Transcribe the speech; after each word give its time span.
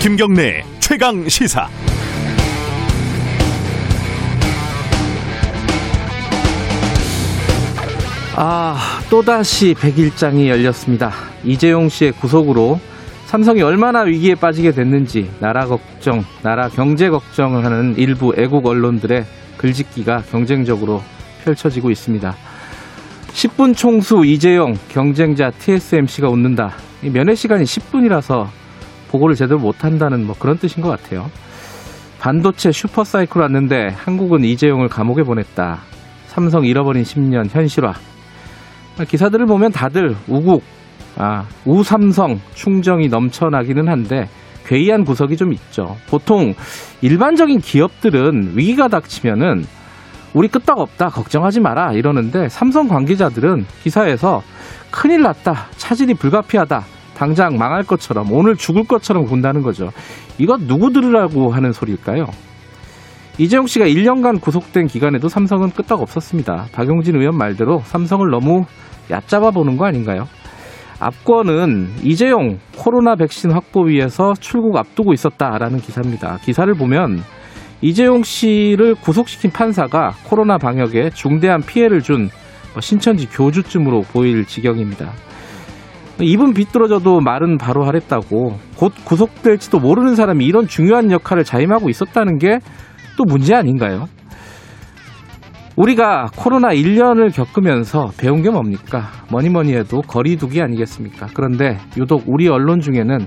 김경래 0.00 0.62
최강 0.78 1.28
시사. 1.28 1.68
아, 8.36 9.00
또다시 9.10 9.74
100일장이 9.74 10.46
열렸습니다. 10.46 11.12
이재용 11.42 11.88
씨의 11.88 12.12
구속으로 12.12 12.78
삼성이 13.26 13.62
얼마나 13.62 14.02
위기에 14.02 14.36
빠지게 14.36 14.70
됐는지 14.70 15.28
나라 15.40 15.66
걱정, 15.66 16.24
나라 16.42 16.68
경제 16.68 17.10
걱정을 17.10 17.64
하는 17.64 17.96
일부 17.98 18.32
애국 18.38 18.66
언론들의 18.66 19.24
글짓기가 19.56 20.22
경쟁적으로 20.30 21.02
펼쳐지고 21.44 21.90
있습니다. 21.90 22.36
10분 23.32 23.76
총수 23.76 24.24
이재용 24.24 24.78
경쟁자 24.90 25.50
TSMC가 25.50 26.28
웃는다. 26.28 26.76
면회 27.02 27.34
시간이 27.34 27.64
10분이라서 27.64 28.57
보고를 29.10 29.34
제대로 29.34 29.58
못한다는 29.58 30.26
뭐 30.26 30.34
그런 30.38 30.58
뜻인 30.58 30.82
것 30.82 30.88
같아요. 30.88 31.30
반도체 32.20 32.72
슈퍼사이클 32.72 33.40
왔는데 33.40 33.88
한국은 33.96 34.44
이재용을 34.44 34.88
감옥에 34.88 35.22
보냈다. 35.22 35.78
삼성 36.26 36.64
잃어버린 36.64 37.02
10년 37.04 37.48
현실화. 37.48 37.94
기사들을 39.08 39.46
보면 39.46 39.70
다들 39.70 40.16
우국, 40.26 40.62
아, 41.16 41.44
우삼성 41.64 42.40
충정이 42.54 43.08
넘쳐나기는 43.08 43.88
한데 43.88 44.28
괴이한 44.66 45.04
구석이 45.04 45.36
좀 45.36 45.52
있죠. 45.52 45.96
보통 46.08 46.54
일반적인 47.00 47.60
기업들은 47.60 48.52
위기가 48.54 48.88
닥치면은 48.88 49.64
우리 50.34 50.48
끄떡없다 50.48 51.08
걱정하지 51.08 51.60
마라 51.60 51.92
이러는데 51.92 52.48
삼성 52.48 52.86
관계자들은 52.86 53.64
기사에서 53.82 54.42
큰일 54.90 55.22
났다 55.22 55.68
차질이 55.76 56.14
불가피하다 56.14 56.84
당장 57.18 57.58
망할 57.58 57.82
것처럼 57.82 58.32
오늘 58.32 58.54
죽을 58.54 58.84
것처럼 58.84 59.24
군다는 59.24 59.62
거죠. 59.62 59.90
이거 60.38 60.56
누구 60.56 60.92
들으라고 60.92 61.50
하는 61.50 61.72
소리일까요? 61.72 62.26
이재용 63.38 63.66
씨가 63.66 63.86
1년간 63.86 64.40
구속된 64.40 64.86
기간에도 64.86 65.28
삼성은 65.28 65.70
끄떡 65.70 66.00
없었습니다. 66.00 66.66
박용진 66.72 67.16
의원 67.16 67.36
말대로 67.36 67.80
삼성을 67.80 68.28
너무 68.30 68.66
얕잡아 69.10 69.50
보는 69.50 69.76
거 69.76 69.86
아닌가요? 69.86 70.28
압권은 71.00 71.88
이재용 72.04 72.58
코로나 72.76 73.16
백신 73.16 73.50
확보 73.50 73.82
위해서 73.82 74.32
출국 74.38 74.76
앞두고 74.76 75.12
있었다라는 75.12 75.78
기사입니다. 75.78 76.38
기사를 76.42 76.72
보면 76.74 77.22
이재용 77.80 78.22
씨를 78.22 78.94
구속시킨 78.94 79.50
판사가 79.50 80.12
코로나 80.24 80.56
방역에 80.56 81.10
중대한 81.10 81.62
피해를 81.62 82.00
준뭐 82.00 82.80
신천지 82.80 83.28
교주쯤으로 83.28 84.02
보일 84.12 84.44
지경입니다. 84.44 85.12
입은 86.24 86.52
비뚤어져도 86.52 87.20
말은 87.20 87.58
바로 87.58 87.84
하랬다고 87.84 88.58
곧 88.76 88.92
구속될지도 89.04 89.78
모르는 89.78 90.14
사람이 90.14 90.44
이런 90.44 90.66
중요한 90.66 91.10
역할을 91.10 91.44
자임하고 91.44 91.88
있었다는 91.88 92.38
게 92.38 92.58
또 93.18 93.24
문제 93.24 93.52
아닌가요? 93.52 94.06
우리가 95.76 96.26
코로나 96.36 96.68
1년을 96.68 97.34
겪으면서 97.34 98.10
배운 98.16 98.42
게 98.42 98.50
뭡니까? 98.50 99.10
뭐니 99.30 99.48
뭐니 99.48 99.74
해도 99.74 100.02
거리두기 100.02 100.62
아니겠습니까? 100.62 101.26
그런데 101.34 101.78
유독 101.96 102.22
우리 102.26 102.48
언론 102.48 102.80
중에는 102.80 103.18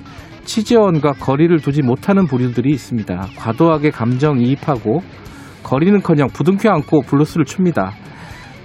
취재원과 0.45 1.14
거리를 1.14 1.59
두지 1.59 1.81
못하는 1.81 2.26
부류들이 2.26 2.72
있습니다. 2.72 3.28
과도하게 3.38 3.92
감정이입하고 3.92 5.02
거리는커녕 5.64 6.28
부둥켜 6.30 6.72
안고 6.72 7.02
블루스를 7.02 7.45
춥니다. 7.45 7.92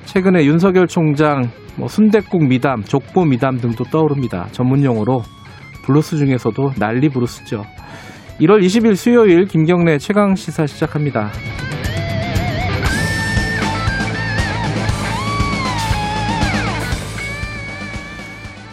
최근에 0.04 0.44
윤석열 0.44 0.86
총장 0.86 1.50
뭐 1.78 1.88
순대국 1.88 2.46
미담, 2.48 2.82
족보 2.82 3.24
미담 3.24 3.58
등도 3.58 3.84
떠오릅니다. 3.84 4.48
전문 4.52 4.82
용어로 4.82 5.22
블루스 5.84 6.16
중에서도 6.16 6.72
난리 6.78 7.08
브루스죠. 7.08 7.64
1월 8.40 8.64
20일 8.64 8.96
수요일 8.96 9.44
김경래 9.46 9.98
최강 9.98 10.34
시사 10.34 10.66
시작합니다. 10.66 11.30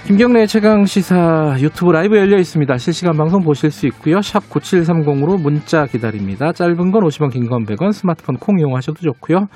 김경래 0.05 0.45
최강 0.47 0.85
시사 0.85 1.55
유튜브 1.59 1.91
라이브 1.91 2.17
열려 2.17 2.37
있습니다. 2.37 2.77
실시간 2.77 3.15
방송 3.17 3.41
보실 3.41 3.71
수 3.71 3.87
있고요. 3.87 4.21
샵 4.21 4.49
9730으로 4.49 5.41
문자 5.41 5.85
기다립니다. 5.85 6.51
짧은 6.51 6.91
건 6.91 7.03
50원, 7.03 7.31
긴 7.31 7.47
건 7.47 7.65
100원, 7.65 7.93
스마트폰 7.93 8.35
콩 8.37 8.59
이용하셔도 8.59 8.99
좋고요. 9.01 9.47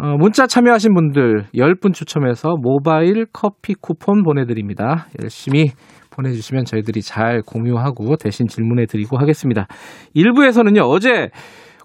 어, 0.00 0.16
문자 0.16 0.46
참여하신 0.46 0.94
분들 0.94 1.46
10분 1.56 1.92
추첨해서 1.92 2.54
모바일 2.62 3.26
커피 3.32 3.74
쿠폰 3.74 4.22
보내드립니다. 4.22 5.08
열심히 5.20 5.72
보내주시면 6.12 6.66
저희들이 6.66 7.02
잘 7.02 7.42
공유하고 7.42 8.14
대신 8.16 8.46
질문해드리고 8.46 9.18
하겠습니다. 9.18 9.66
1부에서는요, 10.14 10.82
어제 10.88 11.30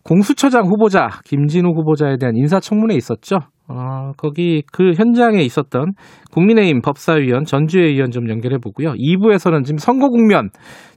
공수처장 0.04 0.66
후보자, 0.66 1.08
김진우 1.26 1.70
후보자에 1.70 2.18
대한 2.18 2.36
인사청문회 2.36 2.94
있었죠? 2.96 3.38
어, 3.68 4.12
거기 4.16 4.62
그 4.72 4.92
현장에 4.94 5.42
있었던 5.42 5.94
국민의힘 6.32 6.82
법사위원 6.82 7.46
전주혜 7.46 7.86
의원 7.86 8.12
좀 8.12 8.30
연결해 8.30 8.58
보고요. 8.60 8.94
2부에서는 8.94 9.64
지금 9.64 9.78
선거 9.80 10.10
국면, 10.10 10.50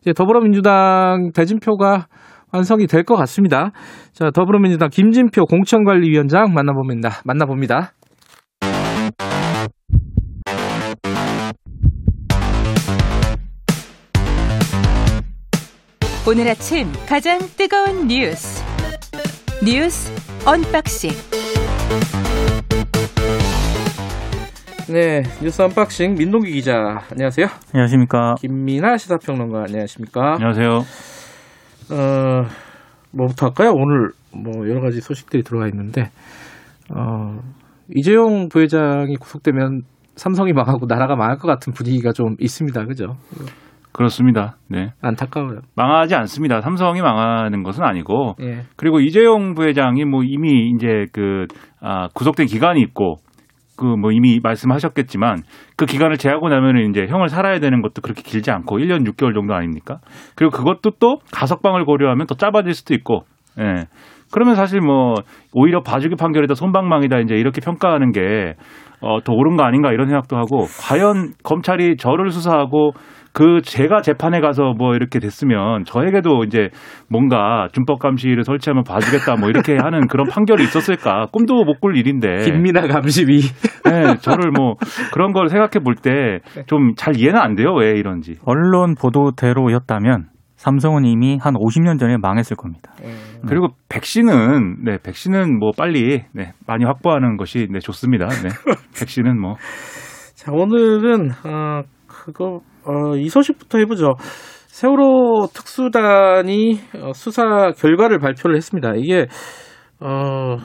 이제 0.03 0.13
더불어민주당 0.13 1.31
대진표가 1.33 2.09
완성이 2.53 2.87
될 2.87 3.05
것 3.05 3.17
같습니다. 3.17 3.71
자, 4.13 4.31
더불어민주당 4.31 4.89
김진표 4.91 5.47
공천관리위원장 5.47 6.53
만나봅니다. 6.55 7.21
만나봅니다. 7.25 7.93
오늘 16.29 16.49
아침 16.49 16.89
가장 17.09 17.39
뜨거운 17.57 18.09
뉴스 18.09 18.63
뉴스 19.65 20.13
언박싱 20.45 21.11
네, 24.89 25.23
뉴스 25.43 25.63
언박싱 25.63 26.15
민동기 26.15 26.53
기자 26.53 27.03
안녕하세요. 27.11 27.49
안녕하십니까. 27.73 28.37
김민아 28.41 28.97
시사평론가 28.99 29.65
안녕하십니까. 29.65 30.35
안녕하세요. 30.35 30.85
어, 31.91 32.47
뭐부터 33.13 33.47
할까요? 33.47 33.73
오늘 33.75 34.11
뭐 34.33 34.69
여러 34.69 34.81
가지 34.81 35.01
소식들이 35.01 35.43
들어와 35.43 35.67
있는데 35.69 36.11
어, 36.95 37.39
이재용 37.95 38.49
부회장이 38.49 39.17
구속되면 39.17 39.83
삼성이 40.17 40.53
망하고 40.53 40.87
나라가 40.87 41.15
망할 41.15 41.37
것 41.37 41.47
같은 41.47 41.73
분위기가 41.73 42.13
좀 42.13 42.37
있습니다. 42.39 42.85
그죠? 42.87 43.17
그렇습니다. 43.93 44.57
네. 44.69 44.93
안타까워요. 45.01 45.61
망하지 45.75 46.15
않습니다. 46.17 46.61
삼성이 46.61 47.01
망하는 47.01 47.63
것은 47.63 47.83
아니고. 47.83 48.35
예. 48.43 48.63
그리고 48.77 49.01
이재용 49.01 49.55
부회장이 49.55 50.05
뭐 50.05 50.23
이미 50.23 50.71
이제 50.75 51.07
그, 51.13 51.47
아, 51.81 52.09
구속된 52.15 52.47
기간이 52.47 52.81
있고 52.83 53.17
그 53.77 53.97
뭐 53.97 54.11
이미 54.13 54.41
말씀하셨겠지만 54.43 55.43
그 55.77 55.87
기간을 55.87 56.17
제하고 56.17 56.49
나면은 56.49 56.91
이제 56.91 57.07
형을 57.07 57.29
살아야 57.29 57.59
되는 57.61 57.83
것도 57.83 58.03
그렇게 58.03 58.23
길지 58.23 58.51
않고 58.51 58.79
1년 58.79 59.07
6개월 59.09 59.35
정도 59.35 59.55
아닙니까? 59.55 59.99
그리고 60.35 60.51
그것도 60.51 60.93
또 60.99 61.19
가석방을 61.33 61.85
고려하면 61.85 62.27
더 62.27 62.35
짧아질 62.35 62.75
수도 62.75 62.95
있고. 62.95 63.25
예. 63.59 63.87
그러면 64.33 64.55
사실 64.55 64.81
뭐 64.81 65.15
오히려 65.53 65.83
봐주기 65.83 66.17
판결이다 66.17 66.55
손방망이다 66.55 67.21
이제 67.21 67.37
이렇게 67.37 67.61
평가하는 67.61 68.13
게 68.13 68.55
어, 69.01 69.21
더 69.23 69.33
옳은 69.33 69.57
거 69.57 69.63
아닌가 69.63 69.93
이런 69.93 70.09
생각도 70.09 70.37
하고 70.37 70.67
과연 70.81 71.33
검찰이 71.45 71.97
저를 71.97 72.31
수사하고 72.31 72.93
그 73.37 73.61
제가 73.63 74.01
재판에 74.01 74.41
가서 74.41 74.73
뭐 74.79 74.95
이렇게 74.95 75.19
됐으면 75.19 75.85
저에게도 75.85 76.45
이제 76.45 76.71
뭔가 77.11 77.69
준법 77.75 77.99
감시를 77.99 78.45
설치하면 78.45 78.83
봐주겠다 78.85 79.37
뭐 79.37 79.51
이렇게 79.51 79.77
하는 79.79 80.07
그런 80.09 80.27
판결이 80.27 80.63
있었을까? 80.65 81.27
꿈도 81.33 81.63
못 81.65 81.77
꿀 81.83 81.99
일인데. 81.99 82.45
김민아 82.47 82.87
감시위. 82.87 83.43
네, 83.85 84.17
저를 84.23 84.51
뭐 84.53 84.77
그런 85.13 85.35
걸 85.35 85.49
생각해 85.51 85.85
볼 85.85 85.97
때 85.97 86.41
좀 86.67 86.95
잘 86.97 87.17
이해는 87.19 87.39
안 87.39 87.55
돼요. 87.57 87.75
왜 87.75 87.91
이런지. 87.99 88.37
언론 88.47 88.95
보도대로였다면 88.95 90.29
삼성은 90.57 91.05
이미 91.05 91.37
한 91.39 91.53
50년 91.53 91.99
전에 91.99 92.17
망했을 92.17 92.57
겁니다. 92.57 92.93
그리고 93.47 93.69
백신은 93.91 94.85
네 94.85 94.97
백신은 95.03 95.59
뭐 95.59 95.73
빨리 95.77 96.23
네 96.33 96.55
많이 96.67 96.87
확보하는 96.87 97.37
것이 97.37 97.69
네 97.71 97.81
좋습니다. 97.81 98.29
네. 98.29 98.49
백신은 98.99 99.39
뭐. 99.39 99.57
자, 100.35 100.53
오늘은 100.53 101.31
어, 101.45 101.83
그거 102.07 102.61
어, 102.87 103.17
이 103.17 103.29
소식부터 103.29 103.79
해보죠. 103.79 104.15
세월호 104.69 105.49
특수단이 105.55 106.81
어, 107.03 107.13
수사 107.15 107.73
결과를 107.77 108.19
발표를 108.19 108.57
했습니다. 108.57 108.93
이게 108.97 109.27
어, 110.01 110.59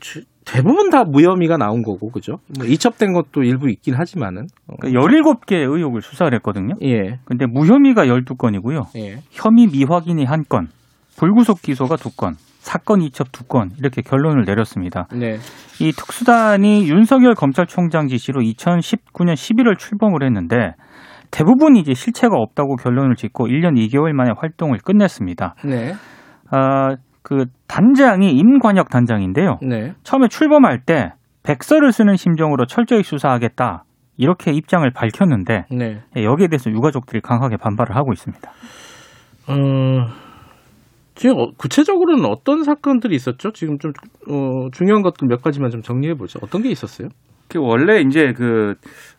주- 0.00 0.22
대부분 0.44 0.90
다 0.90 1.02
무혐의가 1.04 1.56
나온 1.56 1.82
거고, 1.82 2.10
그죠? 2.10 2.36
뭐 2.56 2.64
이첩된 2.66 3.12
것도 3.12 3.42
일부 3.42 3.68
있긴 3.68 3.94
하지만은. 3.94 4.46
어, 4.68 4.74
그러니까 4.80 5.00
17개 5.00 5.54
의혹을 5.56 6.02
수사를 6.02 6.32
했거든요. 6.36 6.74
예, 6.82 7.18
근데 7.24 7.46
무혐의가 7.46 8.06
12건이고요. 8.06 8.84
예. 8.96 9.22
혐의 9.32 9.66
미확인이 9.66 10.24
1건, 10.24 10.68
불구속 11.18 11.62
기소가 11.62 11.96
2건, 11.96 12.34
사건 12.60 13.02
이첩 13.02 13.32
2건 13.32 13.70
이렇게 13.78 14.02
결론을 14.02 14.44
내렸습니다. 14.44 15.08
네. 15.12 15.38
이 15.80 15.90
특수단이 15.92 16.88
윤석열 16.88 17.34
검찰총장 17.34 18.06
지시로 18.06 18.40
2019년 18.40 19.34
11월 19.34 19.76
출범을 19.78 20.22
했는데 20.24 20.74
대부분이 21.30 21.80
이제 21.80 21.94
실체가 21.94 22.36
없다고 22.36 22.76
결론을 22.76 23.16
짓고 23.16 23.48
1년 23.48 23.74
2개월 23.76 24.12
만에 24.12 24.32
활동을 24.36 24.78
끝냈습니다. 24.78 25.54
네. 25.64 25.92
아, 26.50 26.96
그 27.22 27.46
단장이 27.66 28.30
임관혁 28.32 28.88
단장인데요. 28.88 29.58
네. 29.62 29.94
처음에 30.02 30.28
출범할 30.28 30.82
때 30.86 31.12
백서를 31.42 31.92
쓰는 31.92 32.16
심정으로 32.16 32.66
철저히 32.66 33.02
수사하겠다. 33.02 33.84
이렇게 34.16 34.52
입장을 34.52 34.88
밝혔는데 34.92 35.66
네. 35.70 36.00
예, 36.16 36.24
여기에 36.24 36.48
대해서 36.48 36.70
유가족들이 36.70 37.20
강하게 37.20 37.56
반발을 37.56 37.94
하고 37.94 38.12
있습니다. 38.12 38.50
음, 39.50 40.06
지금 41.14 41.38
어, 41.38 41.50
구체적으로는 41.56 42.24
어떤 42.26 42.62
사건들이 42.64 43.14
있었죠? 43.14 43.52
지금 43.52 43.78
좀 43.78 43.92
어, 44.30 44.70
중요한 44.72 45.02
것들 45.02 45.26
몇 45.28 45.42
가지만 45.42 45.70
좀 45.70 45.82
정리해 45.82 46.14
보죠. 46.14 46.38
어떤 46.42 46.62
게 46.62 46.70
있었어요? 46.70 47.08
그 47.48 47.58
원래 47.60 48.00
이제 48.00 48.32
그, 48.32 48.74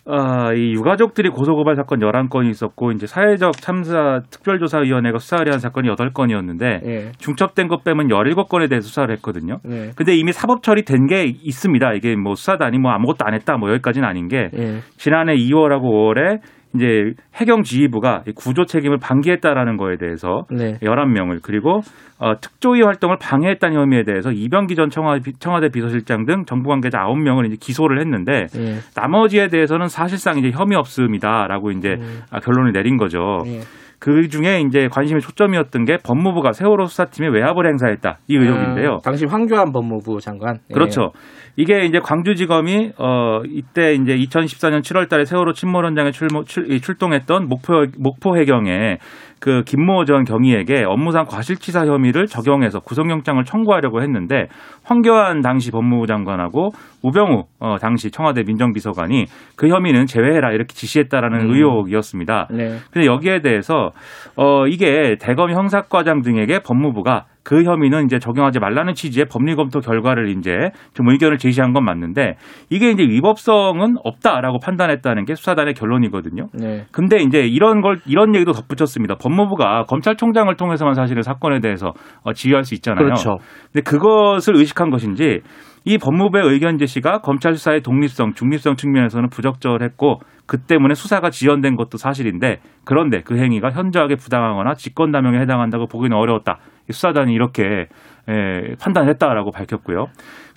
아, 0.06 0.54
이 0.54 0.74
유가족들이 0.74 1.30
고소고발 1.30 1.76
사건 1.76 2.00
11건이 2.00 2.50
있었고, 2.50 2.92
이제 2.92 3.08
사회적 3.08 3.54
참사 3.54 4.22
특별조사위원회가 4.30 5.18
수사를 5.18 5.52
한 5.52 5.60
사건이 5.60 5.90
8건이었는데, 5.90 6.64
예. 6.86 7.12
중첩된 7.18 7.68
것 7.68 7.84
빼면 7.84 8.08
17건에 8.08 8.70
대해 8.70 8.82
수사를 8.82 9.14
했거든요. 9.16 9.60
네. 9.64 9.92
근데 9.96 10.16
이미 10.16 10.32
사법 10.32 10.64
처리된 10.64 11.08
게 11.08 11.24
있습니다. 11.26 11.94
이게 11.94 12.16
뭐 12.16 12.36
수사단이 12.36 12.78
뭐 12.80 12.92
아무것도 12.92 13.26
안 13.26 13.34
했다 13.34 13.58
뭐 13.58 13.70
여기까지는 13.72 14.08
아닌 14.08 14.28
게, 14.28 14.50
예. 14.58 14.80
지난해 14.98 15.36
2월하고 15.36 15.84
5월에 15.84 16.40
이제 16.76 17.14
해경 17.36 17.64
지휘부가 17.64 18.24
이 18.28 18.32
구조 18.32 18.66
책임을 18.66 18.98
방기했다라는 19.00 19.78
거에 19.78 19.98
대해서 19.98 20.46
네. 20.52 20.78
11명을 20.80 21.40
그리고 21.42 21.82
어, 22.20 22.40
특조위 22.40 22.82
활동을 22.82 23.18
방해했다는 23.20 23.78
혐의에 23.78 24.04
대해서 24.04 24.32
이병기 24.32 24.76
전 24.76 24.90
청와, 24.90 25.20
청와대 25.40 25.70
비서실장 25.70 26.26
등 26.26 26.46
정부 26.46 26.70
관계자 26.70 27.00
9명을 27.00 27.46
이제 27.48 27.56
기소를 27.60 28.00
했는데 28.00 28.48
예. 28.58 28.78
나머지에 28.96 29.48
대해서는 29.48 29.88
사실상 29.88 30.38
이제 30.38 30.52
혐의 30.52 30.78
없음이다라고 30.78 31.72
이제 31.72 31.96
음. 32.00 32.22
아, 32.32 32.40
결론을 32.40 32.72
내린 32.74 32.98
거죠. 32.98 33.44
예. 33.46 33.60
그 34.00 34.28
중에 34.28 34.62
이제 34.62 34.88
관심의 34.92 35.22
초점이었던 35.22 35.86
게 35.86 35.98
법무부가 35.98 36.52
세월호 36.52 36.86
수사팀에 36.86 37.30
외압을 37.30 37.68
행사했다 37.68 38.20
이 38.28 38.36
의혹인데요. 38.36 38.94
음, 38.94 39.00
당시 39.04 39.26
황교안 39.26 39.72
법무부 39.72 40.20
장관. 40.20 40.60
예. 40.70 40.74
그렇죠. 40.74 41.12
이게 41.60 41.86
이제 41.86 42.00
광주지검이 42.00 42.92
어 43.00 43.42
이때 43.50 43.96
이제 43.96 44.16
2014년 44.16 44.82
7월달에 44.82 45.26
세월호 45.26 45.54
침몰 45.54 45.88
현장에 45.88 46.12
출모, 46.12 46.44
출, 46.44 46.72
이 46.72 46.80
출동했던 46.80 47.48
목포 47.48 47.86
목포 47.98 48.38
해경에 48.38 49.00
그 49.40 49.64
김모 49.64 50.06
전 50.06 50.24
경위에게 50.24 50.84
업무상 50.84 51.26
과실치사 51.26 51.88
혐의를 51.88 52.28
적용해서 52.28 52.80
구속영장을 52.80 53.44
청구하려고 53.44 54.04
했는데 54.04 54.48
황교안 54.84 55.42
당시 55.42 55.72
법무부 55.72 56.06
장관하고 56.06 56.70
우병우 57.04 57.46
어 57.60 57.78
당시 57.82 58.12
청와대 58.12 58.44
민정비서관이 58.44 59.26
그 59.56 59.68
혐의는 59.68 60.06
제외해라 60.06 60.52
이렇게 60.52 60.74
지시했다라는 60.76 61.40
음. 61.40 61.56
의혹이었습니다. 61.56 62.50
네. 62.52 62.78
근데 62.92 63.08
여기에 63.08 63.42
대해서 63.42 63.90
어 64.36 64.68
이게 64.68 65.18
대검 65.20 65.52
형사과장 65.52 66.22
등에게 66.22 66.60
법무부가 66.60 67.26
그 67.48 67.64
혐의는 67.64 68.04
이제 68.04 68.20
적용하지 68.20 68.60
말라는 68.60 68.94
취지의 68.94 69.28
법리 69.28 69.56
검토 69.56 69.80
결과를 69.80 70.28
이제 70.38 70.72
좀 70.94 71.08
의견을 71.08 71.38
제시한 71.38 71.72
건 71.72 71.86
맞는데 71.86 72.36
이게 72.70 72.92
이제 72.92 73.04
위법성은 73.04 73.96
없다라고 74.04 74.60
판단했다는 74.60 75.24
게 75.24 75.34
수사단의 75.34 75.74
결론이거든요. 75.74 76.50
네. 76.54 76.86
근데 76.92 77.22
이제 77.24 77.48
이런 77.48 77.80
걸 77.80 78.02
이런 78.06 78.36
얘기도 78.36 78.52
덧붙였습니다. 78.52 79.16
법무부가 79.16 79.86
검찰총장을 79.86 80.54
통해서만 80.58 80.94
사실은 80.94 81.22
사건에 81.22 81.62
대해서 81.62 81.94
어, 82.24 82.34
지휘할 82.34 82.66
수 82.66 82.76
있잖아요. 82.76 83.06
그렇죠. 83.06 83.38
근데 83.72 83.82
그것을 83.82 84.58
의식한 84.58 84.90
것인지 84.90 85.40
이 85.88 85.98
법무부의 85.98 86.44
의견 86.46 86.78
제시가 86.78 87.20
검찰 87.20 87.54
수사의 87.56 87.80
독립성, 87.82 88.34
중립성 88.34 88.76
측면에서는 88.76 89.30
부적절했고 89.30 90.20
그 90.46 90.58
때문에 90.58 90.96
수사가 90.96 91.30
지연된 91.30 91.78
것도 91.78 91.98
사실인데 91.98 92.60
그런데 92.84 93.22
그 93.22 93.38
행위가 93.38 93.70
현저하게 93.72 94.16
부당하거나 94.16 94.74
직권남용에 94.74 95.40
해당한다고 95.40 95.88
보기는 95.88 96.16
어려웠다. 96.16 96.58
이 96.90 96.94
수사단이 96.94 97.34
이렇게 97.34 97.88
에, 98.30 98.76
판단했다라고 98.82 99.52
밝혔고요. 99.52 100.08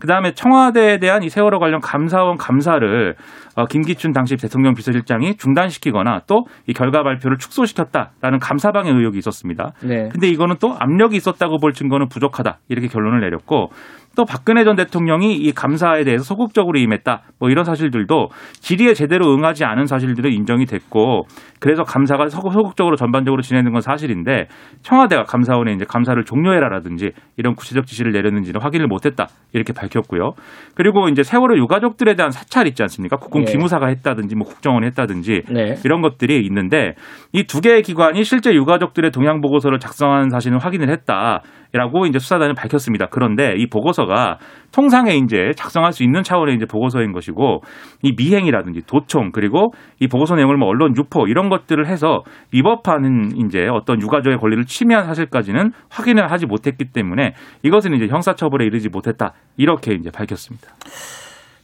그 0.00 0.06
다음에 0.06 0.32
청와대에 0.32 0.98
대한 0.98 1.22
이 1.22 1.28
세월호 1.28 1.58
관련 1.58 1.80
감사원 1.80 2.36
감사를 2.36 3.14
어, 3.56 3.66
김기춘 3.66 4.12
당시 4.12 4.36
대통령 4.36 4.74
비서실장이 4.74 5.36
중단시키거나 5.36 6.22
또 6.26 6.44
이 6.66 6.72
결과 6.72 7.02
발표를 7.02 7.38
축소시켰다라는 7.38 8.38
감사방해 8.38 8.90
의혹이 8.90 9.18
있었습니다. 9.18 9.72
네. 9.82 10.08
근데 10.12 10.28
이거는 10.28 10.56
또 10.60 10.76
압력이 10.78 11.16
있었다고 11.16 11.58
볼 11.58 11.72
증거는 11.72 12.08
부족하다 12.08 12.58
이렇게 12.68 12.86
결론을 12.86 13.20
내렸고 13.20 13.70
또 14.16 14.24
박근혜 14.24 14.64
전 14.64 14.74
대통령이 14.76 15.36
이 15.36 15.52
감사에 15.52 16.02
대해서 16.04 16.24
소극적으로 16.24 16.78
임했다 16.78 17.22
뭐 17.38 17.48
이런 17.48 17.64
사실들도 17.64 18.28
질의에 18.60 18.92
제대로 18.94 19.32
응하지 19.32 19.64
않은 19.64 19.86
사실들도 19.86 20.28
인정이 20.28 20.66
됐고 20.66 21.26
그래서 21.60 21.84
감사가 21.84 22.28
소- 22.28 22.40
소극적으로 22.50 22.96
전반적으로 22.96 23.40
진행된 23.42 23.72
건 23.72 23.80
사실인데 23.82 24.48
청와대가 24.82 25.24
감사원에 25.24 25.72
이제 25.72 25.84
감사를 25.88 26.22
종료해라라든지 26.24 27.12
이런 27.36 27.54
구체적 27.54 27.86
지시를 27.86 28.12
내렸는지는 28.12 28.60
확인을 28.60 28.86
못했다 28.88 29.28
이렇게 29.52 29.72
밝혔고요. 29.72 30.32
그리고 30.74 31.08
이제 31.08 31.22
세월호 31.22 31.56
유가족들에 31.58 32.14
대한 32.16 32.30
사찰 32.30 32.66
있지 32.66 32.82
않습니까? 32.82 33.16
국군 33.16 33.42
예. 33.42 33.52
기무사가 33.52 33.86
했다든지 33.86 34.34
뭐 34.34 34.46
국정원이 34.46 34.86
했다든지 34.86 35.42
네. 35.50 35.74
이런 35.84 36.00
것들이 36.02 36.40
있는데 36.46 36.94
이 37.32 37.44
두 37.50 37.60
개의 37.60 37.82
기관이 37.82 38.22
실제 38.24 38.52
유가족들의 38.54 39.10
동향 39.10 39.40
보고서를 39.40 39.78
작성한 39.80 40.30
사실은 40.30 40.58
확인을 40.60 40.88
했다 40.90 41.42
라고 41.72 42.06
이제 42.06 42.18
수사단은 42.18 42.54
밝혔습니다. 42.54 43.06
그런데 43.10 43.54
이 43.56 43.66
보고서가 43.66 44.38
통상에 44.72 45.14
이제 45.14 45.52
작성할 45.56 45.92
수 45.92 46.02
있는 46.02 46.22
차원의 46.22 46.56
이제 46.56 46.66
보고서인 46.66 47.12
것이고 47.12 47.62
이 48.02 48.12
미행이라든지 48.16 48.82
도청 48.86 49.30
그리고 49.32 49.72
이 50.00 50.06
보고서 50.06 50.34
내용을 50.34 50.56
뭐 50.56 50.68
언론 50.68 50.94
유포 50.96 51.26
이런 51.26 51.48
것들을 51.48 51.86
해서 51.86 52.22
위법하는 52.52 53.36
이제 53.36 53.66
어떤 53.70 54.00
유가족의 54.00 54.38
권리를 54.38 54.64
침해한 54.66 55.06
사실까지는 55.06 55.72
확인을 55.90 56.30
하지 56.30 56.46
못했기 56.46 56.92
때문에 56.92 57.34
이것은 57.62 57.94
이제 57.94 58.06
형사처벌에 58.06 58.66
이르지 58.66 58.88
못했다 58.88 59.32
이렇게 59.56 59.94
이제 59.94 60.10
밝혔습니다. 60.10 60.68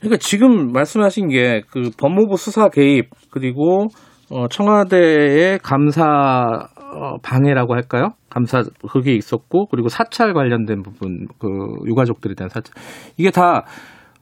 그러니까 0.00 0.18
지금 0.18 0.72
말씀하신 0.72 1.28
게 1.28 1.62
그 1.70 1.90
법무부 1.98 2.36
수사 2.36 2.68
개입 2.68 3.10
그리고 3.30 3.86
어, 4.30 4.48
청와대의 4.48 5.58
감사 5.62 6.68
어, 6.96 7.18
방해라고 7.22 7.74
할까요? 7.74 8.10
감사 8.30 8.62
그게 8.90 9.14
있었고 9.14 9.66
그리고 9.66 9.88
사찰 9.88 10.32
관련된 10.32 10.82
부분 10.82 11.26
그 11.38 11.48
유가족들에 11.86 12.34
대한 12.34 12.48
사찰 12.48 12.74
이게 13.16 13.30
다 13.30 13.64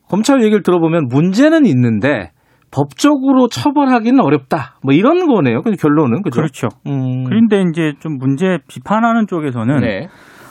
검찰 0.08 0.42
얘기를 0.42 0.62
들어보면 0.62 1.08
문제는 1.08 1.66
있는데 1.66 2.30
법적으로 2.70 3.48
처벌하기는 3.48 4.20
어렵다. 4.20 4.74
뭐 4.82 4.92
이런 4.92 5.26
거네요. 5.28 5.62
그 5.62 5.70
결론은 5.72 6.22
그죠? 6.22 6.40
그렇죠. 6.40 6.68
음. 6.88 7.24
그런데 7.24 7.62
이제 7.70 7.92
좀 8.00 8.18
문제 8.18 8.58
비판하는 8.68 9.26
쪽에서는 9.28 9.80
네. 9.80 10.08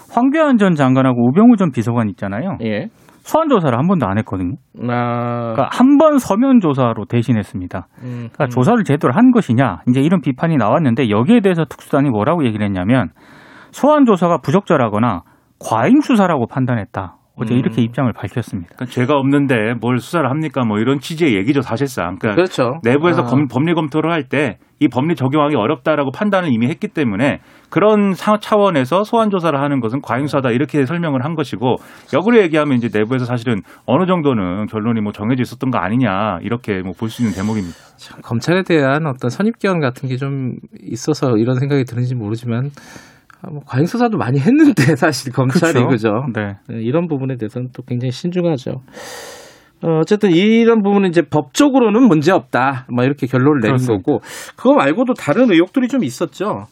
황교안 0.10 0.58
전 0.58 0.76
장관하고 0.76 1.30
우병우 1.30 1.58
전 1.58 1.72
비서관 1.72 2.10
있잖아요. 2.10 2.58
예. 2.64 2.88
소환 3.24 3.48
조사를 3.50 3.78
한 3.78 3.88
번도 3.88 4.06
안 4.06 4.18
했거든요. 4.20 4.56
아. 4.90 5.54
그러니까 5.54 5.70
한 5.72 5.98
번 5.98 6.18
서면 6.20 6.60
조사로 6.60 7.06
대신했습니다. 7.06 7.88
음, 8.04 8.30
그러니까 8.34 8.48
조사를 8.48 8.84
제대로 8.84 9.14
한 9.14 9.32
것이냐 9.32 9.80
이제 9.88 10.02
이런 10.02 10.22
비판이 10.22 10.58
나왔는데 10.58 11.10
여기에 11.10 11.40
대해서 11.40 11.64
특수단이 11.66 12.10
뭐라고 12.10 12.46
얘기를 12.46 12.66
했냐면 12.66 13.10
소환 13.72 14.06
조사가 14.06 14.40
부적절하거나 14.40 15.22
과잉 15.60 16.02
수사라고 16.02 16.48
판단했다. 16.48 17.16
어제 17.36 17.56
음. 17.56 17.60
이렇게 17.60 17.82
입장을 17.82 18.12
밝혔습니다. 18.14 18.70
그러니까 18.76 18.94
죄가 18.94 19.16
없는데 19.18 19.74
뭘 19.82 19.98
수사를 20.00 20.30
합니까? 20.30 20.64
뭐 20.66 20.78
이런 20.78 21.00
취지의 21.00 21.36
얘기죠 21.36 21.62
사실상. 21.62 22.18
그러니까 22.20 22.36
그렇죠. 22.36 22.80
내부에서 22.84 23.24
아. 23.24 23.26
검- 23.26 23.48
법리 23.48 23.74
검토를 23.74 24.12
할 24.12 24.28
때 24.30 24.58
이 24.80 24.90
법리 24.90 25.16
적용하기 25.16 25.56
어렵다라고 25.56 26.12
판단을 26.12 26.50
이미 26.52 26.68
했기 26.68 26.90
때문에 26.90 27.40
그런 27.70 28.14
사- 28.14 28.38
차원에서 28.42 29.06
소환 29.06 29.30
조사를 29.30 29.58
하는 29.58 29.80
것은 29.80 30.02
과잉수사다 30.02 30.50
이렇게 30.52 30.86
설명을 30.86 31.24
한 31.24 31.36
것이고 31.36 31.78
역으로 32.14 32.38
얘기하면 32.42 32.78
이제 32.78 32.90
내부에서 32.92 33.24
사실은 33.24 33.62
어느 33.86 34.06
정도는 34.08 34.66
결론이 34.66 35.00
뭐 35.00 35.14
정해져 35.14 35.42
있었던 35.42 35.72
거 35.72 35.78
아니냐 35.78 36.40
이렇게 36.42 36.82
뭐 36.82 36.92
볼 36.98 37.10
수 37.10 37.22
있는 37.22 37.34
대목입니다. 37.34 37.78
참, 37.96 38.20
검찰에 38.22 38.64
대한 38.64 39.06
어떤 39.08 39.30
선입견 39.30 39.80
같은 39.80 40.10
게 40.10 40.18
좀 40.18 40.56
있어서 40.82 41.38
이런 41.38 41.60
생각이 41.60 41.86
드는지 41.86 42.14
모르지만 42.16 42.66
아, 42.66 42.70
뭐 43.52 43.62
과잉 43.66 43.86
수사도 43.86 44.18
많이 44.18 44.40
했는데 44.40 44.96
사실 44.96 45.32
검찰이. 45.34 45.86
그죠 45.88 46.26
네. 46.34 46.56
네, 46.70 46.82
이런 46.82 47.08
부분에 47.08 47.36
대해서는 47.38 47.70
또 47.74 47.84
굉장히 47.84 48.12
신중하죠. 48.12 48.72
어, 49.84 49.98
어쨌든 50.00 50.32
이런 50.32 50.82
부분은 50.82 51.10
이제 51.10 51.22
법적으로는 51.22 52.08
문제 52.08 52.32
없다. 52.32 52.88
뭐 52.90 53.04
이렇게 53.04 53.28
결론을 53.28 53.60
내린 53.60 53.76
그렇습니다. 53.76 54.04
거고 54.04 54.20
그거 54.56 54.76
말고도 54.76 55.14
다른 55.14 55.52
의혹들이 55.52 55.90
좀 55.90 56.04
있었죠. 56.04 56.68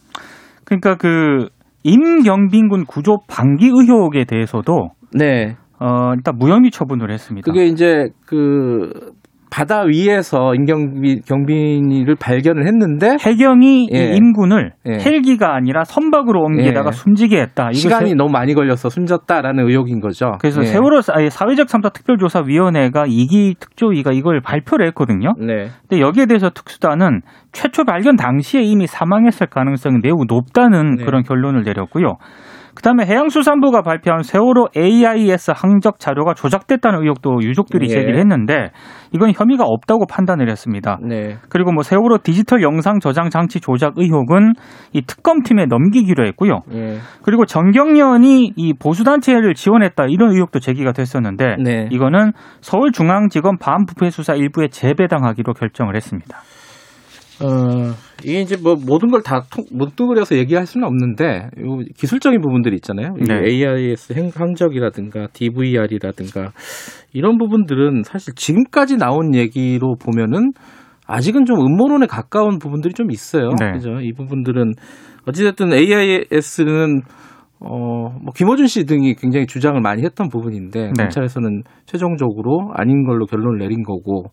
그러니까 0.64 0.96
그 0.96 1.50
임경빈군 1.84 2.86
구조 2.86 3.18
방기 3.28 3.66
의혹에 3.66 4.24
대해서도 4.24 4.92
네. 5.14 5.58
어, 5.80 6.14
일단 6.16 6.38
무혐의 6.38 6.72
처분을 6.72 7.12
했습니다. 7.12 7.52
그게 7.52 7.66
이제 7.66 8.10
그 8.26 9.12
바다 9.54 9.82
위에서 9.82 10.56
임경비 10.56 11.22
경비를 11.28 12.16
발견을 12.16 12.66
했는데 12.68 13.18
해경이 13.20 13.90
예. 13.94 13.98
이 14.14 14.16
임군을 14.16 14.72
예. 14.88 14.92
헬기가 14.94 15.54
아니라 15.54 15.84
선박으로 15.84 16.42
옮기다가 16.42 16.88
예. 16.88 16.92
숨지게 16.94 17.40
했다. 17.42 17.72
시간이 17.74 18.10
세- 18.12 18.16
너무 18.16 18.32
많이 18.32 18.54
걸려서 18.54 18.88
숨졌다라는 18.90 19.68
의혹인 19.68 20.00
거죠. 20.00 20.38
그래서 20.40 20.62
예. 20.62 20.68
세월호 20.68 21.02
사회적 21.02 21.68
참사 21.68 21.90
특별조사위원회가 21.90 23.04
이기 23.08 23.56
특조위가 23.60 24.14
이걸 24.14 24.40
발표를 24.42 24.88
했거든요. 24.88 25.34
네. 25.38 25.68
근데 25.90 26.02
여기에 26.02 26.28
대해서 26.28 26.50
특수단은 26.50 27.20
최초 27.52 27.84
발견 27.84 28.16
당시에 28.16 28.62
이미 28.62 28.88
사망했을 28.88 29.48
가능성이 29.48 29.98
매우 30.02 30.24
높다는 30.30 30.96
네. 30.96 31.04
그런 31.04 31.24
결론을 31.24 31.64
내렸고요. 31.64 32.16
그다음에 32.82 33.06
해양수산부가 33.06 33.84
발표한 33.84 34.24
세월호 34.24 34.70
AIS 34.76 35.52
항적 35.56 36.00
자료가 36.00 36.34
조작됐다는 36.34 37.04
의혹도 37.04 37.40
유족들이 37.42 37.86
예. 37.86 37.94
제기를 37.94 38.18
했는데 38.18 38.72
이건 39.14 39.32
혐의가 39.32 39.66
없다고 39.66 40.08
판단을 40.08 40.50
했습니다. 40.50 40.98
네. 41.08 41.38
그리고 41.50 41.72
뭐 41.72 41.84
세월호 41.84 42.18
디지털 42.24 42.64
영상 42.64 43.00
저장 43.00 43.30
장치 43.30 43.60
조작 43.60 43.94
의혹은 43.98 44.54
이 44.94 45.04
특검팀에 45.04 45.68
넘기기로 45.68 46.26
했고요. 46.26 46.62
예. 46.74 46.98
그리고 47.24 47.46
정경련이 47.46 48.54
이 48.56 48.74
보수단체를 48.74 49.54
지원했다 49.54 50.06
이런 50.10 50.32
의혹도 50.32 50.60
제기가 50.60 50.92
됐었는데 50.92 51.58
네. 51.64 51.88
이거는 51.92 52.32
서울중앙지검 52.62 53.58
반부패 53.60 54.10
수사 54.10 54.34
일부에 54.34 54.70
재배당하기로 54.70 55.54
결정을 55.54 55.96
했습니다. 55.96 56.40
어, 57.44 57.94
이게 58.24 58.42
이제 58.42 58.56
뭐 58.62 58.76
모든 58.76 59.10
걸 59.10 59.22
다 59.24 59.44
뭉뚱그려서 59.72 60.36
얘기할 60.38 60.66
수는 60.66 60.86
없는데 60.88 61.50
요 61.62 61.80
기술적인 61.98 62.42
부분들이 62.42 62.76
있잖아요. 62.76 63.16
이 63.20 63.24
네. 63.24 63.42
AIS 63.46 64.14
행- 64.14 64.32
항적이라든가 64.34 65.28
DVR이라든가 65.34 66.52
이런 67.14 67.38
부분들은 67.38 68.04
사실 68.04 68.34
지금까지 68.36 68.98
나온 68.98 69.36
얘기로 69.36 69.96
보면은 69.96 70.52
아직은 71.08 71.46
좀 71.46 71.58
음모론에 71.60 72.06
가까운 72.08 72.58
부분들이 72.60 72.94
좀 72.94 73.12
있어요. 73.12 73.50
네. 73.60 73.72
그죠? 73.74 74.00
이 74.02 74.14
부분들은 74.14 74.74
어찌됐든 75.28 75.74
AIS는 75.74 77.02
어, 77.64 78.10
뭐 78.22 78.34
김어준 78.36 78.66
씨 78.68 78.86
등이 78.86 79.14
굉장히 79.16 79.46
주장을 79.46 79.80
많이 79.82 80.04
했던 80.04 80.30
부분인데 80.30 80.80
네. 80.88 80.92
검찰에서는 80.98 81.62
최종적으로 81.86 82.72
아닌 82.76 83.06
걸로 83.06 83.26
결론을 83.28 83.60
내린 83.60 83.84
거고 83.84 84.32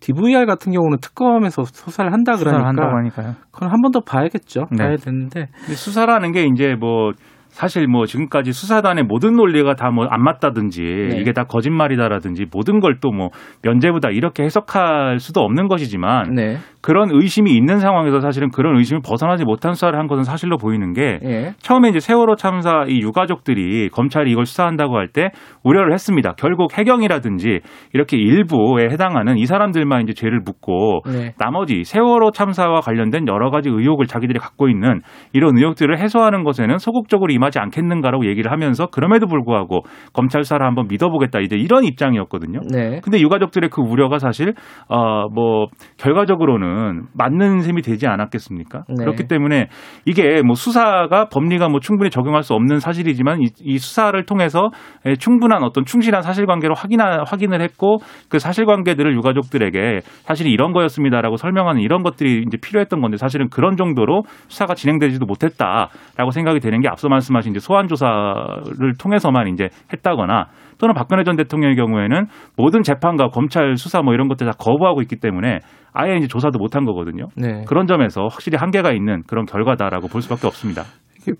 DVR 0.00 0.46
같은 0.46 0.72
경우는 0.72 0.98
특검에서 1.00 1.64
수사를 1.64 2.12
한다 2.12 2.34
수사를 2.34 2.52
그러니까 2.58 2.68
한다고 2.68 2.96
하니까요. 2.98 3.34
그건 3.50 3.70
한 3.70 3.80
번 3.82 3.90
더 3.90 4.00
봐야겠죠. 4.00 4.66
네. 4.70 4.84
봐야 4.84 4.96
되는데 4.96 5.48
수사라는 5.66 6.32
게 6.32 6.44
이제 6.44 6.76
뭐 6.78 7.12
사실 7.48 7.88
뭐 7.88 8.04
지금까지 8.06 8.52
수사단의 8.52 9.04
모든 9.04 9.34
논리가 9.34 9.74
다 9.74 9.88
뭐 9.90 10.06
안 10.10 10.22
맞다든지 10.22 10.82
네. 10.82 11.16
이게 11.18 11.32
다 11.32 11.44
거짓말이다라든지 11.44 12.44
모든 12.52 12.78
걸 12.80 13.00
또 13.00 13.10
뭐 13.10 13.30
면제부다 13.64 14.10
이렇게 14.10 14.44
해석할 14.44 15.18
수도 15.18 15.40
없는 15.40 15.66
것이지만 15.66 16.34
네. 16.34 16.58
그런 16.88 17.10
의심이 17.12 17.54
있는 17.54 17.80
상황에서 17.80 18.20
사실은 18.20 18.48
그런 18.48 18.78
의심을 18.78 19.02
벗어나지 19.06 19.44
못한 19.44 19.74
수사를 19.74 19.98
한 19.98 20.06
것은 20.06 20.24
사실로 20.24 20.56
보이는 20.56 20.94
게 20.94 21.20
예. 21.22 21.52
처음에 21.58 21.90
이제 21.90 22.00
세월호 22.00 22.36
참사 22.36 22.86
이 22.88 23.00
유가족들이 23.02 23.90
검찰이 23.90 24.30
이걸 24.30 24.46
수사한다고 24.46 24.96
할 24.96 25.08
때 25.12 25.30
우려를 25.64 25.92
했습니다. 25.92 26.32
결국 26.38 26.76
해경이라든지 26.78 27.60
이렇게 27.92 28.16
일부에 28.16 28.88
해당하는 28.90 29.36
이 29.36 29.44
사람들만 29.44 30.02
이제 30.02 30.14
죄를 30.14 30.40
묻고 30.44 31.00
네. 31.06 31.34
나머지 31.38 31.84
세월호 31.84 32.30
참사와 32.30 32.80
관련된 32.80 33.26
여러 33.28 33.50
가지 33.50 33.68
의혹을 33.68 34.06
자기들이 34.06 34.38
갖고 34.38 34.68
있는 34.70 35.02
이런 35.34 35.58
의혹들을 35.58 35.98
해소하는 35.98 36.42
것에는 36.42 36.78
소극적으로 36.78 37.32
임하지 37.32 37.58
않겠는가라고 37.58 38.26
얘기를 38.26 38.50
하면서 38.50 38.86
그럼에도 38.86 39.26
불구하고 39.26 39.80
검찰 40.14 40.42
수사를 40.44 40.64
한번 40.64 40.86
믿어보겠다 40.88 41.40
이제 41.40 41.56
이런 41.56 41.84
입장이었거든요. 41.84 42.60
네. 42.70 43.00
근데 43.02 43.20
유가족들의 43.20 43.68
그 43.70 43.82
우려가 43.82 44.18
사실 44.18 44.54
어뭐 44.88 45.66
결과적으로는 45.98 46.77
맞는 47.14 47.60
셈이 47.60 47.82
되지 47.82 48.06
않았겠습니까? 48.06 48.84
네. 48.88 48.94
그렇기 48.98 49.26
때문에 49.28 49.68
이게 50.04 50.42
뭐 50.42 50.54
수사가 50.54 51.28
법리가 51.28 51.68
뭐 51.68 51.80
충분히 51.80 52.10
적용할 52.10 52.42
수 52.42 52.54
없는 52.54 52.78
사실이지만 52.78 53.40
이, 53.42 53.46
이 53.60 53.78
수사를 53.78 54.22
통해서 54.24 54.70
에, 55.04 55.14
충분한 55.14 55.62
어떤 55.62 55.84
충실한 55.84 56.22
사실관계로 56.22 56.74
확인하, 56.74 57.24
확인을 57.26 57.60
했고 57.60 57.98
그 58.28 58.38
사실관계들을 58.38 59.14
유가족들에게 59.14 60.00
사실이 60.24 60.50
이런 60.50 60.72
거였습니다라고 60.72 61.36
설명하는 61.36 61.80
이런 61.80 62.02
것들이 62.02 62.44
이제 62.46 62.56
필요했던 62.62 63.00
건데 63.00 63.16
사실은 63.16 63.48
그런 63.50 63.76
정도로 63.76 64.22
수사가 64.48 64.74
진행되지도 64.74 65.26
못했다라고 65.26 66.30
생각이 66.32 66.60
되는 66.60 66.80
게 66.80 66.88
앞서 66.88 67.08
말씀하신 67.08 67.52
이제 67.52 67.60
소환 67.60 67.88
조사를 67.88 68.94
통해서만 68.98 69.48
이제 69.48 69.68
했다거나 69.92 70.46
또는 70.78 70.94
박근혜 70.94 71.24
전 71.24 71.36
대통령의 71.36 71.76
경우에는 71.76 72.26
모든 72.56 72.82
재판과 72.82 73.28
검찰 73.28 73.76
수사 73.76 74.02
뭐 74.02 74.14
이런 74.14 74.28
것들 74.28 74.46
다 74.46 74.52
거부하고 74.58 75.02
있기 75.02 75.16
때문에 75.16 75.58
아예 75.92 76.16
이제 76.16 76.26
조사도 76.26 76.58
못한 76.58 76.84
거거든요. 76.84 77.26
네. 77.36 77.64
그런 77.66 77.86
점에서 77.86 78.26
확실히 78.30 78.56
한계가 78.58 78.92
있는 78.92 79.22
그런 79.26 79.44
결과다라고 79.44 80.08
볼 80.08 80.22
수밖에 80.22 80.46
없습니다. 80.46 80.84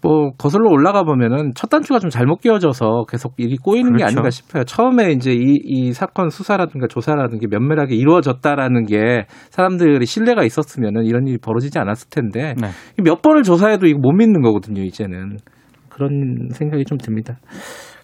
뭐 0.03 0.33
거슬러 0.37 0.69
올라가 0.69 1.03
보면은 1.03 1.53
첫 1.55 1.71
단추가 1.71 1.99
좀 1.99 2.11
잘못 2.11 2.41
끼워져서 2.41 3.05
계속 3.09 3.35
일이 3.39 3.57
꼬이는 3.57 3.93
게 3.93 3.99
그렇죠. 3.99 4.07
아닌가 4.07 4.31
싶어요. 4.31 4.65
처음에 4.65 5.13
이제 5.13 5.33
이, 5.33 5.59
이 5.65 5.93
사건 5.93 6.29
수사라든가 6.29 6.89
조사라든가 6.89 7.47
면밀하게 7.49 7.95
이루어졌다라는 7.95 8.87
게 8.87 9.27
사람들이 9.51 10.05
신뢰가 10.05 10.45
있었으면은 10.45 11.05
이런 11.05 11.27
일이 11.27 11.39
벌어지지 11.39 11.79
않았을 11.79 12.11
텐데 12.11 12.55
네. 12.61 12.69
몇 13.03 13.23
번을 13.23 13.43
조사해도 13.43 13.87
이거 13.87 13.99
못 13.99 14.13
믿는 14.13 14.43
거거든요. 14.43 14.83
이제는 14.83 15.39
그런 15.89 16.49
생각이 16.53 16.85
좀 16.85 16.99
듭니다. 16.99 17.39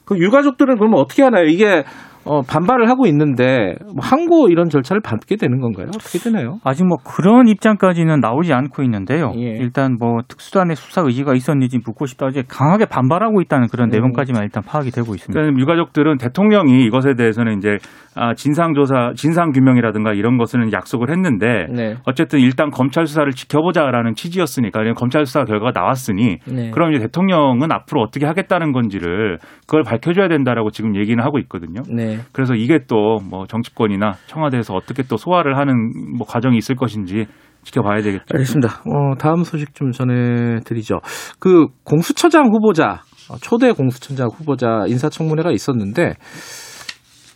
그 0.05 0.19
유가족들은 0.19 0.77
그러면 0.77 1.01
어떻게 1.01 1.23
하나요? 1.23 1.47
이게 1.47 1.85
어, 2.25 2.43
반발을 2.43 2.89
하고 2.89 3.07
있는데 3.07 3.75
뭐 3.85 3.97
항고 4.01 4.49
이런 4.49 4.69
절차를 4.69 5.01
밟게 5.03 5.37
되는 5.37 5.61
건가요? 5.61 5.87
어떻게 5.89 6.19
되나요? 6.19 6.59
아직 6.65 6.85
뭐 6.87 6.97
그런 7.05 7.49
입장까지는 7.49 8.21
나오지 8.21 8.53
않고 8.53 8.83
있는데요. 8.83 9.33
예. 9.37 9.57
일단 9.59 9.97
뭐 9.99 10.21
특수단의 10.27 10.77
수사 10.77 11.03
의지가 11.03 11.35
있었는지 11.35 11.79
묻고 11.85 12.07
싶다. 12.07 12.29
이제 12.29 12.43
강하게 12.49 12.87
반발하고 12.87 13.41
있다는 13.43 13.69
그런 13.69 13.89
음. 13.89 13.91
내용까지만 13.91 14.43
일단 14.45 14.63
파악이 14.63 14.91
되고 14.91 15.15
있습니다. 15.15 15.33
그러니까 15.33 15.61
유가족들은 15.61 16.19
대통령이 16.19 16.85
이것에 16.85 17.15
대해서는 17.15 17.59
이제 17.59 17.77
아, 18.17 18.33
진상조사, 18.35 19.13
진상규명이라든가 19.17 20.13
이런 20.13 20.39
것은 20.39 20.73
약속을 20.73 21.11
했는데 21.11 21.67
네. 21.71 21.97
어쨌든 22.07 22.41
일단 22.41 22.71
검찰 22.71 23.07
수사를 23.07 23.31
지켜보자라는 23.33 24.15
취지였으니까 24.15 24.81
검찰 24.95 25.27
수사 25.27 25.45
결과가 25.45 25.73
나왔으니 25.79 26.39
네. 26.47 26.71
그럼 26.71 26.93
이제 26.93 27.03
대통령은 27.03 27.73
앞으로 27.73 28.03
어떻게 28.03 28.25
하겠다는 28.27 28.73
건지를 28.73 29.39
그걸 29.67 29.83
밝혀줘야 29.83 30.29
된다라고 30.29 30.71
지금 30.71 30.97
얘기는 30.97 31.23
하고 31.23 31.39
있거든요. 31.41 31.83
네. 31.93 32.14
그래서 32.33 32.55
이게 32.55 32.79
또 32.87 33.19
뭐 33.29 33.47
정치권이나 33.47 34.13
청와대에서 34.27 34.75
어떻게 34.75 35.03
또 35.03 35.17
소화를 35.17 35.57
하는 35.57 35.75
뭐 36.19 36.27
과정이 36.27 36.57
있을 36.59 36.75
것인지 36.77 37.27
지켜봐야 37.63 38.03
되겠죠. 38.03 38.25
알겠습니다. 38.33 38.83
어, 38.85 39.15
다음 39.19 39.43
소식 39.45 39.75
좀 39.75 39.91
전해드리죠. 39.93 41.01
그 41.39 41.67
공수처장 41.85 42.47
후보자, 42.53 43.03
어, 43.31 43.37
초대 43.41 43.73
공수처장 43.73 44.29
후보자 44.29 44.85
인사청문회가 44.87 45.51
있었는데 45.51 46.15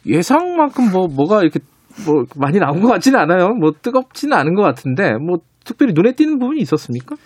예상만큼 0.07 0.91
뭐 0.93 1.07
뭐가 1.09 1.43
이렇게 1.43 1.61
뭐 2.07 2.25
많이 2.37 2.59
나온 2.59 2.81
것 2.81 2.89
같지는 2.89 3.19
않아요. 3.21 3.49
뭐 3.55 3.73
뜨겁지는 3.73 4.37
않은 4.37 4.55
것 4.55 4.63
같은데 4.63 5.13
뭐 5.15 5.39
특별히 5.65 5.93
눈에 5.95 6.13
띄는 6.13 6.39
부분이 6.39 6.61
있었습니까? 6.61 7.17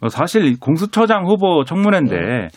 어, 0.00 0.08
사실 0.08 0.58
공수처장 0.58 1.26
후보 1.26 1.64
청문회인데 1.64 2.48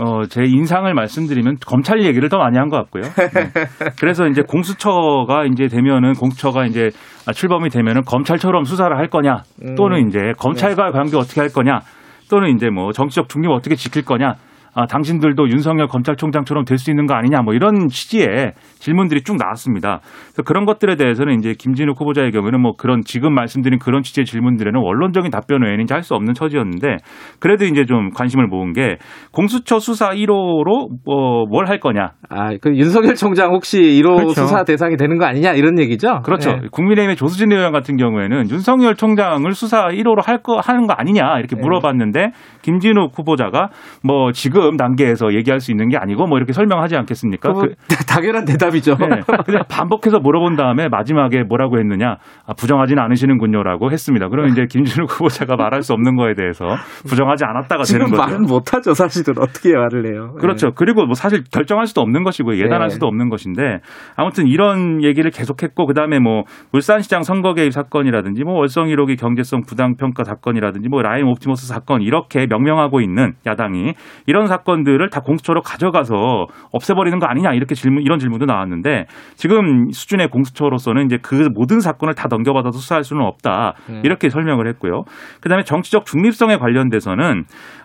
어, 0.00 0.24
제 0.28 0.42
인상을 0.44 0.92
말씀드리면 0.92 1.58
검찰 1.66 2.02
얘기를 2.02 2.28
더 2.28 2.38
많이 2.38 2.58
한 2.58 2.68
것 2.68 2.76
같고요. 2.78 3.02
네. 3.04 3.52
그래서 4.00 4.26
이제 4.26 4.42
공수처가 4.42 5.44
이제 5.52 5.68
되면은 5.68 6.14
공수처가 6.14 6.64
이제 6.66 6.90
아, 7.26 7.32
출범이 7.32 7.68
되면은 7.70 8.02
검찰처럼 8.02 8.64
수사를 8.64 8.96
할 8.96 9.08
거냐 9.08 9.42
또는 9.76 10.08
이제 10.08 10.18
검찰과 10.38 10.90
관계 10.90 11.16
어떻게 11.16 11.40
할 11.40 11.50
거냐 11.50 11.80
또는 12.28 12.54
이제 12.56 12.70
뭐 12.70 12.90
정치적 12.92 13.28
중립 13.28 13.50
어떻게 13.50 13.76
지킬 13.76 14.04
거냐 14.04 14.34
아, 14.74 14.86
당신들도 14.86 15.48
윤석열 15.48 15.86
검찰총장처럼 15.86 16.64
될 16.64 16.78
수 16.78 16.90
있는 16.90 17.06
거 17.06 17.14
아니냐 17.14 17.40
뭐 17.42 17.54
이런 17.54 17.88
취지의 17.88 18.52
질문들이 18.80 19.22
쭉 19.22 19.36
나왔습니다. 19.36 20.00
그래서 20.26 20.42
그런 20.44 20.64
것들에 20.66 20.96
대해서는 20.96 21.38
이제 21.38 21.54
김진욱 21.56 21.98
후보자의 22.00 22.30
경우에는 22.32 22.60
뭐 22.60 22.72
그런 22.76 23.00
지금 23.04 23.32
말씀드린 23.34 23.78
그런 23.78 24.02
취지의 24.02 24.24
질문들에는 24.26 24.78
원론적인 24.80 25.30
답변 25.30 25.62
외에는 25.62 25.86
할 25.90 26.02
수 26.02 26.14
없는 26.14 26.34
처지였는데 26.34 26.96
그래도 27.40 27.64
이제 27.64 27.86
좀 27.86 28.10
관심을 28.10 28.46
모은 28.48 28.72
게 28.74 28.96
공수처 29.32 29.78
수사 29.78 30.10
1호로 30.10 30.88
뭐뭘할 31.06 31.78
거냐. 31.80 32.10
아, 32.28 32.50
그 32.60 32.74
윤석열 32.76 33.14
총장 33.14 33.52
혹시 33.52 33.78
1호 33.80 34.16
그렇죠. 34.16 34.42
수사 34.42 34.64
대상이 34.64 34.96
되는 34.96 35.16
거 35.18 35.24
아니냐 35.24 35.52
이런 35.52 35.78
얘기죠? 35.78 36.20
그렇죠. 36.24 36.50
네. 36.50 36.68
국민의힘의 36.70 37.16
조수진 37.16 37.52
의원 37.52 37.72
같은 37.72 37.96
경우에는 37.96 38.50
윤석열 38.50 38.96
총장을 38.96 39.50
수사 39.52 39.84
1호로 39.88 40.22
할 40.24 40.34
거 40.42 40.58
하는 40.62 40.86
거 40.86 40.92
아니냐 40.94 41.38
이렇게 41.38 41.54
네. 41.56 41.62
물어봤는데 41.62 42.32
김진욱 42.62 43.18
후보자가 43.18 43.68
뭐 44.02 44.32
지금 44.32 44.63
지금 44.64 44.76
단계에서 44.76 45.34
얘기할 45.34 45.60
수 45.60 45.70
있는 45.70 45.88
게 45.88 45.96
아니고 45.96 46.26
뭐 46.26 46.38
이렇게 46.38 46.52
설명하지 46.52 46.96
않겠습니까? 46.96 47.52
그거 47.52 47.66
그, 47.66 47.74
당연한 48.08 48.44
대답이죠. 48.44 48.96
네. 48.96 49.20
근데 49.44 49.60
반복해서 49.68 50.18
물어본 50.18 50.56
다음에 50.56 50.88
마지막에 50.88 51.42
뭐라고 51.42 51.78
했느냐? 51.78 52.16
아, 52.46 52.54
부정하지는 52.54 53.02
않으시는군요라고 53.02 53.90
했습니다. 53.90 54.28
그럼 54.28 54.48
이제 54.48 54.66
김준욱 54.68 55.10
후보자가 55.10 55.56
말할 55.56 55.82
수 55.82 55.92
없는 55.92 56.16
거에 56.16 56.34
대해서 56.34 56.64
부정하지 57.08 57.44
않았다가 57.44 57.84
되는 57.84 58.06
지금 58.06 58.10
거죠. 58.10 58.22
말은 58.22 58.42
못하죠, 58.42 58.94
사실은. 58.94 59.34
어떻게 59.38 59.74
말을 59.74 60.06
해요. 60.06 60.34
그렇죠. 60.40 60.72
그리고 60.74 61.04
뭐 61.04 61.14
사실 61.14 61.42
결정할 61.52 61.86
수도 61.86 62.00
없는 62.00 62.24
것이고 62.24 62.56
예단할 62.56 62.88
네. 62.88 62.94
수도 62.94 63.06
없는 63.06 63.28
것인데 63.28 63.80
아무튼 64.16 64.46
이런 64.46 65.02
얘기를 65.02 65.30
계속했고 65.30 65.86
그다음에 65.86 66.18
뭐 66.18 66.44
울산시장 66.72 67.22
선거 67.22 67.54
개입 67.54 67.72
사건이라든지 67.72 68.44
뭐 68.44 68.54
월성 68.54 68.86
1호기 68.86 69.18
경제성 69.18 69.62
부당 69.66 69.96
평가 69.96 70.24
사건이라든지 70.24 70.88
뭐 70.88 71.02
라임 71.02 71.28
옵티머스 71.28 71.66
사건 71.66 72.02
이렇게 72.02 72.46
명명하고 72.46 73.00
있는 73.00 73.34
야당이 73.46 73.94
이런 74.26 74.46
사건들을 74.54 75.10
다 75.10 75.20
공수처로 75.20 75.62
가져가서 75.62 76.46
없애버리는 76.70 77.18
거 77.18 77.26
아니냐 77.26 77.52
이렇게 77.54 77.74
질문 77.74 78.02
이런 78.02 78.18
질문도 78.18 78.46
나왔는데 78.46 79.06
지금 79.36 79.90
수준의 79.90 80.28
공수처로서는 80.28 81.06
이제 81.06 81.18
그 81.20 81.48
모든 81.52 81.80
사건을 81.80 82.14
다 82.14 82.28
넘겨받아도 82.30 82.72
수사할 82.78 83.04
수는 83.04 83.24
없다 83.24 83.74
네. 83.88 84.00
이렇게 84.04 84.28
설명을 84.28 84.68
했고요. 84.68 85.04
그다음에 85.40 85.64
정치적 85.64 86.06
중립성에 86.06 86.56
관련돼서는 86.56 87.44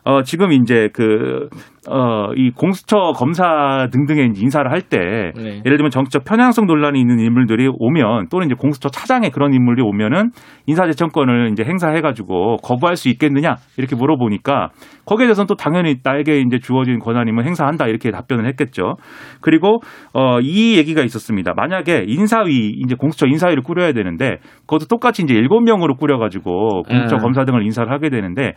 어 0.10 0.24
지금 0.24 0.52
이제 0.52 0.90
그 0.92 1.50
어, 1.88 2.32
이 2.36 2.52
공수처 2.52 3.14
검사 3.16 3.88
등등의 3.92 4.34
인사를 4.36 4.70
할 4.70 4.82
때 4.90 4.98
네. 5.36 5.62
예를 5.66 5.78
들면 5.78 5.92
정치적 5.92 6.24
편향성 6.24 6.66
논란이 6.66 7.00
있는 7.00 7.20
인물들이 7.20 7.68
오면 7.72 8.30
또는 8.32 8.48
이제 8.48 8.56
공수처 8.58 8.90
차장에 8.90 9.30
그런 9.30 9.54
인물이 9.54 9.84
오면은 9.84 10.32
인사재청권을 10.66 11.52
이제 11.52 11.64
행사해가지고 11.64 12.58
거부할 12.64 12.96
수 12.96 13.10
있겠느냐 13.10 13.58
이렇게 13.78 13.96
물어보니까 13.96 14.70
거기에 15.06 15.28
대해서는 15.28 15.48
또 15.48 15.56
당연히 15.56 15.98
나에게 16.04 16.40
이제 16.40 16.58
주어진 16.60 16.98
권한이면 17.00 17.46
행사한다 17.46 17.88
이렇게 17.88 18.10
답변을 18.10 18.48
했겠죠. 18.48 18.96
그리고 19.42 19.80
어, 20.14 20.40
이 20.42 20.78
얘기가 20.78 21.04
있었습니다. 21.04 21.54
만약에 21.56 22.06
인사위 22.08 22.70
이제 22.84 22.96
공수처 22.96 23.28
인사위를 23.28 23.62
꾸려야 23.62 23.92
되는데 23.92 24.38
그것도 24.62 24.86
똑같이 24.88 25.22
이제 25.24 25.34
일곱 25.36 25.62
명으로 25.62 25.96
꾸려가지고 25.96 26.84
공수처 26.84 27.18
음. 27.18 27.22
검사 27.22 27.44
등을 27.44 27.64
인사를 27.64 27.92
하게 27.92 28.10
되는데 28.10 28.54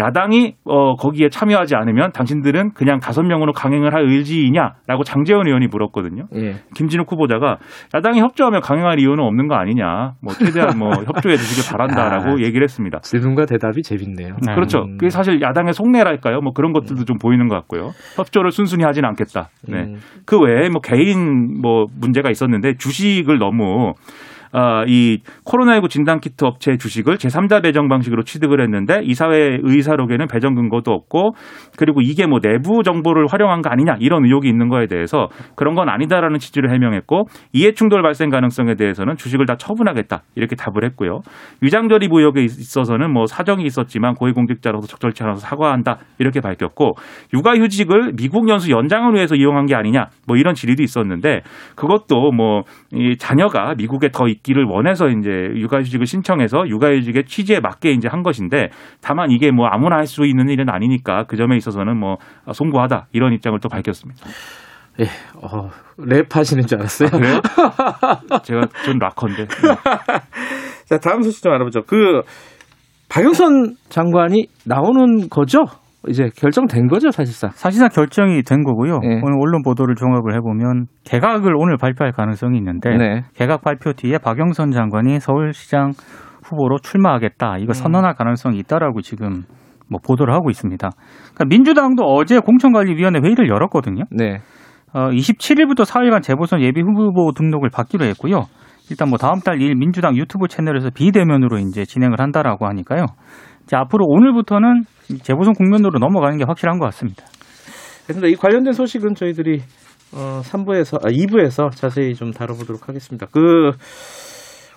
야당이 0.00 0.54
어 0.64 0.94
거기에 0.96 1.28
참여하지 1.28 1.76
않으면 1.76 2.12
당신들은 2.12 2.72
그냥 2.72 2.98
다섯 2.98 3.22
명으로 3.22 3.52
강행을 3.52 3.94
할 3.94 4.08
의지이냐라고 4.08 5.04
장재원 5.04 5.46
의원이 5.46 5.66
물었거든요. 5.66 6.24
예. 6.34 6.54
김진욱 6.74 7.10
후보자가 7.12 7.58
야당이 7.94 8.20
협조하면 8.20 8.62
강행할 8.62 8.98
이유는 8.98 9.20
없는 9.22 9.48
거 9.48 9.54
아니냐. 9.54 10.12
뭐 10.22 10.32
최대한 10.32 10.78
뭐 10.78 10.90
협조해 11.04 11.36
주시길 11.36 11.70
바란다라고 11.70 12.30
아. 12.30 12.40
얘기를 12.40 12.62
했습니다. 12.62 13.00
질문과 13.00 13.44
대답이 13.44 13.82
재밌네요. 13.82 14.36
네. 14.46 14.54
그렇죠. 14.54 14.80
음. 14.80 14.96
그게 14.96 15.10
사실 15.10 15.40
야당의 15.42 15.74
속내랄까요? 15.74 16.40
뭐 16.40 16.52
그런 16.52 16.72
것들도 16.72 17.04
좀 17.04 17.18
보이는 17.18 17.48
것 17.48 17.54
같고요. 17.56 17.90
협조를 18.16 18.50
순순히 18.50 18.84
하진 18.84 19.04
않겠다. 19.04 19.50
네. 19.68 19.82
음. 19.82 19.96
그 20.24 20.38
외에 20.40 20.68
뭐 20.70 20.80
개인 20.80 21.60
뭐 21.60 21.86
문제가 22.00 22.30
있었는데 22.30 22.76
주식을 22.78 23.38
너무 23.38 23.62
어, 23.62 23.94
이 24.86 25.18
코로나19 25.44 25.88
진단키트 25.88 26.44
업체 26.44 26.76
주식을 26.76 27.16
제3자 27.16 27.62
배정 27.62 27.88
방식으로 27.88 28.22
취득을 28.22 28.60
했는데 28.60 29.00
이사회 29.02 29.58
의사록에는 29.62 30.26
배정 30.26 30.54
근거도 30.54 30.92
없고 30.92 31.32
그리고 31.78 32.00
이게 32.02 32.26
뭐 32.26 32.40
내부 32.40 32.82
정보를 32.82 33.26
활용한 33.30 33.62
거 33.62 33.70
아니냐 33.70 33.96
이런 34.00 34.24
의혹이 34.24 34.48
있는 34.48 34.68
거에 34.68 34.86
대해서 34.86 35.28
그런 35.56 35.74
건 35.74 35.88
아니다라는 35.88 36.38
취지를 36.38 36.72
해명했고 36.72 37.24
이해 37.52 37.72
충돌 37.72 38.02
발생 38.02 38.28
가능성에 38.30 38.74
대해서는 38.74 39.16
주식을 39.16 39.46
다 39.46 39.56
처분하겠다 39.56 40.22
이렇게 40.34 40.56
답을 40.56 40.84
했고요. 40.84 41.20
위장절의 41.60 42.08
의혹에 42.12 42.42
있어서는 42.42 43.12
뭐 43.12 43.26
사정이 43.26 43.64
있었지만 43.64 44.14
고위공직자로서 44.14 44.86
적절치 44.86 45.22
않아서 45.24 45.40
사과한다 45.40 45.98
이렇게 46.18 46.40
밝혔고 46.40 46.92
육아휴직을 47.32 48.12
미국 48.16 48.48
연수 48.48 48.70
연장을 48.70 49.14
위해서 49.14 49.34
이용한 49.34 49.66
게 49.66 49.74
아니냐 49.74 50.08
뭐 50.26 50.36
이런 50.36 50.54
질의도 50.54 50.82
있었는데 50.82 51.40
그것도 51.74 52.32
뭐 52.32 52.62
이 52.92 53.16
자녀가 53.16 53.74
미국에 53.74 54.10
더 54.10 54.28
있 54.28 54.41
기를 54.42 54.64
원해서 54.64 55.08
이제 55.08 55.30
육아휴직을 55.54 56.06
신청해서 56.06 56.68
육아휴직의 56.68 57.24
취지에 57.24 57.60
맞게 57.60 57.90
이제 57.92 58.08
한 58.08 58.22
것인데 58.22 58.70
다만 59.00 59.30
이게 59.30 59.50
뭐 59.50 59.66
아무나 59.66 59.96
할 59.96 60.06
수 60.06 60.26
있는 60.26 60.48
일은 60.48 60.68
아니니까 60.68 61.24
그 61.24 61.36
점에 61.36 61.56
있어서는 61.56 61.96
뭐 61.98 62.16
송구하다 62.52 63.06
이런 63.12 63.32
입장을 63.32 63.58
또 63.60 63.68
밝혔습니다. 63.68 64.26
예, 65.00 65.04
어, 65.40 65.70
랩 65.96 66.36
하시는 66.36 66.66
줄 66.66 66.78
알았어요. 66.78 67.08
아? 67.12 68.38
제가 68.40 68.66
전 68.84 68.98
락커인데. 68.98 69.46
자, 70.84 70.98
다음 70.98 71.22
소식 71.22 71.42
좀 71.42 71.52
알아보죠. 71.52 71.82
그, 71.86 72.20
박영선 73.08 73.76
장관이 73.88 74.48
나오는 74.66 75.28
거죠? 75.30 75.60
이제 76.08 76.28
결정된 76.36 76.88
거죠, 76.88 77.10
사실상. 77.10 77.50
사실상 77.50 77.88
결정이 77.88 78.42
된 78.42 78.64
거고요. 78.64 78.98
네. 78.98 79.20
오늘 79.22 79.38
언론 79.40 79.62
보도를 79.62 79.94
종합을 79.94 80.34
해보면 80.34 80.86
개각을 81.04 81.54
오늘 81.56 81.76
발표할 81.76 82.12
가능성이 82.12 82.58
있는데 82.58 82.96
네. 82.96 83.22
개각 83.34 83.62
발표 83.62 83.92
뒤에 83.92 84.18
박영선 84.18 84.72
장관이 84.72 85.20
서울시장 85.20 85.92
후보로 86.44 86.78
출마하겠다 86.78 87.58
이거 87.58 87.72
선언할 87.72 88.14
가능성이 88.14 88.58
있다라고 88.58 89.00
지금 89.00 89.44
뭐 89.88 90.00
보도를 90.04 90.34
하고 90.34 90.50
있습니다. 90.50 90.90
그러니까 91.34 91.44
민주당도 91.44 92.02
어제 92.04 92.38
공천관리위원회 92.40 93.20
회의를 93.22 93.48
열었거든요. 93.48 94.04
네. 94.10 94.40
어, 94.94 95.08
27일부터 95.08 95.84
4일간 95.84 96.22
재보선 96.22 96.62
예비 96.62 96.80
후보 96.82 97.32
등록을 97.32 97.70
받기로 97.70 98.04
했고요. 98.06 98.44
일단 98.90 99.08
뭐 99.08 99.16
다음 99.16 99.40
달 99.40 99.58
2일 99.58 99.76
민주당 99.78 100.16
유튜브 100.16 100.48
채널에서 100.48 100.90
비대면으로 100.90 101.58
이제 101.58 101.84
진행을 101.84 102.20
한다라고 102.20 102.66
하니까요. 102.66 103.06
이제 103.64 103.76
앞으로 103.76 104.04
오늘부터는 104.06 104.84
재보선 105.22 105.54
국면으로 105.54 105.98
넘어가는 105.98 106.38
게 106.38 106.44
확실한 106.46 106.78
것 106.78 106.86
같습니다. 106.86 107.24
그래서 108.06 108.26
이 108.26 108.34
관련된 108.34 108.72
소식은 108.72 109.14
저희들이 109.14 109.60
어, 110.14 110.40
3부에서, 110.42 111.04
아, 111.04 111.08
2부에서 111.08 111.70
자세히 111.74 112.14
좀 112.14 112.32
다뤄보도록 112.32 112.88
하겠습니다. 112.88 113.26
그, 113.32 113.70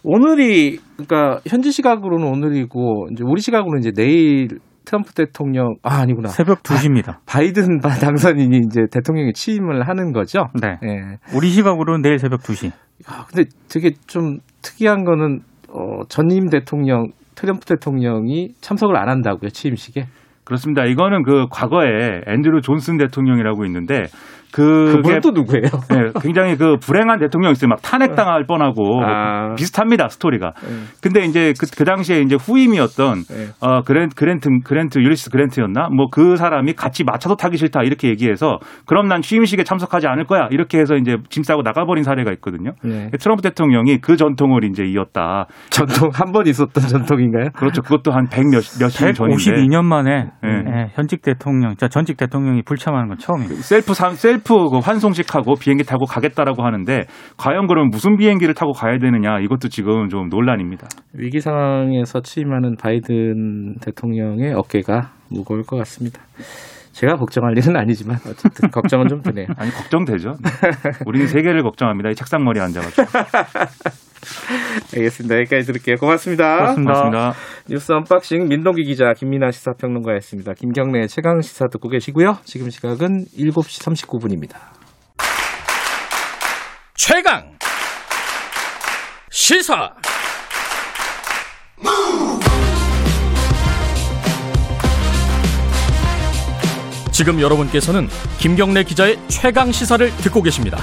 오늘이, 0.04 0.80
그러니까 0.94 1.42
현지 1.46 1.72
시각으로는 1.72 2.26
오늘이고, 2.28 3.10
이제 3.12 3.24
우리 3.26 3.42
시각으로는 3.42 3.80
이제 3.80 3.92
내일 3.94 4.60
트럼프 4.86 5.14
대통령, 5.14 5.76
아, 5.84 6.02
아니구나. 6.02 6.30
새벽 6.30 6.64
2시입니다. 6.64 7.18
바이든 7.26 7.80
당선인이 7.80 8.62
이제 8.66 8.84
대통령에 8.90 9.34
취임을 9.34 9.88
하는 9.88 10.14
거죠. 10.14 10.46
네. 10.62 10.78
예. 10.84 11.18
우리 11.36 11.50
시각으로는 11.50 12.02
내일 12.02 12.20
새벽 12.20 12.42
2시. 12.42 12.72
아, 13.08 13.26
근데 13.26 13.50
되게 13.68 13.92
좀 14.08 14.38
특이한 14.62 15.04
거는 15.04 15.40
어, 15.70 16.06
전임 16.08 16.50
대통령 16.50 17.08
트럼프 17.36 17.66
대통령이 17.66 18.50
참석을 18.62 18.98
안 18.98 19.10
한다고요 19.10 19.50
취임식에. 19.50 20.06
그렇습니다. 20.44 20.86
이거는 20.86 21.24
그 21.24 21.48
과거에 21.50 22.22
앤드루 22.28 22.62
존슨 22.62 22.98
대통령이라고 22.98 23.66
있는데 23.66 24.04
그게 24.56 25.02
그분 25.02 25.22
또 25.22 25.32
누구예요? 25.32 25.70
네, 25.90 26.12
굉장히 26.22 26.56
그 26.56 26.78
불행한 26.78 27.20
대통령 27.20 27.52
있어요. 27.52 27.68
막 27.70 27.82
탄핵당할 27.82 28.46
뻔하고 28.46 29.02
아. 29.04 29.54
비슷합니다 29.56 30.08
스토리가. 30.10 30.54
네. 30.64 30.70
근데 31.02 31.26
이제 31.26 31.54
그, 31.60 31.66
그 31.76 31.84
당시에 31.84 32.22
이제 32.22 32.36
후임이었던 32.36 33.24
네. 33.30 33.48
어 33.60 33.82
그랜 33.82 34.10
그랜트 34.16 34.50
그랜트 34.64 35.00
율리스 35.00 35.30
그랜트였나? 35.30 35.90
뭐 35.90 36.06
그 36.12 36.38
사람이 36.38 36.74
같이 36.74 37.04
마차도 37.04 37.36
타기 37.36 37.58
싫다 37.58 37.82
이렇게 37.84 38.08
얘기해서 38.10 38.60
그럼 38.86 39.08
난 39.08 39.22
취임식에 39.22 39.64
참석하지 39.64 40.08
않을 40.08 40.24
거야 40.26 40.48
이렇게 40.52 40.80
해서 40.80 40.96
이제 40.96 41.18
짐 41.30 41.44
싸고 41.44 41.62
나가버린 41.64 42.04
사례가 42.06 42.32
있거든요. 42.34 42.72
네. 42.84 43.10
트럼프 43.20 43.42
대통령이 43.42 44.00
그 44.00 44.16
전통을 44.16 44.64
이제 44.64 44.84
이었다. 44.86 45.48
전통 45.72 46.10
한 46.14 46.32
번 46.32 46.48
있었던 46.48 46.88
전통인가요? 46.88 47.50
그렇죠. 47.56 47.82
그것도 47.82 48.12
한 48.12 48.28
100 48.30 48.46
몇 48.52 48.56
몇십 48.80 49.04
년 49.06 49.14
전인데 49.14 49.44
152년 49.44 49.84
만에 49.84 50.32
네. 50.44 50.50
예, 50.68 50.92
현직 50.96 51.22
대통령, 51.22 51.76
자 51.76 51.88
전직 51.88 52.18
대통령이 52.18 52.62
불참하는 52.64 53.08
건 53.10 53.18
처음입니다. 53.18 53.62
셀프 53.62 53.94
상 53.94 54.14
셀프 54.14 54.45
그 54.54 54.78
환송식하고 54.78 55.56
비행기 55.56 55.84
타고 55.84 56.06
가겠다라고 56.06 56.64
하는데 56.64 57.06
과연 57.38 57.66
그러면 57.66 57.90
무슨 57.90 58.16
비행기를 58.16 58.54
타고 58.54 58.74
가야 58.74 59.00
되느냐 59.00 59.40
이것도 59.40 59.70
지금 59.70 60.08
좀 60.10 60.30
논란입니다. 60.30 60.88
위기 61.14 61.40
상황에서 61.40 62.22
취임하는 62.22 62.76
바이든 62.76 63.80
대통령의 63.82 64.54
어깨가 64.54 65.12
무거울 65.30 65.64
것 65.64 65.78
같습니다. 65.78 66.22
제가 66.96 67.16
걱정할 67.18 67.58
일은 67.58 67.76
아니지만 67.76 68.18
어쨌든 68.26 68.72
걱정은 68.72 69.10
좀 69.10 69.22
드네요. 69.22 69.48
아니 69.58 69.70
걱정되죠. 69.70 70.30
네. 70.42 70.50
우리는 71.06 71.28
세계를 71.28 71.62
걱정합니다. 71.62 72.10
이 72.10 72.16
책상머리에 72.16 72.64
앉아가지고. 72.64 73.04
알겠습니다. 74.96 75.36
여기까지 75.40 75.66
들을게요. 75.68 75.98
고맙습니다. 75.98 76.56
고맙습니다. 76.56 76.94
고맙습니다. 76.94 77.34
뉴스 77.70 77.92
unboxing 77.92 78.48
민동기 78.48 78.84
기자 78.86 79.12
김민아 79.12 79.52
시사평론가였습니다. 79.52 80.54
김경래 80.54 81.08
최강 81.08 81.42
시사 81.42 81.68
듣고 81.68 81.90
계시고요. 81.90 82.38
지금 82.46 82.70
시각은 82.70 83.26
7시 83.38 83.84
39분입니다. 83.84 84.56
최강 86.96 87.58
시사 89.30 89.92
지금 97.16 97.40
여러분께서는 97.40 98.08
김경래 98.42 98.84
기자의 98.84 99.16
최강 99.30 99.72
시사를 99.72 100.06
듣고 100.22 100.42
계십니다. 100.42 100.76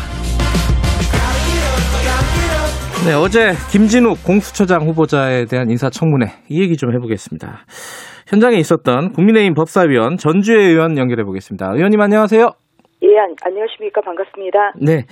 네, 3.04 3.12
어제 3.12 3.52
김진욱 3.70 4.24
공수처장 4.24 4.86
후보자에 4.88 5.44
대한 5.44 5.68
인사청문회 5.68 6.28
이 6.48 6.62
얘기 6.62 6.78
좀 6.78 6.94
해보겠습니다. 6.94 7.66
현장에 8.28 8.56
있었던 8.56 9.12
국민의힘 9.12 9.52
법사위원 9.52 10.16
전주혜 10.16 10.68
의원 10.68 10.96
연결해 10.96 11.22
보겠습니다. 11.22 11.72
의원님 11.74 12.00
안녕하세요. 12.00 12.50
예, 13.02 13.18
안, 13.18 13.34
안녕하십니까. 13.42 14.00
반갑습니다. 14.00 14.72
네. 14.80 15.04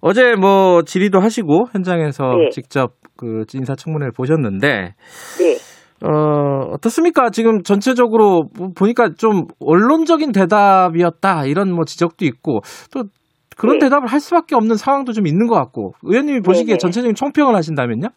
어제 0.00 0.34
뭐 0.34 0.82
질의도 0.82 1.20
하시고 1.20 1.66
현장에서 1.72 2.34
네. 2.34 2.48
직접 2.50 2.94
그 3.16 3.44
인사청문회를 3.54 4.10
보셨는데 4.10 4.94
네. 5.38 5.73
어, 6.04 6.68
어떻습니까? 6.72 7.30
지금 7.30 7.62
전체적으로 7.62 8.48
보- 8.54 8.72
보니까 8.74 9.10
좀 9.16 9.46
원론적인 9.58 10.32
대답이었다 10.32 11.46
이런 11.46 11.72
뭐 11.72 11.84
지적도 11.84 12.24
있고 12.26 12.60
또 12.92 13.04
그런 13.56 13.78
네. 13.78 13.86
대답을 13.86 14.08
할 14.08 14.20
수밖에 14.20 14.54
없는 14.54 14.76
상황도 14.76 15.12
좀 15.12 15.26
있는 15.26 15.46
것 15.46 15.54
같고 15.54 15.92
의원님이 16.02 16.40
보시기에 16.40 16.74
네네. 16.74 16.78
전체적인 16.78 17.14
총평을 17.14 17.54
하신다면요? 17.54 18.08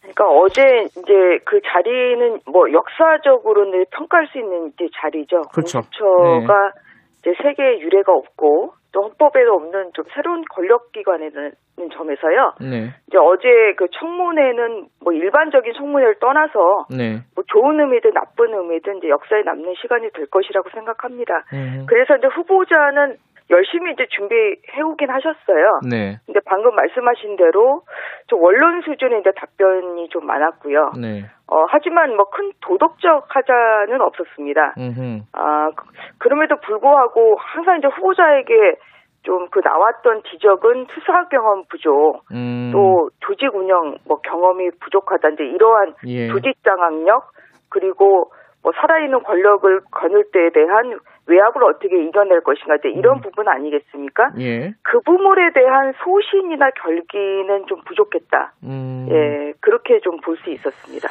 그러니까 0.00 0.24
어제 0.42 0.62
이제 0.90 1.12
그 1.44 1.60
자리는 1.72 2.40
뭐 2.50 2.72
역사적으로는 2.72 3.84
평가할 3.92 4.26
수 4.32 4.38
있는 4.38 4.68
이제 4.74 4.86
자리죠. 5.00 5.42
그렇죠. 5.52 5.80
공수처가 5.82 6.72
이제 7.20 7.30
세계 7.42 7.78
유례가 7.80 8.12
없고 8.12 8.72
또 8.92 9.02
헌법에도 9.02 9.54
없는 9.54 9.92
좀 9.94 10.04
새로운 10.14 10.44
권력기관이라는 10.50 11.52
점에서요. 11.92 12.54
네. 12.60 12.90
이제 13.06 13.18
어제 13.18 13.74
그 13.76 13.86
청문회는 13.98 14.88
뭐 15.02 15.12
일반적인 15.12 15.72
청문회를 15.74 16.16
떠나서 16.20 16.86
네. 16.90 17.22
뭐 17.34 17.44
좋은 17.46 17.78
의미든 17.78 18.12
나쁜 18.12 18.52
의미든 18.52 18.98
이제 18.98 19.08
역사에 19.08 19.42
남는 19.42 19.74
시간이 19.80 20.10
될 20.10 20.26
것이라고 20.26 20.70
생각합니다. 20.70 21.44
음. 21.52 21.86
그래서 21.88 22.16
이제 22.16 22.26
후보자는 22.26 23.16
열심히 23.50 23.92
이제 23.92 24.06
준비해 24.10 24.54
오긴 24.84 25.10
하셨어요. 25.10 25.80
네. 25.90 26.16
근데 26.26 26.40
방금 26.46 26.74
말씀하신 26.74 27.36
대로 27.36 27.82
좀 28.28 28.40
원론 28.42 28.80
수준의 28.82 29.20
이제 29.20 29.30
답변이 29.36 30.08
좀 30.08 30.24
많았고요. 30.26 30.92
네. 31.00 31.24
어, 31.48 31.64
하지만 31.68 32.14
뭐 32.16 32.26
큰 32.30 32.52
도덕적 32.60 33.26
하자는 33.28 34.00
없었습니다. 34.00 34.74
음흠. 34.78 35.18
아, 35.32 35.68
그- 35.76 35.84
그럼에도 36.18 36.56
불구하고 36.60 37.36
항상 37.38 37.78
이제 37.78 37.88
후보자에게 37.88 38.76
좀 39.22 39.48
그 39.50 39.60
나왔던 39.62 40.22
지적은 40.30 40.86
수사 40.94 41.28
경험 41.28 41.64
부족, 41.68 42.22
음. 42.32 42.70
또 42.72 43.10
조직 43.20 43.54
운영 43.54 43.96
뭐 44.06 44.18
경험이 44.22 44.70
부족하다. 44.80 45.28
이제 45.30 45.44
이러한 45.44 45.94
예. 46.06 46.28
조직 46.28 46.54
장 46.64 46.80
악력 46.82 47.24
그리고 47.68 48.30
뭐 48.62 48.72
살아있는 48.80 49.22
권력을 49.22 49.80
거눌 49.90 50.24
때에 50.32 50.50
대한 50.54 50.98
외압을 51.30 51.62
어떻게 51.64 51.94
이겨낼 52.02 52.40
것인가 52.42 52.76
이런 52.96 53.18
음. 53.18 53.20
부분 53.22 53.48
아니겠습니까? 53.48 54.30
예. 54.40 54.72
그 54.82 54.98
부분에 55.06 55.52
대한 55.54 55.92
소신이나 56.02 56.70
결기는 56.82 57.64
좀 57.68 57.78
부족했다. 57.86 58.52
음. 58.64 59.06
예, 59.10 59.52
그렇게 59.60 60.00
좀 60.02 60.18
볼 60.20 60.36
수 60.42 60.50
있었습니다. 60.50 61.08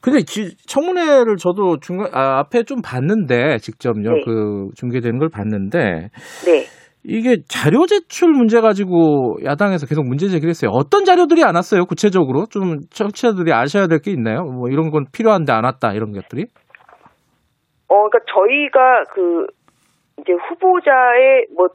근데 0.00 0.22
지- 0.24 0.56
청문회를 0.66 1.36
저도 1.36 1.78
중간 1.78 2.08
아, 2.12 2.40
앞에 2.40 2.64
좀 2.64 2.78
봤는데 2.82 3.58
직접요 3.58 4.12
네. 4.14 4.22
그 4.24 4.68
중계되는 4.74 5.18
걸 5.20 5.28
봤는데 5.28 6.08
네. 6.44 6.64
이게 7.04 7.38
자료 7.48 7.86
제출 7.86 8.30
문제 8.30 8.60
가지고 8.60 9.36
야당에서 9.44 9.86
계속 9.86 10.06
문제 10.06 10.28
제기를 10.28 10.50
했어요. 10.50 10.70
어떤 10.72 11.04
자료들이 11.04 11.42
안 11.44 11.54
왔어요? 11.56 11.84
구체적으로 11.84 12.46
좀 12.46 12.78
청취자들이 12.90 13.52
아셔야 13.52 13.86
될 13.88 13.98
게 14.00 14.10
있나요? 14.12 14.42
뭐 14.44 14.68
이런 14.70 14.90
건 14.90 15.04
필요한데 15.12 15.52
안 15.52 15.64
왔다 15.64 15.92
이런 15.94 16.12
것들이? 16.12 16.46
어, 17.92 18.08
그러니까 18.08 18.18
저희가 18.32 19.04
그 19.12 19.46
이제 20.18 20.32
후보자의 20.32 21.46
뭐 21.56 21.68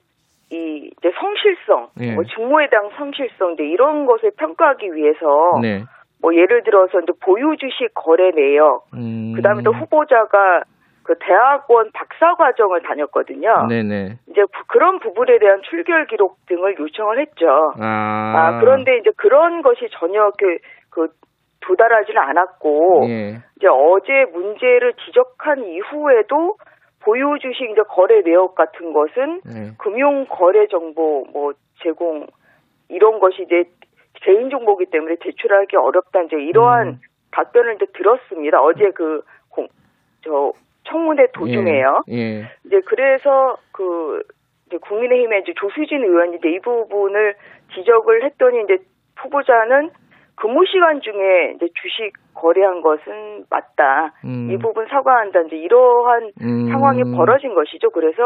이 0.49 0.89
이제 0.97 1.12
성실성, 1.19 1.89
예. 1.99 2.13
뭐 2.13 2.23
대한 2.69 2.89
성실성, 2.97 3.53
이제 3.53 3.63
이런 3.65 4.06
것을 4.06 4.32
평가하기 4.38 4.93
위해서 4.95 5.25
네. 5.62 5.84
뭐 6.21 6.34
예를 6.34 6.63
들어서 6.63 7.01
이제 7.01 7.12
보유 7.21 7.58
주식 7.58 7.93
거래 7.93 8.32
내역, 8.32 8.86
음. 8.93 9.34
그다음에 9.36 9.62
또 9.63 9.73
후보자가 9.73 10.62
그 11.03 11.15
대학원 11.19 11.91
박사 11.93 12.34
과정을 12.36 12.82
다녔거든요. 12.84 13.67
네네. 13.67 14.19
이제 14.30 14.41
부- 14.41 14.63
그런 14.69 14.99
부분에 14.99 15.38
대한 15.39 15.62
출결 15.63 16.06
기록 16.08 16.38
등을 16.47 16.77
요청을 16.80 17.19
했죠. 17.19 17.73
아. 17.82 17.84
아, 18.56 18.60
그런데 18.62 18.97
이제 18.99 19.12
그런 19.17 19.62
것이 19.62 19.88
전혀 19.99 20.32
그, 20.38 20.58
그 20.89 21.08
도달하지는 21.67 22.21
않았고 22.21 23.01
예. 23.10 23.38
이제 23.58 23.67
어제 23.67 24.25
문제를 24.32 24.93
지적한 25.06 25.65
이후에도 25.65 26.56
보유 27.01 27.38
주식 27.41 27.69
이제 27.69 27.82
거래 27.88 28.21
내역 28.21 28.56
같은 28.56 28.93
것은 28.93 29.41
네. 29.45 29.71
금융 29.77 30.25
거래 30.25 30.67
정보 30.67 31.25
뭐 31.32 31.53
제공 31.84 32.25
이런 32.89 33.19
것이 33.19 33.43
이제 33.43 33.65
개인 34.15 34.49
정보기 34.49 34.86
때문에 34.88 35.17
제출하기 35.23 35.75
어렵다 35.75 36.21
이제 36.23 36.38
이러한 36.38 36.88
음. 36.88 36.99
답변을 37.32 37.75
이제 37.75 37.86
들었습니다. 37.93 38.62
어제 38.62 38.91
그저 38.91 40.53
청문회 40.86 41.27
도중에요. 41.34 42.03
예. 42.10 42.17
예. 42.17 42.45
이제 42.65 42.80
그래서 42.86 43.58
그 43.73 44.23
이제 44.67 44.77
국민의힘의 44.77 45.41
이제 45.41 45.53
조수진 45.56 46.03
의원이 46.03 46.38
이제 46.38 46.49
이 46.49 46.60
부분을 46.60 47.36
지적을 47.75 48.23
했더니 48.23 48.63
이제 48.63 48.77
후보자는 49.17 49.91
근무 50.38 50.65
시간 50.65 51.02
중에 51.02 51.54
이제 51.56 51.67
주식 51.73 52.13
거래한 52.34 52.82
것은 52.82 53.45
맞다. 53.50 54.13
음. 54.23 54.50
이 54.52 54.58
부분 54.58 54.86
사과한다. 54.88 55.41
이제 55.41 55.58
이러한 55.58 56.32
음. 56.41 56.69
상황이 56.71 57.04
벌어진 57.15 57.54
것이죠. 57.54 57.89
그래서 57.89 58.23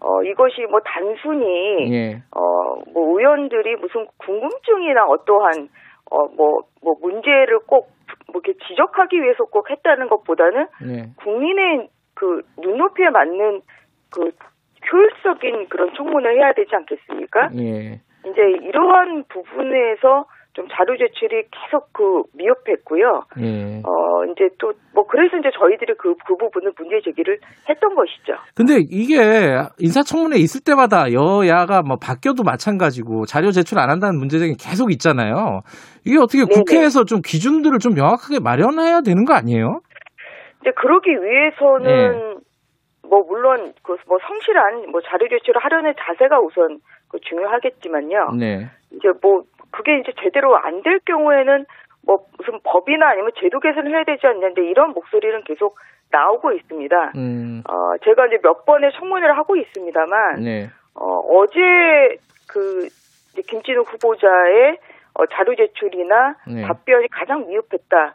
어 0.00 0.22
이것이 0.22 0.62
뭐 0.70 0.80
단순히 0.84 1.92
예. 1.94 2.22
어 2.34 2.58
뭐 2.94 3.18
의원들이 3.18 3.76
무슨 3.76 4.06
궁금증이나 4.18 5.04
어떠한 5.04 5.68
어 6.10 6.26
뭐뭐 6.36 6.60
뭐 6.82 6.94
문제를 7.02 7.60
꼭 7.66 7.98
뭐 8.32 8.40
이렇게 8.44 8.58
지적하기 8.68 9.20
위해서 9.22 9.44
꼭 9.44 9.70
했다는 9.70 10.08
것보다는 10.08 10.66
예. 10.86 11.06
국민의 11.22 11.88
그 12.14 12.42
눈높이에 12.58 13.10
맞는 13.10 13.60
그 14.12 14.30
효율적인 14.92 15.68
그런 15.68 15.94
청문을 15.94 16.36
해야 16.38 16.52
되지 16.52 16.74
않겠습니까? 16.74 17.48
예. 17.56 18.00
이제 18.26 18.42
이러한 18.66 19.24
부분에서 19.28 20.26
좀 20.58 20.66
자료 20.74 20.96
제출이 20.98 21.44
계속 21.54 21.92
그 21.92 22.22
미흡했고요. 22.34 23.22
예. 23.40 23.82
어 23.86 24.24
이제 24.32 24.48
또 24.58 24.72
뭐 24.92 25.06
그래서 25.06 25.36
이제 25.36 25.48
저희들이 25.56 25.94
그그 25.94 26.34
부분을 26.36 26.72
문제 26.76 27.00
제기를 27.04 27.38
했던 27.68 27.94
것이죠. 27.94 28.32
근데 28.56 28.78
이게 28.90 29.54
인사청문회 29.78 30.38
있을 30.38 30.60
때마다 30.64 31.12
여야가 31.12 31.82
뭐 31.82 31.98
바뀌어도 32.02 32.42
마찬가지고 32.42 33.26
자료 33.26 33.52
제출 33.52 33.78
안 33.78 33.90
한다는 33.90 34.18
문제점이 34.18 34.56
계속 34.58 34.90
있잖아요. 34.90 35.60
이게 36.04 36.18
어떻게 36.18 36.38
네네. 36.42 36.50
국회에서 36.52 37.04
좀 37.04 37.20
기준들을 37.24 37.78
좀 37.78 37.94
명확하게 37.94 38.40
마련해야 38.42 39.02
되는 39.02 39.24
거 39.24 39.34
아니에요? 39.34 39.82
이제 40.62 40.72
그러기 40.74 41.10
위해서는 41.10 41.84
네. 41.86 42.34
뭐 43.08 43.22
물론 43.22 43.72
그 43.84 43.94
뭐 44.08 44.18
성실한 44.26 44.90
뭐 44.90 45.00
자료 45.02 45.28
제출을 45.28 45.62
하려는 45.62 45.94
자세가 45.96 46.40
우선 46.40 46.80
그 47.08 47.18
중요하겠지만요. 47.20 48.32
네. 48.36 48.66
이제 48.90 49.08
뭐 49.22 49.42
그게 49.70 49.98
이제 49.98 50.12
제대로 50.22 50.56
안 50.56 50.82
될 50.82 51.00
경우에는 51.00 51.66
뭐 52.06 52.24
무슨 52.38 52.58
법이나 52.62 53.08
아니면 53.10 53.30
제도 53.40 53.60
개선을 53.60 53.90
해야 53.92 54.04
되지 54.04 54.26
않는데 54.26 54.64
이런 54.64 54.92
목소리는 54.92 55.42
계속 55.44 55.76
나오고 56.10 56.52
있습니다. 56.52 57.12
음. 57.16 57.62
어 57.68 57.98
제가 58.04 58.26
이제 58.26 58.38
몇 58.42 58.64
번의 58.64 58.92
청문회를 58.98 59.36
하고 59.36 59.56
있습니다만 59.56 60.40
네. 60.42 60.70
어 60.94 61.18
어제 61.20 61.60
그 62.48 62.88
김진욱 63.46 63.92
후보자의 63.92 64.78
어, 65.14 65.26
자료 65.26 65.54
제출이나 65.54 66.36
네. 66.46 66.62
답변이 66.62 67.08
가장 67.08 67.46
미흡했다. 67.46 68.14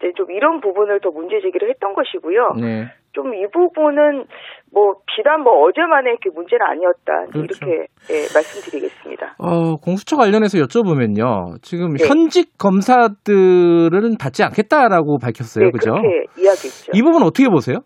이제 0.00 0.12
좀 0.16 0.30
이런 0.32 0.60
부분을 0.60 1.00
더 1.00 1.10
문제 1.10 1.40
제기를 1.40 1.68
했던 1.68 1.92
것이고요. 1.94 2.54
네. 2.60 2.88
좀 3.12 3.34
이 3.34 3.46
부분은 3.52 4.24
뭐 4.72 4.94
비단 5.06 5.42
뭐 5.42 5.66
어제만의 5.66 6.12
이렇게 6.12 6.30
문제는 6.30 6.64
아니었다 6.64 7.26
그렇죠. 7.32 7.66
이렇게 7.66 7.86
예, 8.10 8.14
말씀드리겠습니다. 8.34 9.34
어, 9.38 9.76
공수처 9.76 10.16
관련해서 10.16 10.58
여쭤보면요. 10.58 11.60
지금 11.62 11.94
네. 11.94 12.06
현직 12.06 12.56
검사들은 12.58 14.16
받지 14.20 14.42
않겠다라고 14.44 15.18
밝혔어요. 15.18 15.66
네, 15.66 15.70
그죠? 15.70 15.92
그렇게 15.92 16.24
이야기했죠. 16.38 16.92
이 16.94 17.02
부분 17.02 17.22
어떻게 17.22 17.48
보세요? 17.48 17.78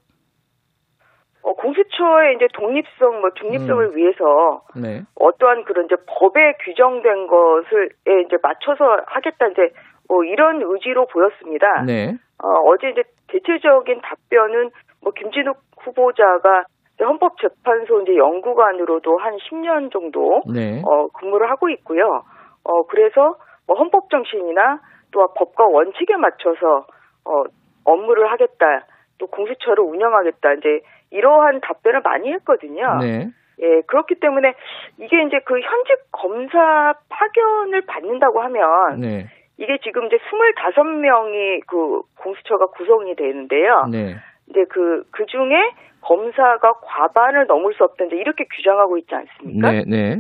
어, 1.43 1.53
공수처의 1.55 2.37
이제 2.37 2.47
독립성, 2.55 3.21
뭐 3.21 3.31
중립성을 3.39 3.85
음. 3.85 3.97
위해서 3.97 4.63
네. 4.77 5.03
어떠한 5.15 5.65
그런 5.65 5.87
이제 5.87 5.97
법에 6.07 6.55
규정된 6.65 7.27
것을 7.27 7.91
에 8.09 8.21
이제 8.27 8.37
맞춰서 8.43 8.85
하겠다 9.07 9.47
이제 9.49 9.73
뭐 10.09 10.25
이런 10.25 10.63
의지로 10.63 11.07
보였습니다. 11.07 11.83
네. 11.83 12.15
어, 12.43 12.49
어제 12.67 12.91
이제 12.91 13.03
대체적인 13.29 14.01
답변은 14.03 14.71
뭐 15.03 15.13
김진욱 15.13 15.57
후보자가 15.79 16.65
헌법재판소 17.01 18.03
이제 18.03 18.17
연구관으로도 18.17 19.19
한 19.19 19.37
10년 19.37 19.93
정도 19.93 20.43
네. 20.53 20.81
어, 20.85 21.09
근무를 21.09 21.51
하고 21.51 21.69
있고요. 21.71 22.23
어, 22.65 22.83
그래서 22.89 23.37
뭐 23.67 23.77
헌법 23.77 24.11
정신이나 24.11 24.81
또 25.11 25.27
법과 25.35 25.67
원칙에 25.67 26.17
맞춰서 26.17 26.87
어, 27.25 27.45
업무를 27.85 28.31
하겠다. 28.31 28.87
또 29.19 29.27
공수처를 29.27 29.85
운영하겠다. 29.85 30.55
이제 30.55 30.81
이러한 31.11 31.61
답변을 31.61 32.01
많이 32.03 32.33
했거든요. 32.33 32.99
네. 33.01 33.29
예, 33.61 33.83
그렇기 33.87 34.17
때문에 34.17 34.55
이게 34.99 35.23
이제 35.23 35.39
그 35.45 35.55
현직 35.55 36.11
검사 36.11 36.95
파견을 37.09 37.83
받는다고 37.87 38.41
하면 38.41 39.01
네. 39.01 39.27
이게 39.59 39.79
지금 39.83 40.07
이제 40.07 40.17
25명이 40.17 41.67
그 41.67 42.03
공수처가 42.19 42.67
구성이 42.67 43.15
되는데요. 43.15 43.87
네. 43.91 44.17
이제 44.49 44.65
그, 44.69 45.05
그 45.11 45.27
중에 45.27 45.73
검사가 46.01 46.73
과반을 46.83 47.47
넘을 47.47 47.73
수 47.75 47.85
없다, 47.85 48.05
이제 48.05 48.17
이렇게 48.17 48.45
규정하고 48.45 48.99
있지 48.99 49.15
않습니까? 49.15 49.71
네, 49.71 49.85
네. 49.87 50.17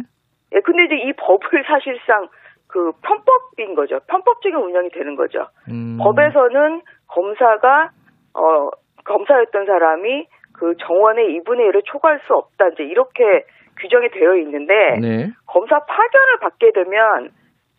예, 0.55 0.61
근데 0.61 0.85
이제 0.85 0.95
이 0.97 1.13
법을 1.13 1.65
사실상 1.67 2.29
그 2.69 2.93
편법인 3.03 3.75
거죠. 3.75 4.01
편법적인 4.09 4.57
운영이 4.57 4.91
되는 4.91 5.15
거죠. 5.17 5.47
음. 5.69 5.99
법에서는 6.01 6.83
검사가, 7.09 7.91
어, 8.35 8.71
검사였던 9.05 9.67
사람이 9.67 10.27
그 10.55 10.75
정원의 10.79 11.39
2분의 11.39 11.71
1을 11.71 11.83
초과할 11.85 12.21
수 12.27 12.35
없다, 12.35 12.69
이제 12.69 12.85
이렇게 12.85 13.45
규정이 13.81 14.09
되어 14.11 14.37
있는데, 14.37 14.75
네. 15.01 15.29
검사 15.47 15.79
파견을 15.81 16.39
받게 16.41 16.71
되면, 16.73 17.31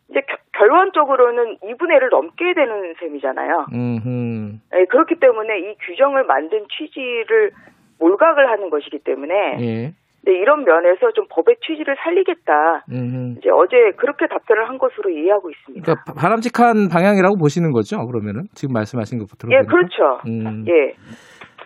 이제 0.09 0.21
겨- 0.21 0.37
결론적으로는 0.57 1.57
2분의 1.63 1.97
1을 1.99 2.09
넘게 2.11 2.53
되는 2.55 2.93
셈이잖아요. 2.99 3.65
음. 3.73 4.61
예, 4.75 4.85
그렇기 4.85 5.15
때문에 5.19 5.59
이 5.59 5.75
규정을 5.85 6.23
만든 6.25 6.65
취지를 6.69 7.51
몰각을 7.99 8.49
하는 8.49 8.69
것이기 8.69 8.99
때문에 9.03 9.33
예. 9.59 9.93
네, 10.27 10.31
이런 10.31 10.63
면에서 10.65 11.11
좀 11.13 11.25
법의 11.29 11.57
취지를 11.65 11.95
살리겠다. 12.03 12.85
음. 12.91 13.35
이제 13.37 13.49
어제 13.51 13.75
그렇게 13.97 14.25
답변을 14.27 14.67
한 14.69 14.77
것으로 14.79 15.09
이해하고 15.11 15.49
있습니다. 15.51 15.83
그러니까 15.85 16.03
바- 16.05 16.13
바람직한 16.19 16.89
방향이라고 16.89 17.37
보시는 17.37 17.71
거죠? 17.71 18.03
그러면은 18.07 18.43
지금 18.55 18.73
말씀하신 18.73 19.19
것부터 19.19 19.47
예, 19.51 19.61
그렇죠. 19.67 20.19
음. 20.27 20.65
예, 20.67 20.95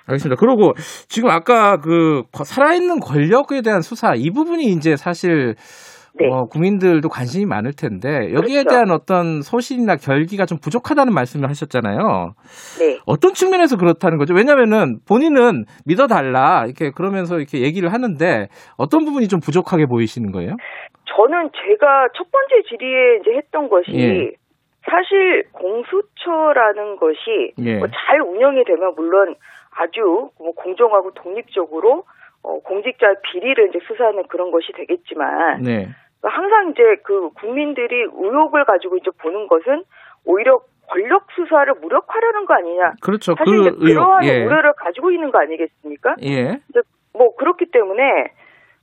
알겠습니다. 0.07 0.35
그리고 0.39 0.73
지금 1.07 1.29
아까 1.29 1.77
그 1.77 2.23
거- 2.33 2.43
살아있는 2.43 2.99
권력에 2.99 3.61
대한 3.63 3.81
수사 3.81 4.13
이 4.15 4.29
부분이 4.31 4.63
이제 4.63 4.95
사실 4.97 5.55
네. 6.15 6.27
어, 6.27 6.45
국민들도 6.45 7.07
관심이 7.09 7.45
많을 7.45 7.71
텐데 7.73 8.33
여기에 8.33 8.63
그렇죠. 8.63 8.69
대한 8.69 8.91
어떤 8.91 9.41
소신이나 9.41 9.95
결기가 9.95 10.45
좀 10.45 10.57
부족하다는 10.61 11.13
말씀을 11.13 11.49
하셨잖아요. 11.49 12.33
네. 12.79 12.99
어떤 13.05 13.33
측면에서 13.33 13.77
그렇다는 13.77 14.17
거죠? 14.17 14.33
왜냐면은 14.33 14.99
본인은 15.07 15.65
믿어달라 15.85 16.65
이렇게 16.65 16.91
그러면서 16.91 17.37
이렇게 17.37 17.61
얘기를 17.61 17.91
하는데 17.93 18.47
어떤 18.77 19.05
부분이 19.05 19.27
좀 19.27 19.39
부족하게 19.39 19.85
보이시는 19.85 20.31
거예요? 20.31 20.55
저는 21.15 21.49
제가 21.51 22.07
첫 22.15 22.27
번째 22.31 22.67
질의에 22.69 23.17
이제 23.21 23.31
했던 23.37 23.69
것이 23.69 23.91
예. 23.93 24.31
사실 24.89 25.43
공수처라는 25.51 26.95
것이 26.97 27.53
예. 27.59 27.77
뭐 27.77 27.87
잘 27.87 28.21
운영이 28.21 28.63
되면 28.65 28.93
물론 28.95 29.35
아주 29.77 30.29
뭐 30.39 30.51
공정하고 30.55 31.11
독립적으로 31.13 32.03
어, 32.43 32.59
공직자 32.59 33.15
비리를 33.23 33.69
이제 33.69 33.79
수사하는 33.87 34.23
그런 34.27 34.51
것이 34.51 34.71
되겠지만 34.73 35.61
네. 35.63 35.87
항상 36.23 36.71
이제 36.71 36.81
그 37.03 37.29
국민들이 37.31 38.01
의혹을 38.01 38.65
가지고 38.65 38.97
이제 38.97 39.09
보는 39.21 39.47
것은 39.47 39.83
오히려 40.25 40.59
권력 40.89 41.27
수사를 41.35 41.71
무력화라는 41.81 42.45
거 42.45 42.53
아니냐. 42.55 42.93
그렇죠. 43.01 43.35
사실 43.37 43.55
그 43.55 43.61
이제 43.61 43.69
의혹. 43.77 44.03
그러한 44.03 44.25
예. 44.25 44.43
우려를 44.43 44.73
가지고 44.73 45.11
있는 45.11 45.31
거 45.31 45.39
아니겠습니까? 45.39 46.15
예. 46.23 46.59
이제 46.69 46.81
뭐 47.13 47.35
그렇기 47.35 47.65
때문에 47.71 48.03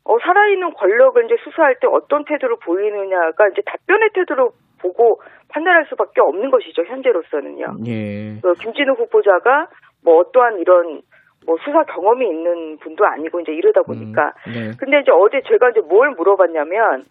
어, 0.05 0.17
살아있는 0.21 0.73
권력을 0.75 1.25
이제 1.25 1.35
수사할 1.43 1.77
때 1.81 1.89
어떤 1.91 2.25
태도를 2.25 2.57
보이느냐가 2.65 3.49
이제 3.49 3.61
답변의 3.67 4.11
태도로 4.15 4.53
보고 4.81 5.21
판단할 5.49 5.87
수밖에 5.89 6.21
없는 6.21 6.51
것이죠 6.51 6.85
현재로서는요. 6.85 7.67
예. 7.87 8.41
그 8.41 8.53
김진우 8.55 8.93
후보자가 8.93 9.69
뭐 10.05 10.19
어떠한 10.19 10.61
이런 10.61 11.01
뭐 11.47 11.57
수사 11.65 11.85
경험이 11.85 12.29
있는 12.29 12.79
분도 12.79 13.07
아니고 13.07 13.41
이제 13.41 13.53
이러다 13.53 13.83
보니까 13.83 14.33
음, 14.49 14.53
네. 14.53 14.71
근데 14.79 15.01
이제 15.01 15.11
어제 15.13 15.41
제가 15.47 15.71
이제 15.71 15.81
뭘 15.81 16.11
물어봤냐면 16.11 17.05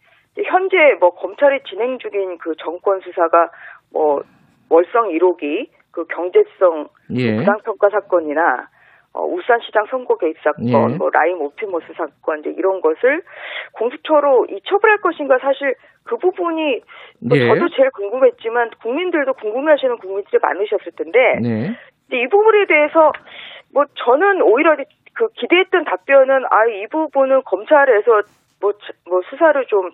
현재 0.44 0.78
뭐 1.00 1.12
검찰이 1.12 1.62
진행 1.64 1.98
중인 1.98 2.38
그 2.38 2.54
정권 2.58 3.00
수사가 3.00 3.50
뭐 3.92 4.22
월성 4.70 5.10
1호기 5.10 5.70
그 5.92 6.06
경제성 6.08 6.90
예. 7.16 7.38
부당평가 7.38 7.90
사건이나 7.90 8.68
어, 9.14 9.24
울산시장 9.24 9.86
선거 9.90 10.18
개입 10.18 10.36
사건, 10.44 10.92
예. 10.92 10.98
뭐 10.98 11.10
라임 11.10 11.40
옵티머스 11.40 11.94
사건 11.96 12.42
이제 12.42 12.50
이런 12.50 12.82
것을 12.82 13.24
공수처로 13.72 14.46
이첩을 14.50 14.90
할 14.90 14.98
것인가 14.98 15.38
사실 15.40 15.74
그 16.04 16.18
부분이 16.18 16.82
뭐 17.22 17.38
예. 17.38 17.48
저도 17.48 17.70
제일 17.70 17.92
궁금했지만 17.92 18.72
국민들도 18.82 19.34
궁금해하시는 19.36 19.98
국민들이 20.00 20.38
많으셨을 20.42 20.92
텐데 20.98 21.40
네. 21.42 21.78
이 22.12 22.28
부분에 22.28 22.66
대해서 22.66 23.14
뭐 23.76 23.86
저는 23.96 24.42
오히려 24.42 24.76
그 25.14 25.28
기대했던 25.36 25.84
답변은 25.86 26.46
아 26.50 26.66
이 26.68 26.88
부분은 26.88 27.44
검찰에서 27.44 28.22
뭐, 28.62 28.72
자- 28.74 28.94
뭐 29.08 29.22
수사를 29.30 29.64
좀 29.68 29.92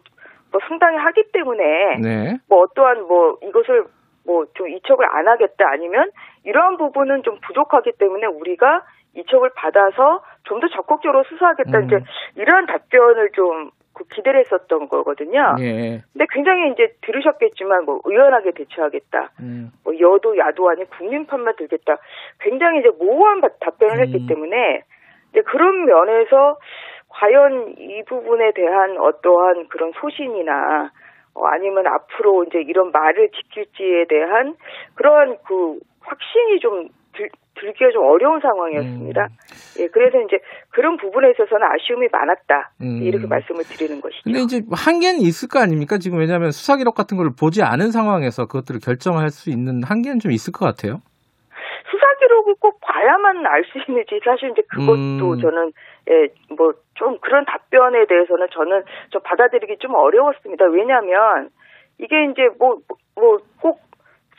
뭐 0.53 0.59
상당히 0.67 0.97
하기 0.97 1.31
때문에 1.31 1.63
네. 2.01 2.37
뭐 2.49 2.63
어떠한 2.63 3.07
뭐 3.07 3.37
이것을 3.41 3.85
뭐 4.25 4.43
좀 4.53 4.67
이첩을 4.67 5.05
안 5.09 5.25
하겠다 5.29 5.69
아니면 5.69 6.11
이러한 6.43 6.75
부분은 6.75 7.23
좀 7.23 7.39
부족하기 7.41 7.93
때문에 7.97 8.27
우리가 8.27 8.83
이첩을 9.15 9.51
받아서 9.55 10.21
좀 10.43 10.59
더 10.59 10.67
적극적으로 10.67 11.23
수사하겠다 11.23 11.77
음. 11.79 11.83
이제 11.85 11.99
이러한 12.35 12.65
답변을 12.65 13.29
좀 13.33 13.71
그 14.01 14.15
기대를 14.15 14.39
했었던 14.41 14.87
거거든요. 14.87 15.55
예. 15.59 16.01
근데 16.13 16.25
굉장히 16.31 16.71
이제 16.71 16.93
들으셨겠지만 17.01 17.85
뭐 17.85 17.99
의연하게 18.03 18.51
대처하겠다. 18.51 19.31
음. 19.41 19.71
뭐 19.83 19.93
여도 19.99 20.37
야도 20.37 20.69
아닌 20.69 20.85
국민편만 20.87 21.55
들겠다. 21.57 21.97
굉장히 22.39 22.79
이제 22.79 22.89
모호한 22.97 23.41
바- 23.41 23.49
답변을 23.59 23.97
음. 23.97 24.01
했기 24.01 24.27
때문에 24.27 24.81
이제 25.31 25.41
그런 25.41 25.85
면에서 25.85 26.57
과연 27.09 27.75
이 27.77 28.03
부분에 28.07 28.51
대한 28.53 28.97
어떠한 28.97 29.67
그런 29.67 29.91
소신이나 29.99 30.91
어, 31.33 31.45
아니면 31.45 31.87
앞으로 31.87 32.43
이제 32.45 32.59
이런 32.59 32.91
말을 32.91 33.29
지킬지에 33.29 34.05
대한 34.09 34.55
그러한 34.95 35.37
그 35.47 35.79
확신이 36.01 36.59
좀 36.59 36.89
들, 37.55 37.61
들기가 37.73 37.91
좀 37.91 38.03
어려운 38.05 38.39
상황이었습니다. 38.39 39.27
예, 39.79 39.87
그래서 39.87 40.19
이제 40.21 40.39
그런 40.69 40.97
부분에 40.97 41.31
있어서는 41.31 41.67
아쉬움이 41.67 42.07
많았다. 42.11 42.71
음. 42.81 43.01
이렇게 43.03 43.27
말씀을 43.27 43.63
드리는 43.63 44.01
것이죠. 44.01 44.21
근데 44.23 44.39
이제 44.41 44.61
한계는 44.71 45.19
있을 45.21 45.49
거 45.49 45.59
아닙니까? 45.59 45.97
지금 45.97 46.19
왜냐하면 46.19 46.51
수사 46.51 46.77
기록 46.77 46.95
같은 46.95 47.17
걸 47.17 47.31
보지 47.37 47.61
않은 47.63 47.91
상황에서 47.91 48.45
그것들을 48.47 48.79
결정할 48.83 49.29
수 49.29 49.49
있는 49.49 49.83
한계는 49.83 50.19
좀 50.19 50.31
있을 50.31 50.51
것 50.53 50.65
같아요. 50.65 50.99
수사 51.89 52.05
기록을 52.19 52.55
꼭 52.59 52.79
봐야만 52.81 53.45
알 53.45 53.63
수 53.65 53.79
있는지 53.87 54.19
사실 54.23 54.51
이제 54.51 54.61
그것도 54.69 55.33
음. 55.33 55.39
저는 55.41 55.71
예 56.09 56.27
뭐 56.55 56.73
좀 56.95 57.17
그런 57.19 57.45
답변에 57.45 58.05
대해서는 58.05 58.47
저는 58.53 58.83
좀 59.09 59.21
받아들이기 59.23 59.77
좀 59.79 59.95
어려웠습니다. 59.95 60.65
왜냐하면 60.65 61.49
이게 61.97 62.25
이제 62.25 62.47
뭐 62.59 62.77
뭐 63.15 63.39
꼭 63.59 63.81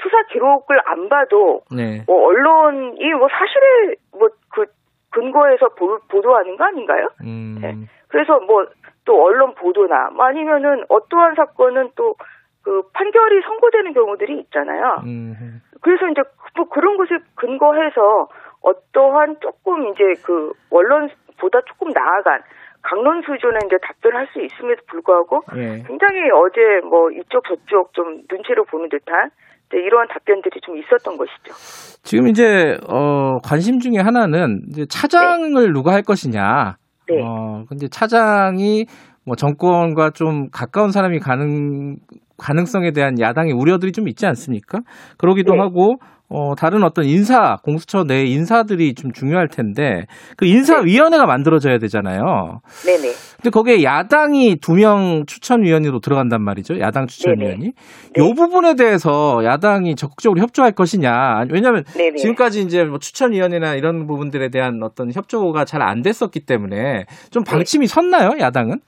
수사 0.02 0.22
기록을 0.32 0.80
안 0.84 1.08
봐도 1.08 1.62
네. 1.74 2.02
뭐 2.06 2.26
언론이 2.26 3.14
뭐 3.14 3.28
사실에 3.28 3.94
뭐그 4.12 4.66
근거해서 5.10 5.68
보, 5.76 5.98
보도하는 6.08 6.56
거 6.56 6.64
아닌가요? 6.64 7.08
음. 7.22 7.58
네. 7.60 7.74
그래서 8.08 8.38
뭐 8.40 8.66
또 9.04 9.20
언론 9.20 9.52
보도나 9.56 10.10
뭐 10.14 10.26
아니면은 10.26 10.84
어떠한 10.88 11.34
사건은 11.34 11.90
또 11.96 12.14
그 12.62 12.82
판결이 12.92 13.42
선고되는 13.42 13.92
경우들이 13.92 14.38
있잖아요. 14.40 15.02
음. 15.04 15.60
그래서 15.80 16.06
이제 16.08 16.22
뭐 16.56 16.68
그런 16.68 16.96
것을 16.96 17.20
근거해서 17.34 18.28
어떠한 18.62 19.38
조금 19.40 19.88
이제 19.88 20.04
그 20.24 20.52
원론보다 20.70 21.62
조금 21.66 21.88
나아간 21.88 22.40
강론 22.82 23.22
수준의 23.22 23.58
이제 23.66 23.78
답변을 23.82 24.16
할 24.16 24.26
수 24.28 24.40
있음에도 24.40 24.80
불구하고 24.86 25.42
예. 25.56 25.82
굉장히 25.86 26.30
어제 26.30 26.86
뭐 26.86 27.10
이쪽 27.10 27.44
저쪽 27.48 27.92
좀 27.94 28.22
눈치를 28.30 28.64
보는 28.70 28.88
듯한 28.88 29.30
이제 29.72 29.82
이러한 29.82 30.06
답변들이 30.08 30.60
좀 30.62 30.76
있었던 30.76 31.16
것이죠. 31.16 31.54
지금 32.02 32.28
이제 32.28 32.76
어 32.88 33.38
관심 33.42 33.80
중에 33.80 33.98
하나는 33.98 34.62
이제 34.68 34.84
차장을 34.86 35.72
누가 35.72 35.92
할 35.92 36.02
것이냐. 36.02 36.76
네. 37.08 37.22
어 37.22 37.64
근데 37.68 37.88
차장이 37.88 38.84
뭐 39.24 39.34
정권과 39.34 40.10
좀 40.10 40.50
가까운 40.50 40.90
사람이 40.90 41.20
가능 41.20 41.96
가능성에 42.36 42.90
대한 42.90 43.20
야당의 43.20 43.52
우려들이 43.52 43.92
좀 43.92 44.08
있지 44.08 44.26
않습니까? 44.26 44.80
그러기도 45.16 45.54
네. 45.54 45.60
하고 45.60 45.96
어 46.34 46.54
다른 46.54 46.82
어떤 46.82 47.04
인사 47.04 47.58
공수처 47.62 48.04
내 48.04 48.24
인사들이 48.24 48.94
좀 48.94 49.12
중요할 49.12 49.48
텐데 49.48 50.06
그 50.38 50.46
인사위원회가 50.46 51.26
만들어져야 51.26 51.76
되잖아요. 51.78 52.60
네네. 52.86 53.12
근데 53.36 53.50
거기에 53.50 53.82
야당이 53.82 54.56
두 54.56 54.72
명 54.72 55.24
추천위원으로 55.26 56.00
들어간단 56.00 56.40
말이죠. 56.42 56.80
야당 56.80 57.06
추천위원이. 57.06 57.72
네. 57.72 57.72
이 58.16 58.34
부분에 58.34 58.74
대해서 58.76 59.44
야당이 59.44 59.94
적극적으로 59.96 60.40
협조할 60.40 60.72
것이냐. 60.72 61.44
왜냐하면 61.50 61.84
네네. 61.84 62.16
지금까지 62.16 62.62
이제 62.62 62.84
뭐 62.84 62.98
추천위원회나 62.98 63.74
이런 63.74 64.06
부분들에 64.06 64.48
대한 64.48 64.80
어떤 64.82 65.12
협조가 65.12 65.64
잘 65.66 65.82
안 65.82 66.00
됐었기 66.00 66.46
때문에 66.46 67.04
좀 67.30 67.44
네. 67.44 67.50
방침이 67.50 67.86
섰나요, 67.86 68.30
야당은? 68.38 68.78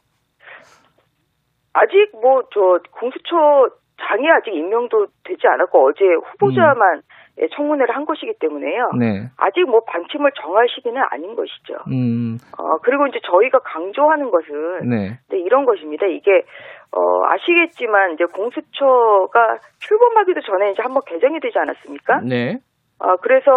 아직 1.75 1.97
뭐 2.23 2.41
저 2.55 2.61
공수처 2.99 3.35
장이 4.09 4.29
아직 4.31 4.51
임명도 4.55 5.07
되지 5.25 5.43
않았고 5.47 5.89
어제 5.89 6.05
후보자만 6.31 6.99
예, 6.99 7.14
청문회를 7.55 7.95
한 7.95 8.05
것이기 8.07 8.35
때문에요. 8.39 8.91
네. 8.99 9.29
아직 9.37 9.65
뭐 9.69 9.81
방침을 9.87 10.31
정할 10.41 10.69
시기는 10.69 11.03
아닌 11.11 11.35
것이죠. 11.35 11.75
음, 11.91 12.39
어, 12.59 12.79
그리고 12.83 13.07
이제 13.07 13.19
저희가 13.25 13.59
강조하는 13.59 14.31
것은 14.31 14.89
네. 14.89 15.19
네, 15.31 15.39
이런 15.39 15.65
것입니다. 15.65 16.07
이게 16.07 16.45
어, 16.93 17.27
아시겠지만 17.27 18.13
이제 18.13 18.25
공수처가 18.25 19.59
출범하기도 19.81 20.41
전에 20.43 20.71
이제 20.71 20.83
한번 20.83 21.03
개정이 21.07 21.41
되지 21.41 21.59
않았습니까? 21.59 22.21
네. 22.21 22.59
아, 23.01 23.17
그래서 23.17 23.51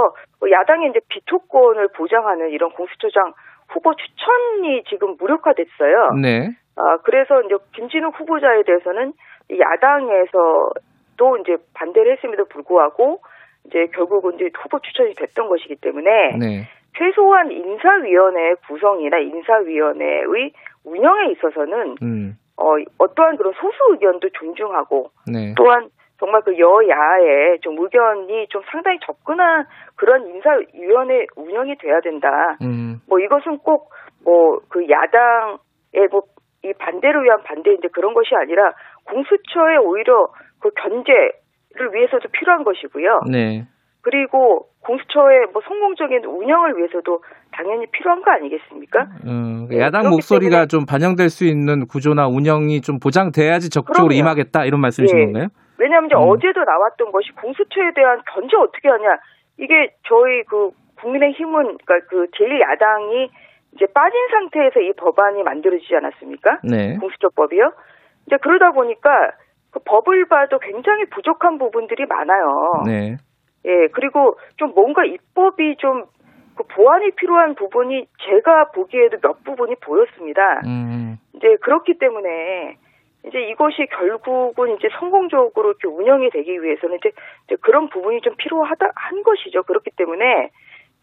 야당의 0.49 0.89
이제 0.89 0.99
비토권을 1.09 1.89
보장하는 1.95 2.49
이런 2.49 2.71
공수처장 2.71 3.33
후보 3.69 3.93
추천이 3.95 4.83
지금 4.89 5.15
무력화됐어요. 5.19 6.13
네. 6.21 6.49
아, 6.75 6.97
그래서 7.03 7.41
이제 7.41 7.55
김진욱 7.73 8.19
후보자에 8.19 8.63
대해서는 8.63 9.13
이 9.51 9.59
야당에서도 9.59 11.37
이제 11.41 11.57
반대를 11.75 12.17
했음에도 12.17 12.45
불구하고 12.45 13.19
이제 13.67 13.87
결국은 13.93 14.35
이제 14.35 14.49
후보 14.57 14.79
추천이 14.79 15.13
됐던 15.13 15.47
것이기 15.47 15.75
때문에 15.75 16.37
네. 16.37 16.63
최소한 16.97 17.51
인사위원회 17.51 18.55
구성이나 18.67 19.17
인사위원회의 19.19 20.51
운영에 20.83 21.31
있어서는 21.31 21.95
음. 22.01 22.33
어, 22.57 22.63
어떠한 22.97 23.37
그런 23.37 23.53
소수 23.53 23.77
의견도 23.91 24.29
존중하고 24.29 25.11
네. 25.31 25.53
또한 25.55 25.89
정말 26.19 26.41
그 26.41 26.57
여야의 26.57 27.59
좀 27.61 27.77
의견이 27.77 28.47
좀 28.49 28.63
상당히 28.71 28.97
접근한 29.05 29.65
그런 29.95 30.25
인사위원회 30.27 31.27
운영이 31.35 31.75
돼야 31.77 31.99
된다. 32.01 32.57
음. 32.61 32.99
뭐 33.07 33.19
이것은 33.19 33.59
꼭 33.59 33.89
뭐 34.25 34.59
그 34.69 34.89
야당의 34.89 36.07
뭐 36.09 36.21
이 36.63 36.73
반대를 36.73 37.23
위한 37.23 37.43
반대인데 37.43 37.89
그런 37.89 38.13
것이 38.13 38.35
아니라 38.35 38.71
공수처의 39.05 39.77
오히려 39.77 40.27
그 40.59 40.71
견제 40.71 41.11
를 41.77 41.93
위해서도 41.93 42.29
필요한 42.29 42.63
것이고요. 42.63 43.21
네. 43.31 43.67
그리고 44.01 44.67
공수처의 44.81 45.47
뭐 45.51 45.61
성공적인 45.67 46.23
운영을 46.23 46.77
위해서도 46.77 47.21
당연히 47.51 47.85
필요한 47.87 48.21
거 48.21 48.31
아니겠습니까? 48.31 49.07
음, 49.25 49.67
네, 49.69 49.79
야당 49.79 50.03
그렇기 50.03 50.15
목소리가 50.15 50.65
좀 50.67 50.85
반영될 50.85 51.29
수 51.29 51.45
있는 51.45 51.87
구조나 51.87 52.27
운영이 52.27 52.81
좀 52.81 52.99
보장돼야지 52.99 53.69
적극적으로 53.69 54.09
그럼요. 54.09 54.19
임하겠다 54.19 54.65
이런 54.65 54.79
말씀이신 54.79 55.17
예. 55.17 55.23
건가요? 55.25 55.47
왜냐하면 55.77 56.07
이제 56.07 56.15
음. 56.15 56.21
어제도 56.21 56.63
나왔던 56.63 57.11
것이 57.11 57.31
공수처에 57.33 57.91
대한 57.95 58.21
견제 58.33 58.55
어떻게 58.55 58.87
하냐. 58.87 59.17
이게 59.59 59.93
저희 60.07 60.43
그 60.43 60.71
국민의힘은 61.01 61.77
그러니까 61.83 62.07
그 62.09 62.27
제1야당이 62.31 63.29
이제 63.75 63.85
빠진 63.93 64.19
상태에서 64.31 64.79
이 64.79 64.93
법안이 64.93 65.43
만들어지지 65.43 65.95
않았습니까? 65.95 66.59
네. 66.63 66.97
공수처법이요. 66.97 67.73
이제 68.27 68.37
그러다 68.41 68.71
보니까 68.71 69.09
그 69.31 69.46
법을 69.85 70.27
봐도 70.27 70.59
굉장히 70.59 71.05
부족한 71.05 71.57
부분들이 71.57 72.05
많아요. 72.05 72.83
네. 72.85 73.17
예, 73.65 73.87
그리고 73.87 74.37
좀 74.57 74.73
뭔가 74.75 75.03
입법이 75.05 75.77
좀 75.77 76.05
그 76.57 76.63
보완이 76.63 77.11
필요한 77.11 77.55
부분이 77.55 78.07
제가 78.27 78.71
보기에도 78.71 79.17
몇 79.21 79.43
부분이 79.43 79.75
보였습니다. 79.75 80.61
음. 80.65 81.17
이제 81.35 81.55
그렇기 81.61 81.99
때문에 81.99 82.77
이제 83.25 83.39
이것이 83.49 83.85
결국은 83.91 84.75
이제 84.75 84.89
성공적으로 84.99 85.69
이렇게 85.69 85.87
운영이 85.87 86.31
되기 86.31 86.61
위해서는 86.61 86.97
이제, 86.97 87.11
이제 87.45 87.55
그런 87.61 87.89
부분이 87.89 88.21
좀 88.21 88.35
필요하다 88.37 88.91
한 88.95 89.23
것이죠. 89.23 89.63
그렇기 89.63 89.91
때문에 89.95 90.49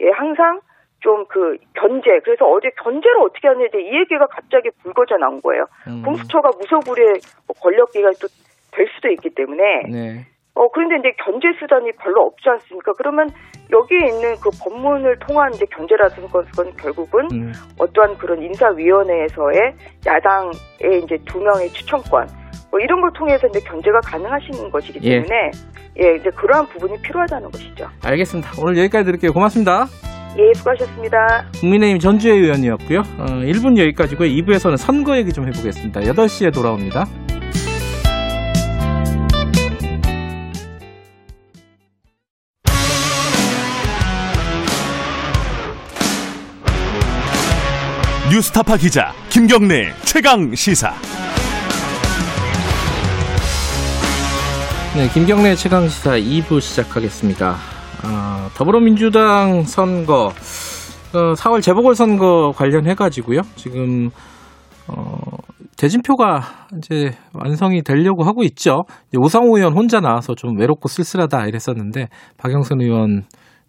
예, 0.00 0.10
항상 0.10 0.60
좀그 1.00 1.58
견제 1.74 2.18
그래서 2.24 2.46
어제 2.46 2.70
견제를 2.82 3.20
어떻게 3.20 3.46
하냐 3.46 3.66
이제 3.66 3.78
이 3.78 3.94
얘기가 3.94 4.26
갑자기 4.26 4.70
불거져 4.82 5.18
나온 5.18 5.40
거예요. 5.42 5.66
음. 5.87 6.02
공수처가 6.02 6.50
무소불위의 6.58 7.20
뭐 7.46 7.54
권력기가 7.60 8.10
또 8.20 8.26
될 8.74 8.87
수도 8.94 9.08
있기 9.08 9.30
때문에 9.34 9.62
네. 9.90 10.26
어 10.54 10.68
그런데 10.68 10.96
이제 11.00 11.16
견제 11.24 11.48
수단이 11.58 11.90
별로 11.98 12.22
없지 12.22 12.48
않습니까? 12.48 12.92
그러면 12.96 13.28
여기에 13.72 13.98
있는 14.06 14.34
그 14.37 14.50
법문을 14.62 15.18
통한 15.18 15.52
이제 15.52 15.64
견제라는 15.66 16.28
것은 16.28 16.76
결국은 16.76 17.26
음. 17.32 17.52
어떠한 17.78 18.18
그런 18.18 18.40
인사위원회에서의 18.42 19.74
야당의 20.06 21.02
이제 21.02 21.18
두 21.26 21.40
명의 21.40 21.68
추천권 21.70 22.28
뭐 22.70 22.80
이런 22.80 23.00
걸 23.00 23.10
통해서 23.16 23.46
이제 23.48 23.60
견제가 23.60 24.00
가능하신 24.00 24.70
것이기 24.70 25.00
예. 25.02 25.10
때문에 25.16 25.50
예 26.02 26.16
이제 26.16 26.30
그러한 26.30 26.66
부분이 26.66 27.02
필요하다는 27.02 27.50
것이죠. 27.50 27.87
알겠습니다. 28.04 28.50
오늘 28.62 28.78
여기까지 28.78 29.04
드릴게요. 29.04 29.32
고맙습니다. 29.32 29.87
예 30.38 30.52
수고하셨습니다. 30.54 31.50
국민의힘 31.60 31.98
전주혜 31.98 32.34
의원이었고요. 32.34 32.98
어, 32.98 33.24
1분 33.42 33.78
여기까지고요. 33.78 34.28
2부에서는 34.28 34.76
선거 34.76 35.16
얘기 35.16 35.32
좀 35.32 35.46
해보겠습니다. 35.46 36.00
8시에 36.00 36.52
돌아옵니다. 36.52 37.04
뉴스타파 48.35 48.77
기자 48.79 49.12
김경래 49.31 49.92
최강 50.05 50.53
시사. 50.57 50.92
네, 54.97 55.09
김경래 55.14 55.55
최강 55.55 55.87
시사 55.87 56.18
2부 56.18 56.61
시작하겠습니다. 56.61 57.55
아, 58.03 58.51
더불어민주당 58.57 59.62
선거, 59.62 60.33
어, 61.12 61.35
4월 61.35 61.62
재보궐 61.62 61.94
선거 61.94 62.51
관련해 62.57 62.97
가지고요. 62.97 63.42
지금 63.55 64.11
어, 64.88 65.14
대진표가 65.77 66.66
이제 66.79 67.16
완성이 67.35 67.85
되려고 67.85 68.25
하고 68.25 68.42
있죠. 68.42 68.83
오상호 69.16 69.59
의원 69.59 69.75
혼자 69.75 70.01
나와서 70.01 70.35
좀 70.35 70.59
외롭고 70.59 70.88
쓸쓸하다 70.88 71.47
이랬었는데 71.47 72.09
박영선 72.38 72.81
의원, 72.81 73.27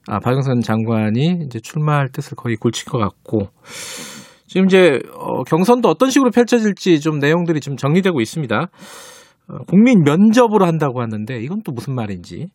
아 0.07 0.19
박영선 0.19 0.61
장관이 0.61 1.41
이제 1.45 1.59
출마할 1.59 2.09
뜻을 2.11 2.35
거의 2.35 2.55
굳힌 2.55 2.85
것 2.91 2.97
같고 2.97 3.49
지금 4.47 4.65
이제 4.67 4.99
어, 5.13 5.43
경선도 5.43 5.89
어떤 5.89 6.09
식으로 6.09 6.31
펼쳐질지 6.31 6.99
좀 6.99 7.19
내용들이 7.19 7.59
좀 7.59 7.75
정리되고 7.75 8.21
있습니다. 8.21 8.69
어, 9.47 9.57
국민 9.67 10.03
면접으로 10.03 10.65
한다고 10.65 11.01
하는데 11.01 11.35
이건 11.37 11.61
또 11.65 11.71
무슨 11.71 11.95
말인지 11.95 12.47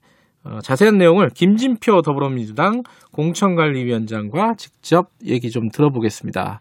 어, 0.45 0.61
자세한 0.61 0.97
내용을 0.97 1.29
김진표 1.35 2.03
더불어민주당 2.03 2.83
공천관리위원장과 3.13 4.55
직접 4.57 5.09
얘기 5.27 5.51
좀 5.51 5.69
들어보겠습니다. 5.69 6.61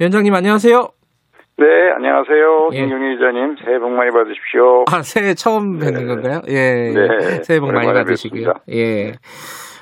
위원장님 0.00 0.34
안녕하세요. 0.34 0.88
네, 1.58 1.64
안녕하세요. 1.96 2.68
예. 2.72 2.76
김경희 2.78 3.16
기자님, 3.16 3.56
새해 3.64 3.80
복 3.80 3.90
많이 3.90 4.12
받으십시오. 4.12 4.84
아 4.86 5.02
새해 5.02 5.34
처음 5.34 5.78
뵙는 5.78 6.06
네. 6.06 6.06
건가요? 6.06 6.40
예, 6.46 6.92
네, 6.94 7.42
새해 7.42 7.58
복 7.58 7.72
많이 7.72 7.92
받으시고요. 7.92 8.52
예. 8.70 9.12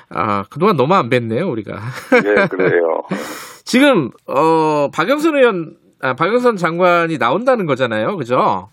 아 0.09 0.43
그동안 0.49 0.75
너무 0.75 0.95
안 0.95 1.09
뵀네요 1.09 1.47
우리가. 1.51 1.75
네, 2.23 2.47
그래요. 2.47 3.01
지금 3.67 4.09
어 4.27 4.87
박영선 4.95 5.35
의원, 5.35 5.75
아 6.01 6.13
박영선 6.13 6.55
장관이 6.55 7.17
나온다는 7.17 7.65
거잖아요, 7.65 8.15
그죠? 8.15 8.69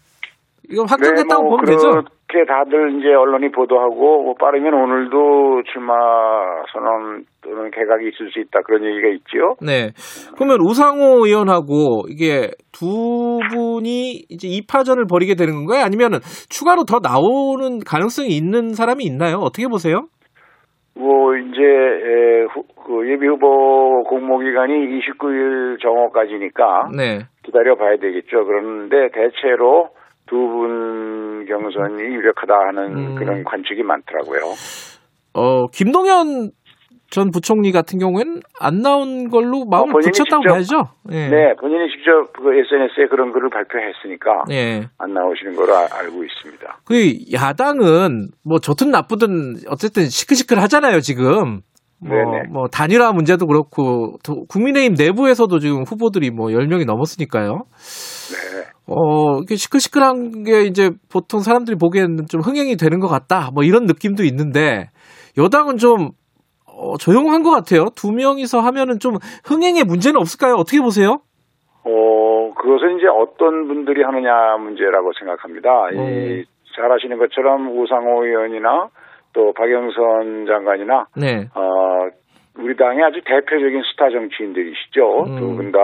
이거 0.71 0.85
확정됐다고 0.85 1.43
뭐 1.43 1.51
보면 1.51 1.65
되죠? 1.65 1.91
그렇게 1.91 2.47
다들 2.49 2.99
이제 2.99 3.09
언론이 3.09 3.51
보도하고, 3.51 4.23
뭐 4.23 4.35
빠르면 4.41 4.73
오늘도 4.73 5.63
출마 5.73 5.93
선언 6.73 7.25
또는 7.43 7.71
개각이 7.73 8.07
있을 8.07 8.31
수 8.33 8.39
있다. 8.39 8.61
그런 8.65 8.85
얘기가 8.85 9.09
있죠. 9.17 9.57
네. 9.61 9.91
그러면 10.37 10.59
우상호 10.63 11.27
의원하고 11.27 12.05
이게 12.09 12.53
두 12.73 13.41
분이 13.51 14.27
이제 14.31 14.49
2파전을 14.49 15.09
벌이게 15.09 15.35
되는 15.35 15.55
건가요? 15.55 15.85
아니면 15.85 16.21
추가로 16.49 16.85
더 16.85 17.01
나오는 17.03 17.81
가능성이 17.81 18.29
있는 18.29 18.73
사람이 18.75 19.05
있나요? 19.05 19.39
어떻게 19.39 19.67
보세요? 19.67 20.07
뭐, 20.97 21.37
이제, 21.37 21.61
에, 21.63 22.43
후, 22.53 22.63
그 22.87 23.11
예비 23.11 23.27
후보 23.27 24.05
공모 24.05 24.39
기간이 24.39 24.73
29일 25.01 25.81
정오까지니까 25.83 26.89
네. 26.97 27.19
기다려 27.43 27.75
봐야 27.77 27.97
되겠죠. 27.97 28.45
그런데 28.45 29.09
대체로 29.13 29.89
두 30.27 30.37
분 30.37 31.45
경선이 31.47 32.03
유력하다 32.03 32.55
하는 32.55 32.97
음. 32.97 33.15
그런 33.17 33.45
관측이 33.45 33.83
많더라고요. 33.83 34.41
어, 35.35 35.67
김동연 35.67 36.51
전 37.15 37.31
부총리 37.31 37.71
같은 37.71 38.01
경우에는 38.01 38.41
안 38.59 38.79
나온 38.81 39.29
걸로 39.31 39.65
마음을 39.67 39.91
어, 39.95 39.99
붙였다고 40.01 40.13
직접- 40.13 40.41
봐야죠. 40.43 40.77
예. 41.13 41.29
네, 41.29 41.55
본인이 41.61 41.89
직접 41.95 42.33
그 42.33 42.53
SNS에 42.53 43.07
그런 43.09 43.33
글을 43.33 43.51
발표했으니까 43.51 44.43
예. 44.51 44.89
안 44.99 45.15
나오시는 45.15 45.55
걸로 45.55 45.77
아- 45.77 45.87
알고 45.93 46.25
있습니다. 46.25 46.79
그 46.85 46.95
야당은 47.33 48.31
뭐 48.45 48.59
좋든 48.59 48.91
나쁘든 48.91 49.59
어쨌든 49.69 50.09
시끌시끌 50.09 50.59
하잖아요, 50.63 50.99
지금. 50.99 51.61
뭐, 52.01 52.11
네네. 52.11 52.49
뭐 52.53 52.67
단일화 52.67 53.13
문제도 53.13 53.47
그렇고 53.47 54.17
또 54.25 54.45
국민의힘 54.49 54.95
내부에서도 54.99 55.57
지금 55.61 55.85
후보들이 55.85 56.31
뭐 56.33 56.49
10명이 56.49 56.85
넘었으니까요. 56.85 57.53
네. 57.53 58.65
어, 58.89 59.39
이게 59.41 59.55
시끌시끌한 59.55 60.43
게 60.43 60.63
이제 60.65 60.91
보통 61.13 61.41
사람들이 61.41 61.77
보기에는 61.77 62.27
좀 62.29 62.41
흥행이 62.41 62.77
되는 62.77 62.99
것 62.99 63.07
같다. 63.07 63.51
뭐 63.55 63.63
이런 63.63 63.85
느낌도 63.85 64.25
있는데 64.25 64.89
여당은 65.39 65.77
좀 65.79 66.11
어, 66.77 66.97
조용한 66.97 67.43
것 67.43 67.51
같아요. 67.51 67.87
두 67.97 68.13
명이서 68.13 68.61
하면은 68.61 68.99
좀 68.99 69.15
흥행에 69.45 69.85
문제는 69.85 70.19
없을까요? 70.19 70.55
어떻게 70.55 70.81
보세요? 70.81 71.21
어, 71.85 72.53
그것은 72.55 72.99
이제 72.99 73.07
어떤 73.07 73.69
분들이 73.69 74.03
하느냐 74.03 74.57
문제라고 74.59 75.13
생각합니다. 75.19 75.91
이, 75.93 75.97
네. 75.97 76.45
잘 76.75 76.91
아시는 76.91 77.19
것처럼 77.19 77.79
우상호 77.79 78.25
의원이나 78.25 78.89
또 79.33 79.53
박영선 79.53 80.47
장관이나, 80.47 81.07
네. 81.17 81.49
어, 81.55 82.09
우리 82.59 82.77
당의 82.77 83.03
아주 83.03 83.21
대표적인 83.25 83.83
스타 83.91 84.11
정치인들이시죠. 84.11 85.25
음. 85.25 85.37
두분 85.39 85.73
다 85.73 85.79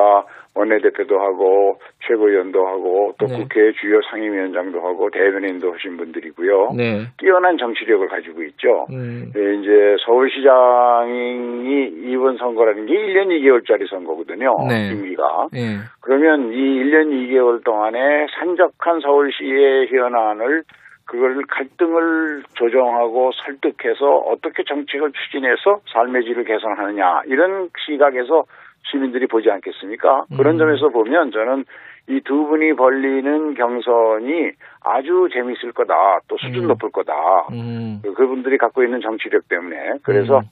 원내대표도 0.55 1.21
하고 1.21 1.79
최고위원도 2.07 2.67
하고 2.67 3.15
또 3.19 3.27
네. 3.27 3.37
국회 3.37 3.73
주요 3.81 4.01
상임위원장도 4.11 4.81
하고 4.81 5.11
대변인도 5.11 5.73
하신 5.73 5.97
분들이고요. 5.97 6.73
네. 6.77 7.07
뛰어난 7.19 7.57
정치력을 7.57 8.07
가지고 8.09 8.43
있죠. 8.45 8.87
음. 8.91 9.33
예, 9.37 9.55
이제 9.55 9.97
서울시장이 10.05 12.11
이번 12.11 12.37
선거라는 12.37 12.87
게 12.87 12.95
1년 12.95 13.29
2개월짜리 13.29 13.89
선거거든요. 13.89 14.57
네. 14.69 14.91
임기가. 14.91 15.49
예. 15.55 15.79
그러면 16.01 16.53
이 16.53 16.57
1년 16.57 17.11
2개월 17.11 17.65
동안에 17.65 18.27
산적한 18.39 19.01
서울시의 19.01 19.89
현안을 19.89 20.65
그걸 21.11 21.43
갈등을 21.49 22.45
조정하고 22.55 23.33
설득해서 23.45 24.19
어떻게 24.31 24.63
정책을 24.63 25.11
추진해서 25.13 25.81
삶의 25.93 26.23
질을 26.23 26.45
개선하느냐 26.45 27.23
이런 27.27 27.69
시각에서 27.85 28.45
시민들이 28.91 29.26
보지 29.26 29.51
않겠습니까? 29.51 30.24
그런 30.37 30.55
음. 30.55 30.59
점에서 30.59 30.89
보면 30.89 31.31
저는 31.33 31.64
이 32.09 32.20
두 32.24 32.45
분이 32.47 32.74
벌리는 32.74 33.55
경선이 33.55 34.51
아주 34.83 35.28
재미있을 35.33 35.72
거다. 35.72 35.95
또 36.26 36.37
수준 36.39 36.64
음. 36.64 36.68
높을 36.68 36.91
거다. 36.91 37.12
음. 37.53 38.01
그- 38.03 38.14
그분들이 38.14 38.59
갖고 38.59 38.83
있는 38.83 39.01
정치력 39.01 39.49
때문에 39.49 39.76
그래서 40.03 40.39
음. 40.39 40.45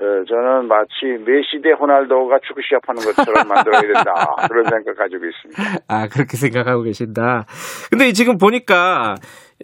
어, 0.00 0.24
저는 0.28 0.68
마치 0.68 1.06
메시 1.24 1.60
대 1.62 1.70
호날두가 1.72 2.38
축구 2.46 2.60
시합하는 2.62 3.02
것처럼 3.02 3.48
만들어야 3.48 3.80
된다 3.80 4.36
그런 4.48 4.64
생각 4.66 4.96
가지고 4.96 5.24
있습니다. 5.26 5.62
아, 5.88 6.06
그렇게 6.08 6.36
생각하고 6.36 6.82
계신다. 6.82 7.46
근데 7.90 8.12
지금 8.12 8.38
보니까, 8.38 9.14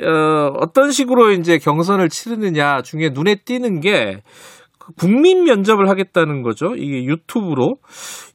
어, 0.03 0.47
어떤 0.59 0.91
식으로 0.91 1.31
이제 1.31 1.59
경선을 1.59 2.09
치르느냐 2.09 2.83
중에 2.83 3.11
눈에 3.15 3.37
띄는 3.45 3.81
게, 3.81 4.23
그 4.64 4.64
국민 4.99 5.45
면접을 5.45 5.89
하겠다는 5.89 6.43
거죠. 6.43 6.75
이게 6.77 7.05
유튜브로. 7.05 7.77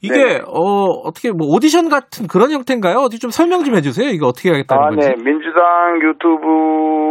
이게, 0.02 0.18
네. 0.18 0.42
어, 0.48 0.86
어떻게 1.06 1.32
뭐 1.32 1.48
오디션 1.48 1.90
같은 1.90 2.28
그런 2.28 2.52
형태인가요? 2.52 2.98
어디 2.98 3.20
좀 3.20 3.30
설명 3.30 3.64
좀 3.64 3.76
해주세요. 3.76 4.10
이거 4.10 4.28
어떻게 4.28 4.50
하겠다는 4.50 4.84
아, 4.84 4.90
건지. 4.90 5.10
네. 5.10 5.16
민주당 5.24 6.02
유튜브로 6.02 7.10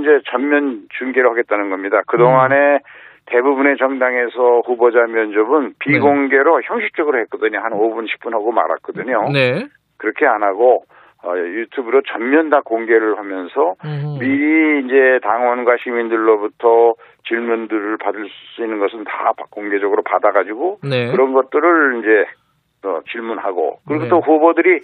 이제 0.00 0.20
전면 0.30 0.82
중계를 0.98 1.30
하겠다는 1.30 1.70
겁니다. 1.70 2.00
그 2.06 2.16
동안에 2.16 2.78
대부분의 3.26 3.76
정당에서 3.78 4.62
후보자 4.64 5.00
면접은 5.06 5.74
비공개로 5.80 6.62
형식적으로 6.62 7.18
했거든요. 7.20 7.58
한 7.58 7.72
5분, 7.72 8.06
10분 8.06 8.32
하고 8.32 8.52
말았거든요. 8.52 9.30
네. 9.32 9.66
그렇게 9.98 10.26
안 10.26 10.42
하고 10.42 10.84
어, 11.24 11.36
유튜브로 11.36 12.02
전면 12.02 12.50
다 12.50 12.60
공개를 12.64 13.18
하면서 13.18 13.74
음. 13.84 14.18
미리 14.20 14.84
이제 14.84 15.18
당원과 15.22 15.76
시민들로부터 15.82 16.94
질문들을 17.28 17.98
받을 17.98 18.28
수 18.54 18.62
있는 18.62 18.78
것은 18.78 19.04
다 19.04 19.32
공개적으로 19.50 20.02
받아가지고 20.02 20.78
네. 20.88 21.10
그런 21.10 21.32
것들을 21.32 22.00
이제 22.00 22.88
어, 22.88 23.00
질문하고 23.10 23.80
그리고 23.86 24.04
네. 24.04 24.08
또 24.08 24.20
후보들이 24.20 24.80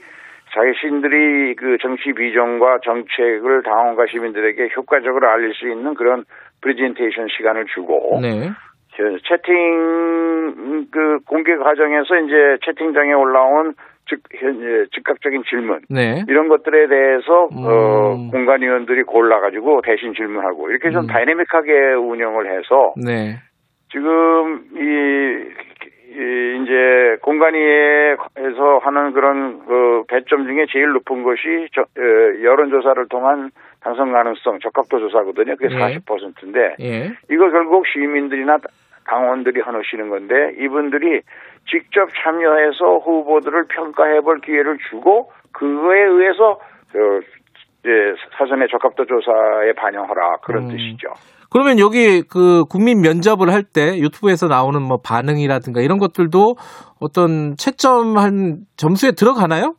자신들이 0.54 1.54
그 1.54 1.78
정치 1.80 2.12
비전과 2.12 2.80
정책을 2.84 3.62
당원과 3.62 4.06
시민들에게 4.10 4.70
효과적으로 4.76 5.28
알릴 5.28 5.54
수 5.54 5.68
있는 5.68 5.94
그런 5.94 6.24
프레젠테이션 6.60 7.28
시간을 7.36 7.66
주고 7.74 8.20
네. 8.20 8.50
저 8.96 9.02
채팅 9.26 10.86
그 10.90 11.20
공개 11.26 11.56
과정에서 11.56 12.16
이제 12.18 12.58
채팅장에 12.64 13.12
올라온 13.14 13.74
즉 14.08 14.20
현재 14.34 14.86
즉각적인 14.94 15.44
질문 15.48 15.80
네. 15.88 16.24
이런 16.28 16.48
것들에 16.48 16.88
대해서 16.88 17.48
음. 17.52 17.64
어, 17.64 18.30
공관위원들이 18.30 19.04
골라가지고 19.04 19.82
대신 19.82 20.14
질문하고 20.14 20.70
이렇게 20.70 20.90
좀 20.90 21.02
음. 21.02 21.06
다이내믹하게 21.06 21.94
운영을 21.94 22.50
해서 22.50 22.94
네. 22.96 23.36
지금 23.90 24.64
이, 24.74 24.80
이 26.10 26.62
이제 26.62 27.16
공관위에서 27.22 28.78
하는 28.82 29.12
그런 29.12 29.64
그 29.66 30.02
배점 30.08 30.46
중에 30.46 30.66
제일 30.70 30.88
높은 30.92 31.22
것이 31.22 31.68
저, 31.74 31.82
어, 31.82 32.42
여론조사를 32.42 33.08
통한 33.08 33.50
당선 33.80 34.12
가능성 34.12 34.60
적합도 34.60 34.98
조사거든요. 34.98 35.56
그게 35.56 35.74
예. 35.74 35.98
40%인데 35.98 36.76
예. 36.80 37.12
이거 37.30 37.50
결국 37.50 37.86
시민들이나 37.86 38.58
당원들이 39.06 39.60
하시는 39.60 40.08
건데 40.08 40.34
이분들이 40.58 41.22
직접 41.70 42.08
참여해서 42.22 42.98
후보들을 43.04 43.66
평가해 43.68 44.20
볼 44.20 44.40
기회를 44.40 44.78
주고 44.90 45.30
그거에 45.52 46.00
의해서 46.00 46.52
어, 46.52 47.20
사전에 48.38 48.66
적합도 48.70 49.04
조사에 49.06 49.72
반영하라 49.76 50.36
그런 50.44 50.64
음. 50.64 50.68
뜻이죠. 50.68 51.08
그러면 51.52 51.78
여기 51.78 52.22
그 52.22 52.64
국민 52.70 53.02
면접을 53.02 53.52
할 53.52 53.62
때 53.62 53.98
유튜브에서 53.98 54.48
나오는 54.48 54.80
뭐 54.80 54.98
반응이라든가 55.04 55.80
이런 55.80 55.98
것들도 55.98 56.56
어떤 57.00 57.56
채점한 57.56 58.64
점수에 58.76 59.12
들어가나요? 59.12 59.74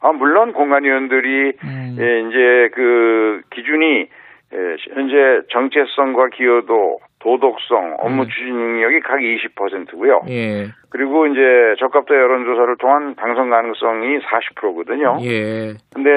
아 0.00 0.12
물론 0.12 0.52
공관위원들이 0.52 1.52
음. 1.64 1.96
예, 1.98 2.20
이제 2.28 2.70
그 2.74 3.40
기준이 3.54 4.08
예, 4.54 4.76
현재 4.94 5.16
정체성과 5.50 6.28
기여도, 6.34 6.98
도덕성, 7.18 7.96
업무 7.98 8.22
음. 8.22 8.28
추진 8.28 8.54
능력이 8.54 9.00
각 9.00 9.16
20%고요. 9.18 10.20
예. 10.28 10.66
그리고 10.90 11.26
이제 11.26 11.40
적합도 11.80 12.14
여론조사를 12.14 12.76
통한 12.78 13.14
당선 13.16 13.50
가능성이 13.50 14.18
40%거든요. 14.20 15.18
예. 15.22 15.74
근데 15.94 16.10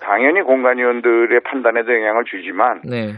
당연히 0.00 0.42
공관위원들의 0.42 1.40
판단에도 1.40 1.92
영향을 1.94 2.24
주지만 2.24 2.80
네. 2.84 3.14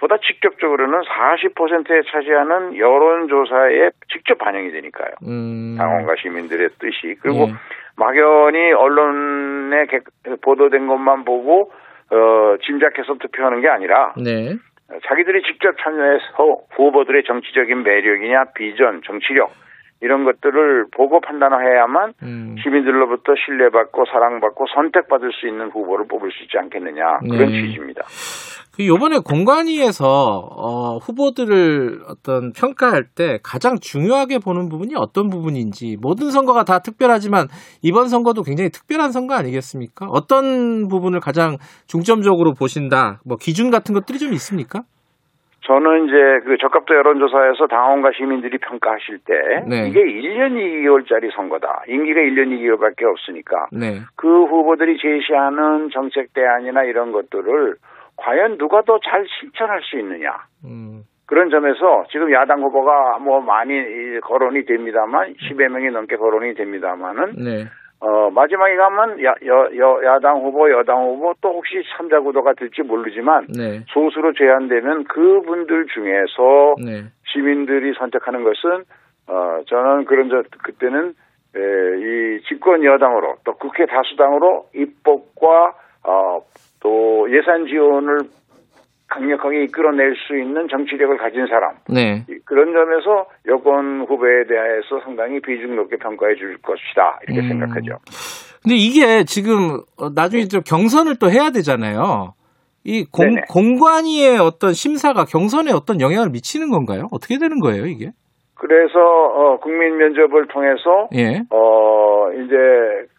보다 0.00 0.16
직접적으로는 0.18 1.00
40%에 1.00 2.02
차지하는 2.10 2.76
여론조사에 2.76 3.90
직접 4.12 4.38
반영이 4.38 4.70
되니까요. 4.70 5.10
음. 5.26 5.74
당원과 5.76 6.14
시민들의 6.22 6.68
뜻이 6.78 7.16
그리고 7.20 7.48
예. 7.48 7.52
막연히 7.96 8.72
언론에 8.72 9.86
개- 9.86 9.98
보도된 10.40 10.86
것만 10.86 11.24
보고 11.24 11.72
어, 12.10 12.56
짐작해서 12.64 13.14
투표하는 13.14 13.60
게 13.60 13.68
아니라 13.68 14.14
네. 14.16 14.56
자기들이 15.06 15.42
직접 15.42 15.76
참여해서 15.82 16.62
후보들의 16.70 17.24
정치적인 17.24 17.82
매력이냐 17.82 18.44
비전, 18.54 19.02
정치력 19.04 19.52
이런 20.00 20.24
것들을 20.24 20.86
보고 20.96 21.20
판단해야만 21.20 22.12
음. 22.22 22.56
시민들로부터 22.62 23.34
신뢰받고 23.44 24.04
사랑받고 24.06 24.66
선택받을 24.74 25.32
수 25.32 25.48
있는 25.48 25.70
후보를 25.70 26.06
뽑을 26.06 26.30
수 26.30 26.44
있지 26.44 26.56
않겠느냐 26.58 27.18
그런 27.28 27.50
네. 27.50 27.62
취지입니다. 27.62 28.02
그 28.78 28.86
요번에 28.86 29.18
공관위에서 29.18 30.06
어, 30.06 30.98
후보들을 30.98 32.02
어떤 32.06 32.52
평가할 32.52 33.08
때 33.12 33.40
가장 33.42 33.80
중요하게 33.80 34.38
보는 34.38 34.68
부분이 34.68 34.94
어떤 34.96 35.30
부분인지 35.30 35.96
모든 36.00 36.30
선거가 36.30 36.62
다 36.62 36.78
특별하지만 36.78 37.48
이번 37.82 38.08
선거도 38.08 38.44
굉장히 38.44 38.70
특별한 38.70 39.10
선거 39.10 39.34
아니겠습니까? 39.34 40.06
어떤 40.06 40.86
부분을 40.86 41.18
가장 41.18 41.56
중점적으로 41.88 42.54
보신다. 42.54 43.20
뭐 43.24 43.36
기준 43.36 43.72
같은 43.72 43.96
것들이 43.96 44.20
좀 44.20 44.32
있습니까? 44.34 44.84
저는 45.68 46.06
이제 46.06 46.16
그 46.46 46.56
적합도 46.56 46.94
여론조사에서 46.94 47.66
당원과 47.66 48.12
시민들이 48.16 48.56
평가하실 48.56 49.18
때 49.18 49.34
네. 49.68 49.88
이게 49.88 50.00
1년 50.00 50.56
2개월짜리 50.56 51.30
선거다. 51.36 51.82
임기가 51.86 52.20
1년 52.20 52.48
2개월밖에 52.56 53.04
없으니까 53.04 53.66
네. 53.70 54.00
그 54.16 54.26
후보들이 54.46 54.96
제시하는 54.96 55.90
정책 55.92 56.32
대안이나 56.32 56.84
이런 56.84 57.12
것들을 57.12 57.74
과연 58.16 58.56
누가 58.56 58.80
더 58.82 58.98
잘 59.04 59.26
실천할 59.28 59.82
수 59.82 59.98
있느냐. 59.98 60.30
음. 60.64 61.02
그런 61.26 61.50
점에서 61.50 62.06
지금 62.10 62.32
야당 62.32 62.62
후보가 62.62 63.18
뭐 63.18 63.42
많이 63.42 63.74
이, 63.74 64.20
거론이 64.22 64.64
됩니다만 64.64 65.34
10여 65.34 65.68
명이 65.68 65.90
넘게 65.90 66.16
거론이 66.16 66.54
됩니다만은 66.54 67.32
네. 67.36 67.66
어 68.00 68.30
마지막에 68.30 68.76
가면 68.76 69.24
야, 69.24 69.34
여, 69.46 69.68
여, 69.76 70.00
야당 70.04 70.38
후보, 70.38 70.70
여당 70.70 71.02
후보 71.02 71.34
또 71.40 71.54
혹시 71.54 71.82
3자 71.96 72.22
구도가 72.22 72.52
될지 72.52 72.82
모르지만 72.82 73.46
네. 73.48 73.84
소수로 73.88 74.34
제한되면 74.34 75.04
그분들 75.04 75.86
중에서 75.86 76.76
네. 76.84 77.04
시민들이 77.32 77.92
선택하는 77.98 78.44
것은 78.44 78.84
어 79.26 79.60
저는 79.66 80.04
그런 80.04 80.28
저 80.30 80.42
그때는 80.62 81.14
에, 81.56 81.60
이 81.60 82.42
집권 82.48 82.84
여당으로 82.84 83.36
또 83.44 83.54
국회 83.54 83.86
다수당으로 83.86 84.66
입법과 84.74 85.74
어 86.04 86.42
또 86.80 87.26
예산 87.30 87.66
지원을 87.66 88.20
강력하게 89.08 89.64
이끌어낼 89.64 90.14
수 90.26 90.36
있는 90.38 90.68
정치력을 90.68 91.16
가진 91.18 91.46
사람 91.46 91.76
네. 91.88 92.24
이- 92.28 92.38
그런 92.44 92.72
점에서 92.72 93.26
여권 93.46 94.02
후보에 94.02 94.44
대해서 94.46 95.00
상당히 95.04 95.40
비중 95.40 95.76
높게 95.76 95.96
평가해 95.96 96.34
줄 96.36 96.58
것이다 96.58 97.20
이렇게 97.26 97.40
음. 97.40 97.48
생각하죠. 97.48 97.98
근데 98.62 98.76
이게 98.76 99.24
지금 99.24 99.80
어, 99.98 100.10
나중에 100.14 100.44
좀 100.44 100.60
경선을 100.66 101.16
또 101.20 101.30
해야 101.30 101.50
되잖아요. 101.50 102.34
이 102.84 103.04
공, 103.10 103.26
네네. 103.34 103.42
공관위의 103.50 104.38
어떤 104.38 104.72
심사가 104.72 105.24
경선에 105.24 105.72
어떤 105.72 106.00
영향을 106.00 106.30
미치는 106.30 106.70
건가요? 106.70 107.08
어떻게 107.10 107.38
되는 107.38 107.60
거예요, 107.60 107.86
이게? 107.86 108.10
그래서 108.54 108.98
어 108.98 109.58
국민 109.60 109.96
면접을 109.96 110.48
통해서 110.48 111.08
예. 111.14 111.42
어 111.50 112.30
이제 112.32 112.54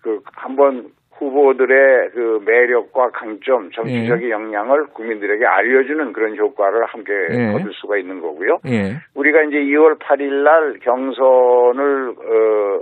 그 0.01 0.19
한번 0.35 0.87
후보들의 1.19 2.11
그 2.13 2.41
매력과 2.45 3.11
강점, 3.11 3.69
정치적인 3.71 4.27
예. 4.27 4.31
역량을 4.31 4.87
국민들에게 4.87 5.45
알려주는 5.45 6.13
그런 6.13 6.37
효과를 6.37 6.85
함께 6.85 7.13
예. 7.31 7.53
얻을 7.53 7.71
수가 7.73 7.97
있는 7.97 8.21
거고요. 8.21 8.59
예. 8.67 8.95
우리가 9.13 9.43
이제 9.43 9.57
2월 9.57 9.99
8일 9.99 10.43
날 10.43 10.79
경선을 10.79 12.09
어, 12.09 12.79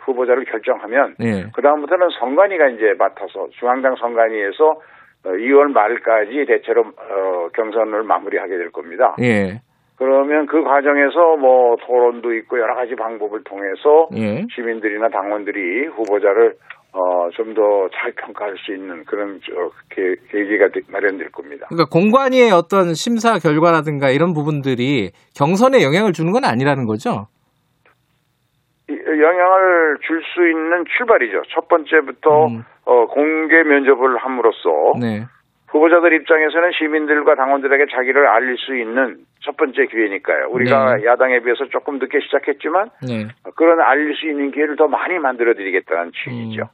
후보자를 0.00 0.44
결정하면 0.44 1.16
예. 1.20 1.46
그 1.52 1.60
다음부터는 1.60 2.08
선관위가 2.20 2.68
이제 2.68 2.94
맡아서 2.96 3.48
중앙당 3.58 3.96
선관위에서 3.96 4.70
어, 5.24 5.28
2월 5.28 5.72
말까지 5.72 6.46
대체로 6.46 6.82
어, 6.82 7.48
경선을 7.54 8.04
마무리하게 8.04 8.56
될 8.56 8.70
겁니다. 8.70 9.16
예. 9.20 9.60
그러면 9.98 10.46
그 10.46 10.62
과정에서 10.62 11.36
뭐 11.36 11.76
토론도 11.76 12.32
있고 12.36 12.58
여러 12.58 12.74
가지 12.74 12.94
방법을 12.94 13.44
통해서 13.44 14.08
예. 14.16 14.46
시민들이나 14.54 15.10
당원들이 15.10 15.88
후보자를 15.88 16.54
어, 16.92 17.30
좀 17.36 17.54
더 17.54 17.88
잘 17.94 18.12
평가할 18.12 18.56
수 18.58 18.72
있는 18.74 19.04
그런 19.04 19.40
저, 19.46 19.70
계, 19.90 20.16
계기가 20.30 20.68
되- 20.70 20.80
마련될 20.88 21.30
겁니다. 21.30 21.66
그러니까 21.68 21.88
공관위의 21.90 22.50
어떤 22.50 22.94
심사 22.94 23.38
결과라든가 23.38 24.10
이런 24.10 24.32
부분들이 24.34 25.12
경선에 25.36 25.82
영향을 25.84 26.12
주는 26.12 26.32
건 26.32 26.44
아니라는 26.44 26.86
거죠. 26.86 27.28
이- 28.88 28.92
영향을 28.92 29.98
줄 30.06 30.20
수 30.34 30.46
있는 30.48 30.84
출발이죠. 30.96 31.42
첫 31.54 31.68
번째부터 31.68 32.46
음. 32.46 32.64
어, 32.84 33.06
공개 33.06 33.62
면접을 33.62 34.16
함으로써 34.18 34.68
네. 35.00 35.26
후보자들 35.70 36.12
입장에서는 36.14 36.70
시민들과 36.78 37.34
당원들에게 37.36 37.84
자기를 37.94 38.26
알릴 38.26 38.56
수 38.58 38.76
있는 38.76 39.18
첫 39.44 39.56
번째 39.56 39.86
기회니까요. 39.86 40.48
우리가 40.50 40.96
네. 40.96 41.06
야당에 41.06 41.40
비해서 41.40 41.64
조금 41.70 41.98
늦게 41.98 42.18
시작했지만 42.20 42.90
네. 43.06 43.28
그런 43.56 43.80
알릴 43.80 44.14
수 44.16 44.26
있는 44.28 44.50
기회를 44.50 44.76
더 44.76 44.88
많이 44.88 45.18
만들어 45.18 45.54
드리겠다는 45.54 46.10
취지죠. 46.12 46.64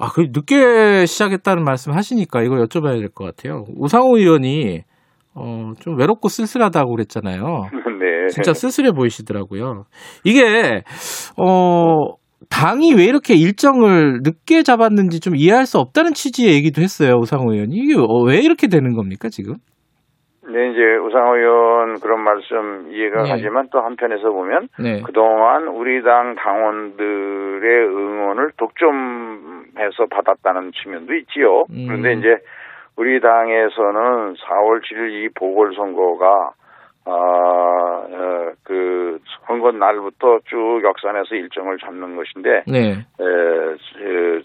아, 0.00 0.08
그 0.14 0.28
늦게 0.32 1.04
시작했다는 1.06 1.64
말씀 1.64 1.92
하시니까 1.92 2.42
이걸 2.42 2.60
여쭤봐야 2.60 2.98
될 2.98 3.08
것 3.14 3.24
같아요. 3.36 3.64
우상호 3.76 4.16
의원이 4.16 4.80
어, 5.34 5.72
좀 5.80 5.98
외롭고 5.98 6.28
쓸쓸하다고 6.28 6.90
그랬잖아요. 6.96 7.42
네. 8.00 8.26
진짜 8.28 8.52
쓸쓸해 8.54 8.92
보이시더라고요. 8.92 9.84
이게 10.24 10.82
어 11.36 12.14
당이 12.48 12.94
왜 12.96 13.04
이렇게 13.04 13.34
일정을 13.34 14.20
늦게 14.22 14.62
잡았는지 14.62 15.20
좀 15.20 15.36
이해할 15.36 15.66
수 15.66 15.78
없다는 15.78 16.12
취지의 16.12 16.54
얘기도 16.54 16.80
했어요. 16.80 17.18
우상호 17.20 17.52
의원이. 17.52 17.76
이게 17.76 17.94
어, 17.98 18.22
왜 18.26 18.38
이렇게 18.38 18.66
되는 18.68 18.94
겁니까, 18.94 19.28
지금? 19.28 19.56
네, 20.48 20.70
이제 20.70 20.80
우상호 20.80 21.36
의원 21.36 22.00
그런 22.00 22.20
말씀 22.24 22.90
이해가 22.92 23.22
네. 23.22 23.28
가지만 23.28 23.68
또 23.70 23.80
한편에서 23.80 24.30
보면 24.30 24.68
네. 24.82 25.02
그동안 25.02 25.68
우리 25.68 26.02
당 26.02 26.34
당원들의 26.34 27.86
응원을 27.86 28.52
독점해서 28.56 30.06
받았다는 30.10 30.72
측면도 30.72 31.14
있지요. 31.14 31.64
음. 31.70 31.86
그런데 31.86 32.14
이제 32.14 32.38
우리 32.96 33.20
당에서는 33.20 34.34
4월 34.34 34.82
7일 34.82 35.24
이 35.24 35.28
보궐선거가 35.36 36.50
아, 37.10 38.06
어, 38.08 38.52
그 38.62 39.18
선거 39.46 39.72
날부터 39.72 40.40
쭉 40.46 40.80
역산해서 40.84 41.34
일정을 41.34 41.78
잡는 41.78 42.16
것인데 42.16 42.62
네. 42.66 42.90
에, 42.90 43.24
에, 43.24 44.42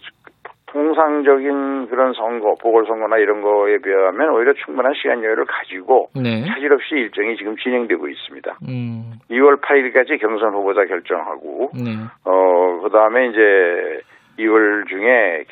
통상적인 0.66 1.88
그런 1.88 2.12
선거, 2.12 2.54
보궐선거나 2.60 3.18
이런 3.18 3.40
거에 3.40 3.78
비하면 3.78 4.30
오히려 4.30 4.52
충분한 4.64 4.92
시간 5.00 5.22
여유를 5.22 5.46
가지고 5.46 6.10
네. 6.14 6.44
차질 6.44 6.72
없이 6.72 6.96
일정이 6.96 7.36
지금 7.36 7.56
진행되고 7.56 8.08
있습니다. 8.08 8.58
음. 8.68 9.12
2월 9.30 9.60
8일까지 9.60 10.20
경선 10.20 10.52
후보자 10.54 10.84
결정하고, 10.84 11.70
네. 11.72 11.92
어, 12.24 12.80
그 12.82 12.90
다음에 12.90 13.28
이제 13.28 14.02
2월 14.38 14.88
중에 14.88 15.08
에, 15.08 15.44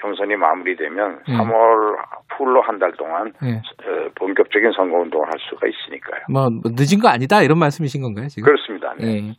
경선이 0.00 0.36
마무리되면 0.36 1.10
음. 1.28 1.38
3월 1.38 1.96
풀로 2.36 2.62
한 2.62 2.78
달 2.78 2.92
동안 2.92 3.32
네. 3.42 3.56
어, 3.56 4.08
본격적인 4.14 4.70
선거 4.76 4.98
운동을 4.98 5.26
할 5.26 5.34
수가 5.50 5.66
있으니까요. 5.66 6.22
뭐 6.30 6.48
늦은 6.64 7.00
거 7.00 7.08
아니다 7.08 7.42
이런 7.42 7.58
말씀이신 7.58 8.02
건가요, 8.02 8.28
지금? 8.28 8.44
그렇습니다. 8.44 8.94
네. 9.00 9.06
예. 9.30 9.34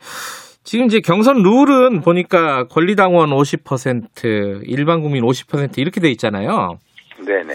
지금 0.64 0.86
이제 0.86 1.00
경선 1.00 1.38
룰은 1.42 2.02
보니까 2.02 2.66
권리당원 2.66 3.30
50%, 3.30 4.62
일반 4.66 5.02
국민 5.02 5.24
50% 5.24 5.78
이렇게 5.78 6.02
돼 6.02 6.10
있잖아요. 6.12 6.78
네네. 7.26 7.54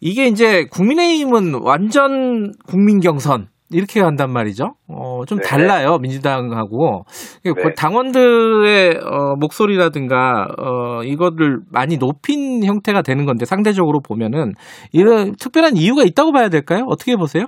이게 0.00 0.26
이제 0.26 0.64
국민의힘은 0.72 1.60
완전 1.62 2.52
국민 2.66 3.00
경선 3.00 3.48
이렇게 3.70 4.00
한단 4.00 4.32
말이죠. 4.32 4.74
어, 4.88 5.24
좀 5.26 5.38
네. 5.38 5.48
달라요 5.48 5.98
민주당하고 6.00 7.04
네. 7.44 7.74
당원들의 7.76 9.00
어, 9.04 9.36
목소리라든가 9.38 10.48
어, 10.58 11.02
이거를 11.04 11.58
많이 11.70 11.98
높인 11.98 12.64
형태가 12.64 13.02
되는 13.02 13.26
건데 13.26 13.44
상대적으로 13.44 14.00
보면은 14.00 14.52
이런 14.92 15.32
특별한 15.38 15.76
이유가 15.76 16.02
있다고 16.02 16.32
봐야 16.32 16.48
될까요? 16.48 16.84
어떻게 16.88 17.16
보세요? 17.16 17.44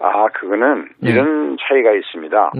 아, 0.00 0.26
그거는 0.38 0.88
네. 1.00 1.10
이런 1.10 1.56
차이가 1.66 1.90
있습니다. 1.92 2.52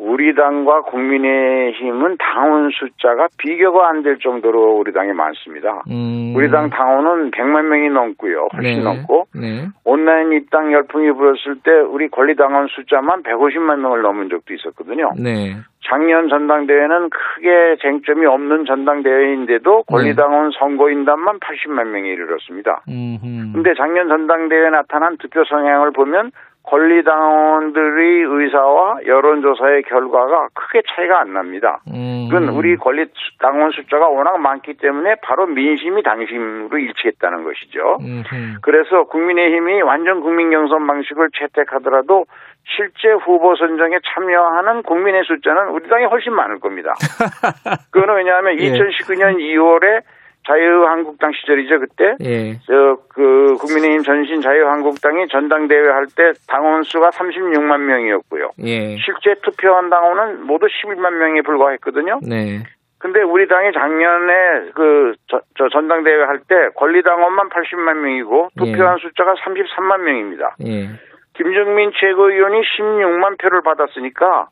네, 0.00 0.06
우리 0.06 0.34
당과 0.34 0.82
국민의힘은 0.82 2.16
당원 2.18 2.70
숫자가 2.70 3.28
비교가 3.36 3.88
안 3.88 4.00
될 4.02 4.18
정도로 4.18 4.78
우리 4.78 4.92
당이 4.94 5.12
많습니다. 5.12 5.82
음, 5.90 6.32
우리 6.34 6.50
당 6.50 6.70
당원은 6.70 7.32
100만 7.32 7.64
명이 7.66 7.90
넘고요. 7.90 8.48
훨씬 8.54 8.78
네. 8.78 8.82
넘고 8.82 9.26
네, 9.34 9.66
온라인 9.84 10.32
입당 10.32 10.72
열풍이 10.72 11.12
불었을 11.12 11.56
때 11.62 11.70
우리 11.70 12.08
권리당원 12.08 12.68
숫자만 12.68 13.22
150만 13.22 13.80
명을 13.80 14.00
넘은 14.00 14.30
적도 14.30 14.54
있었거든요. 14.54 15.12
네, 15.18 15.56
작년 15.84 16.28
전당대회는 16.30 17.10
크게 17.10 17.76
쟁점이 17.82 18.24
없는 18.24 18.64
전당대회인데도 18.64 19.82
권리당원 19.82 20.50
선거인단만 20.58 21.40
80만 21.40 21.88
명에 21.88 22.08
이르렀습니다. 22.08 22.82
음, 22.88 23.52
근데 23.52 23.74
작년 23.76 24.08
전당대회에 24.08 24.70
나타난 24.70 25.18
득표 25.18 25.44
성향을 25.44 25.90
보면 25.92 26.30
권리당원들의 26.62 28.22
의사와 28.22 29.00
여론조사의 29.06 29.82
결과가 29.84 30.48
크게 30.54 30.82
차이가 30.94 31.20
안 31.20 31.32
납니다. 31.32 31.80
음, 31.88 32.28
그건 32.30 32.50
우리 32.50 32.76
권리당원 32.76 33.70
숫자가 33.72 34.08
워낙 34.08 34.38
많기 34.38 34.74
때문에 34.74 35.16
바로 35.22 35.46
민심이 35.46 36.02
당심으로 36.02 36.78
일치했다는 36.78 37.44
것이죠. 37.44 37.98
음, 38.02 38.22
그래서 38.62 39.04
국민의힘이 39.04 39.82
완전 39.82 40.20
국민경선 40.20 40.86
방식을 40.86 41.30
채택하더라도 41.38 42.26
실제 42.64 43.10
후보 43.10 43.56
선정에 43.56 43.98
참여하는 44.14 44.82
국민의 44.82 45.24
숫자는 45.24 45.68
우리 45.68 45.88
당이 45.88 46.04
훨씬 46.04 46.34
많을 46.34 46.60
겁니다. 46.60 46.94
그거는 47.90 48.16
왜냐하면 48.16 48.60
예. 48.60 48.70
2019년 48.70 49.38
2월에 49.38 50.02
자유한국당 50.46 51.32
시절이죠 51.32 51.80
그때 51.80 52.14
예, 52.22 52.58
저그 52.66 53.56
국민의힘 53.60 54.02
전신 54.02 54.40
자유한국당이 54.40 55.28
전당대회 55.28 55.88
할 55.88 56.06
때 56.16 56.32
당원 56.48 56.82
수가 56.82 57.10
36만 57.10 57.80
명이었고요. 57.80 58.50
예, 58.64 58.96
실제 58.96 59.34
투표한 59.42 59.90
당원은 59.90 60.46
모두 60.46 60.66
11만 60.66 61.10
명에 61.12 61.42
불과했거든요. 61.42 62.20
네, 62.26 62.64
근데 62.98 63.22
우리 63.22 63.46
당이 63.48 63.72
작년에 63.72 64.70
그저 64.74 65.68
전당대회 65.72 66.22
할 66.24 66.40
때 66.48 66.54
권리당원만 66.76 67.48
80만 67.50 67.94
명이고 67.98 68.48
투표한 68.58 68.96
숫자가 68.98 69.34
33만 69.34 70.00
명입니다. 70.00 70.56
예, 70.66 70.88
김정민 71.34 71.92
최고위원이 71.94 72.60
16만 72.62 73.38
표를 73.40 73.62
받았으니까 73.62 74.48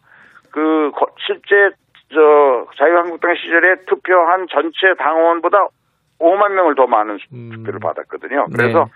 그 0.52 0.90
거- 0.94 1.08
실제 1.26 1.70
저 2.12 2.66
자유한국당 2.78 3.34
시절에 3.36 3.84
투표한 3.86 4.46
전체 4.50 4.94
당원보다 4.98 5.66
5만 6.20 6.52
명을 6.52 6.74
더 6.74 6.86
많은 6.86 7.18
수- 7.18 7.26
음. 7.34 7.50
투표를 7.54 7.80
받았거든요. 7.80 8.46
네. 8.50 8.56
그래서 8.56 8.88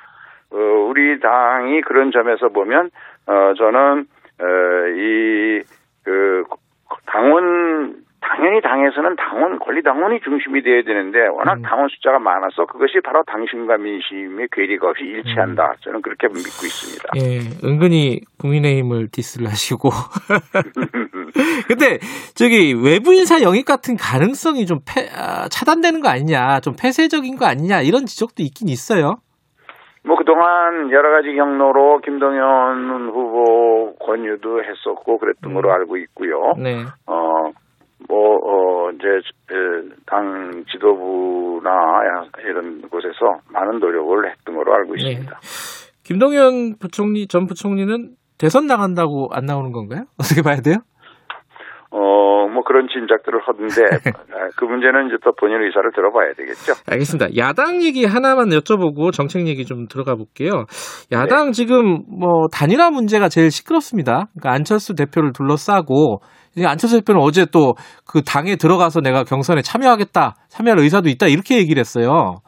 어, 0.51 0.57
우리 0.57 1.21
당이 1.21 1.83
그런 1.83 2.11
점에서 2.11 2.49
보면 2.49 2.91
어, 3.27 3.53
저는 3.57 4.07
어, 4.41 4.45
이그 4.97 6.45
당원 7.07 8.03
당연히 8.21 8.61
당에서는 8.61 9.17
당원 9.17 9.59
권리 9.59 9.83
당원이 9.83 10.21
중심이 10.21 10.63
돼야 10.63 10.83
되는데 10.85 11.27
워낙 11.27 11.55
음. 11.55 11.63
당원 11.63 11.89
숫자가 11.89 12.19
많아서 12.21 12.67
그것이 12.67 13.01
바로 13.05 13.23
당심과 13.27 13.79
민심의 13.79 14.49
괴리가 14.53 14.91
없이 14.91 15.03
일치한다. 15.05 15.75
저는 15.81 16.03
그렇게 16.03 16.29
믿고 16.29 16.41
있습니다. 16.41 17.09
예, 17.17 17.67
은근히 17.67 18.21
국민의힘을 18.39 19.09
디스를 19.11 19.49
하시고. 19.49 19.91
근데 21.68 21.99
저기 22.35 22.74
외부 22.74 23.14
인사 23.14 23.41
영입 23.43 23.64
같은 23.64 23.97
가능성이 23.97 24.66
좀 24.66 24.80
패- 24.87 25.09
아, 25.14 25.49
차단되는 25.49 26.01
거 26.01 26.09
아니냐, 26.09 26.61
좀 26.61 26.74
폐쇄적인 26.80 27.37
거 27.37 27.47
아니냐 27.47 27.80
이런 27.83 28.07
지적도 28.07 28.43
있긴 28.43 28.68
있어요. 28.68 29.16
뭐 30.05 30.16
그동안 30.16 30.91
여러 30.91 31.11
가지 31.12 31.35
경로로 31.35 32.01
김동연 32.01 33.11
후보 33.11 33.95
권유도 34.05 34.61
했었고 34.64 35.18
그랬던 35.18 35.51
음. 35.51 35.55
걸로 35.55 35.72
알고 35.72 35.97
있고요. 35.99 36.55
네, 36.59 36.83
어, 37.07 37.14
뭐, 38.09 38.37
어, 38.43 38.91
이제, 38.91 39.07
에, 39.07 39.95
당 40.07 40.64
지도부나 40.72 41.70
이런 42.45 42.83
곳에서 42.91 43.39
많은 43.53 43.78
노력을 43.78 44.28
했던 44.28 44.57
걸로 44.57 44.74
알고 44.74 44.95
네. 44.97 45.11
있습니다. 45.11 45.39
김동연 46.05 46.78
부총리 46.80 47.28
전 47.28 47.47
부총리는 47.47 48.16
대선 48.39 48.66
나간다고 48.66 49.28
안 49.30 49.45
나오는 49.45 49.70
건가요? 49.70 50.03
어떻게 50.18 50.43
봐야 50.43 50.57
돼요? 50.61 50.78
어, 51.95 52.49
뭐 52.49 52.64
그런 52.64 52.88
짐작들을 52.88 53.40
하던데 53.40 53.82
아, 54.34 54.49
그 54.57 54.64
문제는 54.64 55.09
이제 55.09 55.16
또 55.22 55.32
본인 55.38 55.62
의사를 55.62 55.90
들어봐야 55.95 56.32
되겠죠. 56.34 56.72
알겠습니다. 56.90 57.36
야당 57.36 57.82
얘기 57.82 58.05
하나만 58.05 58.49
여쭤보고 58.49 59.12
정책 59.12 59.47
얘기 59.47 59.64
좀 59.64 59.86
들어가 59.88 60.14
볼게요. 60.14 60.64
야당 61.12 61.53
지금 61.53 62.03
뭐 62.09 62.49
단일화 62.53 62.90
문제가 62.90 63.28
제일 63.28 63.51
시끄럽습니다. 63.51 64.28
그러니까 64.32 64.53
안철수 64.53 64.95
대표를 64.95 65.32
둘러싸고 65.32 66.20
안철수 66.64 66.99
대표는 67.01 67.20
어제 67.20 67.47
또 67.47 67.74
그 68.12 68.22
당에 68.22 68.57
들어가서 68.57 69.01
내가 69.01 69.24
경선에 69.24 69.62
참여하겠다, 69.62 70.34
참여할 70.49 70.78
의사도 70.80 71.09
있다 71.09 71.28
이렇게 71.28 71.57
얘기를 71.57 71.80
했어요. 71.80 72.40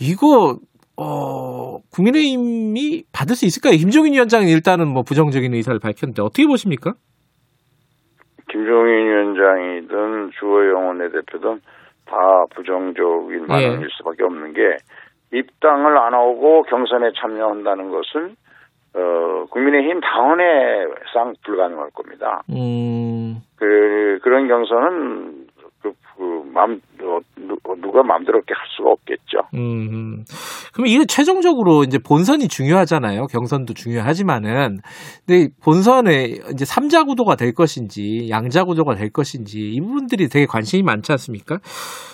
이거 0.00 0.56
어 0.96 1.78
국민의힘이 1.90 3.04
받을 3.12 3.36
수 3.36 3.44
있을까요? 3.44 3.76
김종인 3.76 4.14
위원장은 4.14 4.48
일단은 4.48 4.88
뭐 4.88 5.02
부정적인 5.02 5.52
의사를 5.52 5.78
밝혔는데 5.78 6.22
어떻게 6.22 6.46
보십니까? 6.46 6.94
김종인 8.52 9.06
위원장이든 9.06 10.30
주호영 10.38 10.88
원내대표든 10.88 11.60
다 12.04 12.44
부정적인 12.54 13.46
반응일 13.46 13.88
수밖에 13.96 14.24
없는 14.24 14.52
게 14.52 14.76
입당을 15.32 15.96
안 15.96 16.12
하고 16.12 16.62
경선에 16.64 17.12
참여한다는 17.16 17.90
것은 17.90 18.36
어, 18.94 19.46
국민의힘 19.48 20.00
당원에상 20.00 21.34
불가능할 21.42 21.90
겁니다. 21.94 22.42
음, 22.50 23.36
그, 23.56 24.18
그런 24.22 24.46
경선은 24.48 25.41
그, 25.82 25.92
그, 26.16 26.22
맘, 26.52 26.80
어, 27.02 27.18
누- 27.36 27.58
누가 27.80 28.02
마음대로 28.02 28.38
이렇게 28.38 28.54
할 28.54 28.66
수가 28.76 28.90
없겠죠. 28.90 29.38
음. 29.54 30.24
그럼 30.72 30.86
이게 30.86 31.04
최종적으로 31.06 31.82
이제 31.82 31.98
본선이 31.98 32.46
중요하잖아요. 32.48 33.26
경선도 33.26 33.74
중요하지만은. 33.74 34.78
근데 35.26 35.48
본선에 35.62 36.24
이제 36.52 36.64
삼자 36.64 37.04
구도가 37.04 37.34
될 37.36 37.52
것인지, 37.54 38.28
양자 38.30 38.64
구도가 38.64 38.94
될 38.94 39.10
것인지, 39.10 39.58
이 39.72 39.80
부분들이 39.80 40.28
되게 40.28 40.46
관심이 40.46 40.82
많지 40.82 41.10
않습니까? 41.12 41.58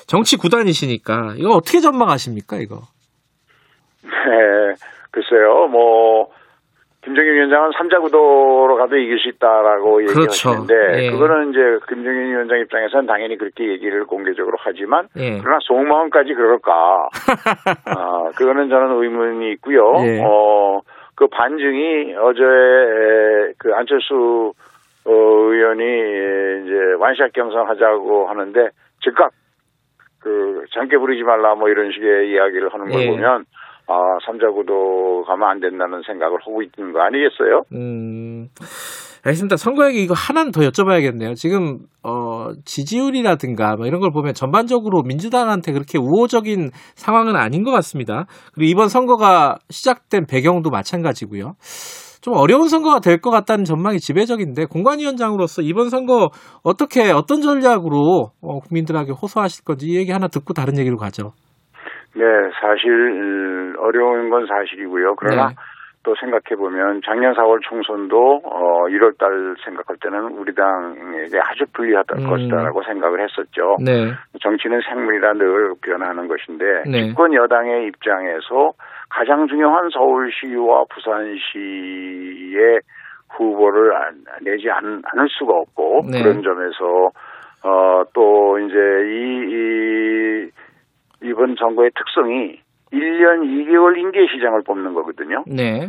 정치 0.07 0.37
구단이시니까. 0.37 1.35
이거 1.37 1.51
어떻게 1.51 1.81
전망하십니까, 1.81 2.57
이거? 2.59 2.81
네, 4.03 4.75
글쎄요, 5.11 5.69
뭐, 5.71 6.31
김정인 7.09 7.33
위원장은 7.33 7.71
삼자 7.79 8.01
구도로 8.01 8.77
가도 8.77 8.99
이길 8.99 9.19
수 9.19 9.29
있다라고 9.31 9.97
그렇죠. 9.97 10.51
얘기하시는데, 10.51 11.05
예. 11.05 11.11
그거는 11.11 11.51
이제 11.51 11.59
김정인 11.89 12.29
위원장 12.29 12.59
입장에서는 12.61 13.07
당연히 13.07 13.39
그렇게 13.39 13.67
얘기를 13.67 14.05
공개적으로 14.05 14.59
하지만, 14.61 15.09
예. 15.17 15.39
그러나 15.41 15.59
속마음까지 15.63 16.35
그럴까? 16.35 17.09
아, 17.97 18.31
그거는 18.37 18.69
저는 18.69 19.03
의문이 19.03 19.53
있고요. 19.53 19.95
예. 20.05 20.21
어, 20.23 20.81
그 21.15 21.29
반증이 21.29 22.15
어제 22.15 22.43
그 23.59 23.73
안철수 23.75 24.53
어, 25.07 25.11
의원이 25.11 25.83
이제 26.65 26.75
완샷 26.99 27.33
경선하자고 27.33 28.29
하는데 28.29 28.69
즉각 29.03 29.31
그 30.21 30.65
장깨 30.75 30.99
부리지 30.99 31.23
말라 31.23 31.55
뭐 31.55 31.71
이런 31.71 31.91
식의 31.91 32.31
이야기를 32.31 32.69
하는 32.73 32.91
걸 32.91 33.01
예. 33.01 33.07
보면 33.09 33.47
아 33.89 34.19
삼자구도 34.27 35.25
가면 35.27 35.49
안 35.49 35.61
된다는 35.61 36.03
생각을 36.07 36.39
하고 36.43 36.63
있는 36.63 36.93
거 36.93 37.01
아니겠어요? 37.01 37.63
음, 37.73 38.49
알겠습니다. 39.25 39.57
선거 39.57 39.87
얘기 39.89 40.03
이거 40.03 40.13
하나는 40.15 40.53
더 40.53 40.61
여쭤봐야겠네요. 40.61 41.35
지금, 41.35 41.79
어, 42.03 42.49
지지율이라든가 42.67 43.77
뭐 43.77 43.87
이런 43.87 44.01
걸 44.01 44.11
보면 44.13 44.35
전반적으로 44.35 45.03
민주당한테 45.03 45.73
그렇게 45.73 45.97
우호적인 45.99 46.71
상황은 46.97 47.35
아닌 47.37 47.65
것 47.65 47.71
같습니다. 47.73 48.27
그리고 48.55 48.71
이번 48.71 48.89
선거가 48.89 49.57
시작된 49.71 50.27
배경도 50.27 50.69
마찬가지고요. 50.71 51.55
좀 52.21 52.35
어려운 52.35 52.69
선거가 52.69 53.01
될 53.01 53.21
것 53.21 53.31
같다는 53.31 53.65
전망이 53.65 53.99
지배적인데 54.01 54.67
공관위원장으로서 54.67 55.63
이번 55.63 55.89
선거 55.89 56.29
어떻게 56.63 57.11
어떤 57.11 57.41
전략으로 57.41 58.33
어, 58.43 58.59
국민들에게 58.61 59.13
호소하실 59.13 59.65
건지 59.65 59.87
이 59.87 59.97
얘기 59.97 60.13
하나 60.13 60.29
듣고 60.29 60.53
다른 60.53 60.79
얘기로 60.79 60.97
가죠. 60.99 61.33
네, 62.15 62.25
사실 62.61 62.91
음, 62.91 63.75
어려운 63.79 64.31
건 64.31 64.47
사실이고요. 64.47 65.15
그러나 65.17 65.49
네. 65.49 65.55
또 66.05 66.15
생각해 66.15 66.57
보면 66.57 67.03
작년 67.05 67.35
4월 67.35 67.61
총선도 67.63 68.41
어 68.45 68.85
1월 68.89 69.19
달 69.19 69.57
생각할 69.65 69.97
때는 70.01 70.39
우리 70.39 70.55
당에게 70.55 71.39
아주 71.43 71.65
불리하다 71.75 72.17
음. 72.19 72.31
것이다라고 72.31 72.83
생각을 72.85 73.21
했었죠. 73.21 73.77
네. 73.85 74.13
정치는 74.41 74.81
생물이라 74.89 75.35
늘 75.35 75.75
변하는 75.83 76.29
것인데 76.29 76.85
네. 76.91 77.09
집권 77.09 77.35
여당의 77.35 77.89
입장에서 77.89 78.73
가장 79.11 79.49
중요한 79.49 79.91
서울시와 79.91 80.85
부산시의 80.89 82.81
후보를 83.31 83.95
안- 83.97 84.25
내지 84.43 84.71
않, 84.71 85.03
않을 85.05 85.29
수가 85.29 85.53
없고 85.55 86.03
네. 86.11 86.23
그런 86.23 86.43
점에서 86.43 87.11
어 87.65 88.05
또 88.15 88.59
이제 88.61 88.77
이, 88.79 89.51
이 89.51 90.51
이번 91.23 91.57
선거의 91.57 91.91
특성이 91.95 92.61
1년 92.93 93.43
2개월 93.43 93.97
임기 93.99 94.27
시장을 94.33 94.63
뽑는 94.63 94.95
거거든요. 94.95 95.45
네. 95.47 95.89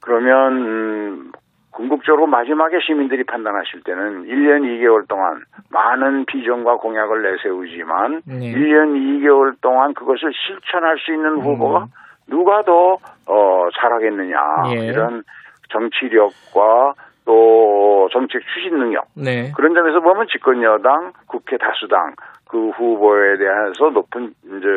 그러면 0.00 0.52
음, 0.56 1.32
궁극적으로 1.70 2.26
마지막에 2.26 2.78
시민들이 2.86 3.24
판단하실 3.24 3.82
때는 3.84 4.24
1년 4.24 4.62
2개월 4.62 5.08
동안 5.08 5.42
많은 5.70 6.26
비전과 6.26 6.76
공약을 6.76 7.22
내세우지만 7.22 8.22
네. 8.26 8.52
1년 8.52 8.94
2개월 8.94 9.54
동안 9.60 9.94
그것을 9.94 10.32
실천할 10.34 10.98
수 10.98 11.12
있는 11.12 11.40
후보가 11.40 11.86
누가 12.28 12.62
더 12.62 12.98
어, 13.26 13.68
잘하겠느냐 13.80 14.36
예. 14.74 14.86
이런 14.86 15.22
정치력과 15.70 16.94
또 17.24 18.08
정책 18.12 18.42
추진 18.54 18.78
능력 18.78 19.06
네. 19.14 19.52
그런 19.56 19.74
점에서 19.74 20.00
보면 20.00 20.26
집권 20.30 20.62
여당, 20.62 21.12
국회 21.26 21.56
다수당 21.56 22.14
그 22.48 22.70
후보에 22.70 23.38
대해서 23.38 23.90
높은 23.90 24.34
이제 24.44 24.68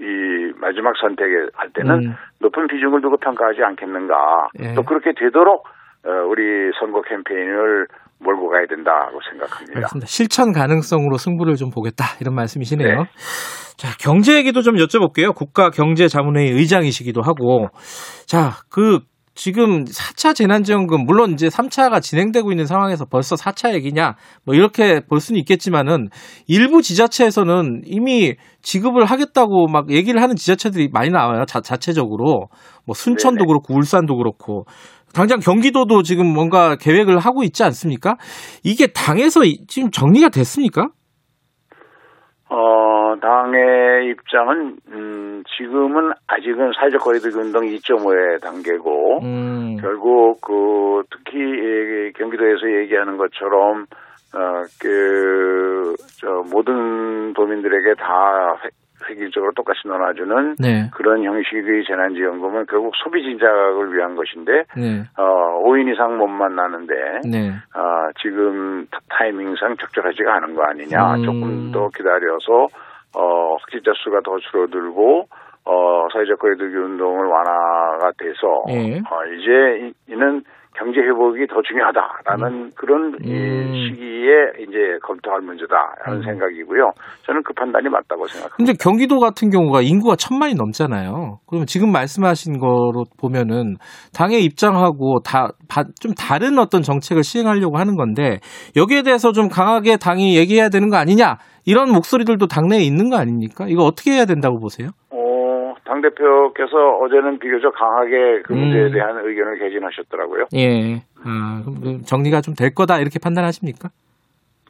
이 0.00 0.52
마지막 0.56 0.94
선택을 0.96 1.50
할 1.54 1.70
때는 1.70 1.94
음. 2.06 2.14
높은 2.40 2.66
비중을 2.68 3.02
두고 3.02 3.18
평가하지 3.18 3.62
않겠는가. 3.62 4.48
예. 4.60 4.74
또 4.74 4.82
그렇게 4.82 5.12
되도록 5.14 5.66
어, 6.06 6.10
우리 6.26 6.70
선거 6.78 7.02
캠페인을 7.02 7.86
몰고 8.20 8.48
가야 8.48 8.66
된다고 8.66 9.18
생각합니다. 9.30 9.76
알겠습니다. 9.76 10.06
실천 10.06 10.52
가능성으로 10.52 11.16
승부를 11.16 11.56
좀 11.56 11.70
보겠다 11.70 12.04
이런 12.20 12.34
말씀이시네요. 12.34 13.02
네. 13.02 13.04
자 13.76 13.88
경제 13.98 14.36
얘기도 14.36 14.62
좀 14.62 14.76
여쭤볼게요. 14.76 15.34
국가 15.34 15.70
경제 15.70 16.06
자문회의 16.06 16.50
의장이시기도 16.52 17.22
하고 17.22 17.68
자그 18.26 19.00
지금 19.40 19.84
4차 19.86 20.34
재난지원금 20.34 21.06
물론 21.06 21.32
이제 21.32 21.48
3차가 21.48 22.02
진행되고 22.02 22.52
있는 22.52 22.66
상황에서 22.66 23.06
벌써 23.06 23.36
4차 23.36 23.72
얘기냐 23.72 24.14
뭐 24.44 24.54
이렇게 24.54 25.00
볼 25.00 25.18
수는 25.18 25.38
있겠지만은 25.38 26.08
일부 26.46 26.82
지자체에서는 26.82 27.80
이미 27.86 28.34
지급을 28.60 29.06
하겠다고 29.06 29.66
막 29.68 29.90
얘기를 29.90 30.20
하는 30.20 30.36
지자체들이 30.36 30.90
많이 30.92 31.08
나와요. 31.08 31.46
자, 31.46 31.62
자체적으로 31.62 32.48
뭐 32.84 32.94
순천도 32.94 33.38
네네. 33.38 33.46
그렇고 33.46 33.74
울산도 33.74 34.14
그렇고 34.18 34.66
당장 35.14 35.38
경기도도 35.38 36.02
지금 36.02 36.26
뭔가 36.30 36.76
계획을 36.76 37.18
하고 37.18 37.42
있지 37.42 37.64
않습니까? 37.64 38.16
이게 38.62 38.88
당에서 38.88 39.44
이- 39.44 39.64
지금 39.68 39.90
정리가 39.90 40.28
됐습니까? 40.28 40.88
어, 42.50 42.99
당의 43.20 44.08
입장은 44.10 44.76
음, 44.88 45.42
지금은 45.56 46.12
아직은 46.28 46.72
사회적 46.78 47.00
거리두기 47.00 47.36
운동 47.36 47.62
2.5의 47.64 48.40
단계고 48.42 49.20
음, 49.22 49.76
결국 49.80 50.40
그 50.40 51.02
특히 51.10 51.38
이 51.40 52.12
경기도에서 52.12 52.70
얘기하는 52.82 53.16
것처럼 53.16 53.86
어 54.34 54.62
그 54.80 55.96
저 56.20 56.28
모든 56.52 57.32
도민들에게 57.34 57.94
다 57.94 58.54
획- 58.62 58.70
획일적으로 59.08 59.50
똑같이 59.56 59.80
나눠주는 59.88 60.54
네, 60.60 60.88
그런 60.94 61.24
형식의 61.24 61.84
재난지원금은 61.86 62.66
결국 62.66 62.92
소비 63.02 63.22
진작을 63.22 63.92
위한 63.94 64.14
것인데 64.14 64.64
네, 64.76 65.02
어 65.16 65.62
5인 65.64 65.90
이상 65.92 66.16
못 66.18 66.26
만나는데 66.28 66.94
네, 67.28 67.50
아, 67.74 68.10
지금 68.22 68.86
타- 68.90 68.98
타이밍상 69.08 69.76
적절하지가 69.78 70.34
않은 70.36 70.54
거 70.54 70.62
아니냐. 70.64 71.14
음. 71.16 71.22
조금 71.24 71.72
더 71.72 71.88
기다려서 71.96 72.68
어, 73.16 73.54
확진자 73.56 73.92
수가 73.96 74.20
더 74.24 74.38
줄어들고 74.38 75.26
어, 75.64 76.08
사회적 76.12 76.38
거리두기 76.38 76.74
운동을 76.76 77.26
완화가 77.26 78.12
돼서 78.18 78.62
예. 78.70 78.98
어, 78.98 79.24
이제 79.34 79.86
이- 79.86 80.12
이는 80.12 80.42
경제 80.76 81.00
회복이 81.00 81.46
더 81.48 81.60
중요하다라는 81.62 82.70
그런 82.76 83.16
이 83.22 83.32
음. 83.32 83.74
시기에 83.74 84.62
이제 84.62 84.98
검토할 85.02 85.40
문제다라는 85.40 86.20
음. 86.20 86.22
생각이고요. 86.22 86.90
저는 87.26 87.42
그 87.42 87.52
판단이 87.54 87.88
맞다고 87.88 88.26
생각합니다. 88.26 88.56
근데 88.56 88.72
경기도 88.80 89.18
같은 89.18 89.50
경우가 89.50 89.82
인구가 89.82 90.16
천만이 90.16 90.54
넘잖아요. 90.54 91.38
그러면 91.46 91.66
지금 91.66 91.92
말씀하신 91.92 92.58
거로 92.58 93.04
보면은 93.18 93.76
당의 94.14 94.44
입장하고 94.44 95.20
다 95.24 95.48
좀 96.00 96.12
다른 96.14 96.58
어떤 96.58 96.82
정책을 96.82 97.22
시행하려고 97.22 97.78
하는 97.78 97.94
건데 97.96 98.38
여기에 98.76 99.02
대해서 99.02 99.32
좀 99.32 99.48
강하게 99.48 99.96
당이 99.96 100.36
얘기해야 100.36 100.68
되는 100.68 100.90
거 100.90 100.96
아니냐 100.96 101.36
이런 101.64 101.92
목소리들도 101.92 102.46
당내에 102.46 102.80
있는 102.80 103.10
거 103.10 103.16
아닙니까? 103.16 103.66
이거 103.68 103.84
어떻게 103.84 104.12
해야 104.12 104.24
된다고 104.24 104.58
보세요? 104.58 104.88
어, 106.00 106.02
당 106.02 106.02
대표께서 106.02 106.76
어제는 107.02 107.38
비교적 107.38 107.72
강하게 107.74 108.42
그 108.44 108.54
음. 108.54 108.60
문제에 108.60 108.90
대한 108.90 109.16
의견을 109.24 109.58
개진하셨더라고요. 109.58 110.44
예, 110.54 111.02
아, 111.24 111.60
그럼 111.64 111.80
그 111.82 112.02
정리가 112.04 112.40
좀 112.40 112.54
될 112.54 112.74
거다 112.74 112.98
이렇게 112.98 113.18
판단하십니까? 113.22 113.88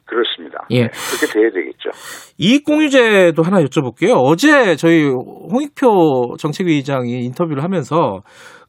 그렇습니다. 0.05 0.65
예. 0.71 0.87
그렇게 0.87 1.33
돼야 1.33 1.49
되겠죠. 1.51 1.89
이익공유제도 2.37 3.41
하나 3.43 3.61
여쭤볼게요. 3.63 4.15
어제 4.17 4.75
저희 4.75 5.05
홍익표 5.05 6.35
정책위의장이 6.37 7.23
인터뷰를 7.25 7.63
하면서 7.63 8.21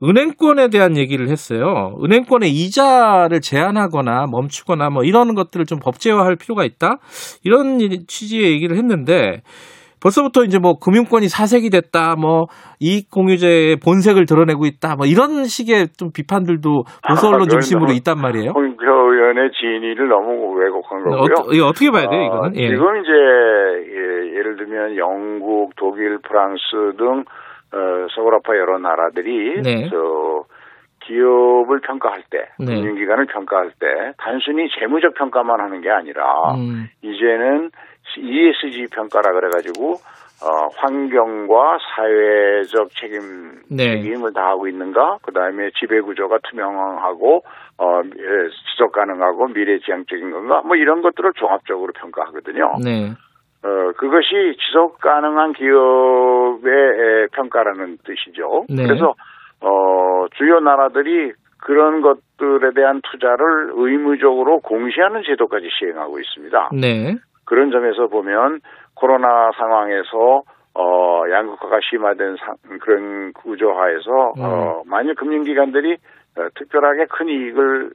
은행권에 0.03 0.69
대한 0.69 0.97
얘기를 0.97 1.29
했어요. 1.29 1.97
은행권의 2.03 2.51
이자를 2.51 3.41
제한하거나 3.41 4.27
멈추거나 4.31 4.91
뭐 4.91 5.03
이런 5.05 5.35
것들을 5.35 5.67
좀 5.67 5.79
법제화할 5.81 6.37
필요가 6.37 6.65
있다. 6.65 6.97
이런 7.45 7.79
취지의 8.07 8.53
얘기를 8.53 8.77
했는데 8.77 9.43
벌써부터 10.03 10.43
이제 10.45 10.59
뭐 10.59 10.79
금융권이 10.79 11.29
사색이 11.29 11.71
됐다, 11.71 12.17
뭐 12.17 12.47
이익 12.81 13.11
공유제의 13.11 13.77
본색을 13.77 14.27
드러내고 14.27 14.67
있다, 14.67 14.97
뭐 14.97 15.07
이런 15.07 15.45
식의 15.45 15.95
좀 15.97 16.11
비판들도 16.13 16.85
보수 17.09 17.29
언론 17.29 17.43
아, 17.43 17.47
중심으로 17.47 17.87
그건 17.87 17.97
있단 17.97 18.19
말이에요. 18.19 18.51
홍표 18.51 18.85
의원의 18.85 19.51
진위를 19.53 20.09
너무 20.09 20.53
왜곡한 20.59 21.05
거고요. 21.05 21.23
어, 21.23 21.53
이거 21.53 21.67
어떻게 21.67 21.91
봐야 21.91 22.09
돼요, 22.09 22.21
어, 22.21 22.27
이거는? 22.27 22.57
예. 22.57 22.69
지금 22.69 22.97
이제 22.99 23.13
예, 23.13 24.39
예를 24.39 24.57
들면 24.57 24.97
영국, 24.97 25.77
독일, 25.77 26.19
프랑스 26.19 26.63
등 26.99 27.25
어, 27.73 28.07
서구라파 28.15 28.57
여러 28.57 28.79
나라들이 28.79 29.63
네. 29.63 29.89
저 29.89 30.45
기업을 31.05 31.81
평가할 31.81 32.23
때, 32.31 32.39
네. 32.59 32.77
금융기관을 32.77 33.27
평가할 33.27 33.73
때 33.79 33.87
단순히 34.19 34.69
재무적 34.79 35.15
평가만 35.15 35.61
하는 35.61 35.81
게 35.81 35.91
아니라 35.91 36.55
음, 36.55 36.87
이제는 37.03 37.71
ESG 38.19 38.87
평가라 38.93 39.33
그래가지고 39.33 39.97
어, 40.43 40.69
환경과 40.75 41.79
사회적 41.95 42.91
책임 42.97 43.63
네. 43.71 44.03
책임을 44.03 44.33
다하고 44.33 44.67
있는가, 44.67 45.19
그 45.23 45.33
다음에 45.33 45.71
지배 45.79 46.01
구조가 46.01 46.39
투명하고 46.51 47.45
어, 47.79 48.01
예, 48.05 48.49
지속 48.73 48.93
가능하고 48.93 49.49
미래지향적인 49.49 50.31
건가, 50.33 50.63
뭐 50.65 50.77
이런 50.77 51.01
것들을 51.01 51.33
종합적으로 51.37 51.93
평가하거든요. 51.95 52.75
네. 52.83 53.13
어, 53.65 53.93
그것이 53.97 54.57
지속 54.59 54.99
가능한 54.99 55.53
기업의 55.53 56.73
에, 56.73 57.27
평가라는 57.35 57.99
뜻이죠. 58.05 58.67
네. 58.69 58.83
그래서 58.83 59.15
어, 59.61 60.27
주요 60.37 60.59
나라들이 60.59 61.33
그런 61.59 62.01
것들에 62.01 62.73
대한 62.75 63.01
투자를 63.09 63.71
의무적으로 63.75 64.59
공시하는 64.59 65.23
제도까지 65.25 65.69
시행하고 65.79 66.19
있습니다. 66.19 66.71
네. 66.73 67.15
그런 67.53 67.71
점에서 67.71 68.07
보면 68.07 68.61
코로나 68.95 69.51
상황에서 69.59 70.43
어 70.75 71.23
양극화가 71.31 71.81
심화된 71.83 72.37
상, 72.39 72.57
그런 72.81 73.35
구조하에서 73.35 74.33
음. 74.39 74.41
어 74.43 74.83
만일 74.87 75.15
금융기관들이 75.15 75.99
어, 76.39 76.49
특별하게 76.55 77.05
큰 77.11 77.29
이익을 77.29 77.91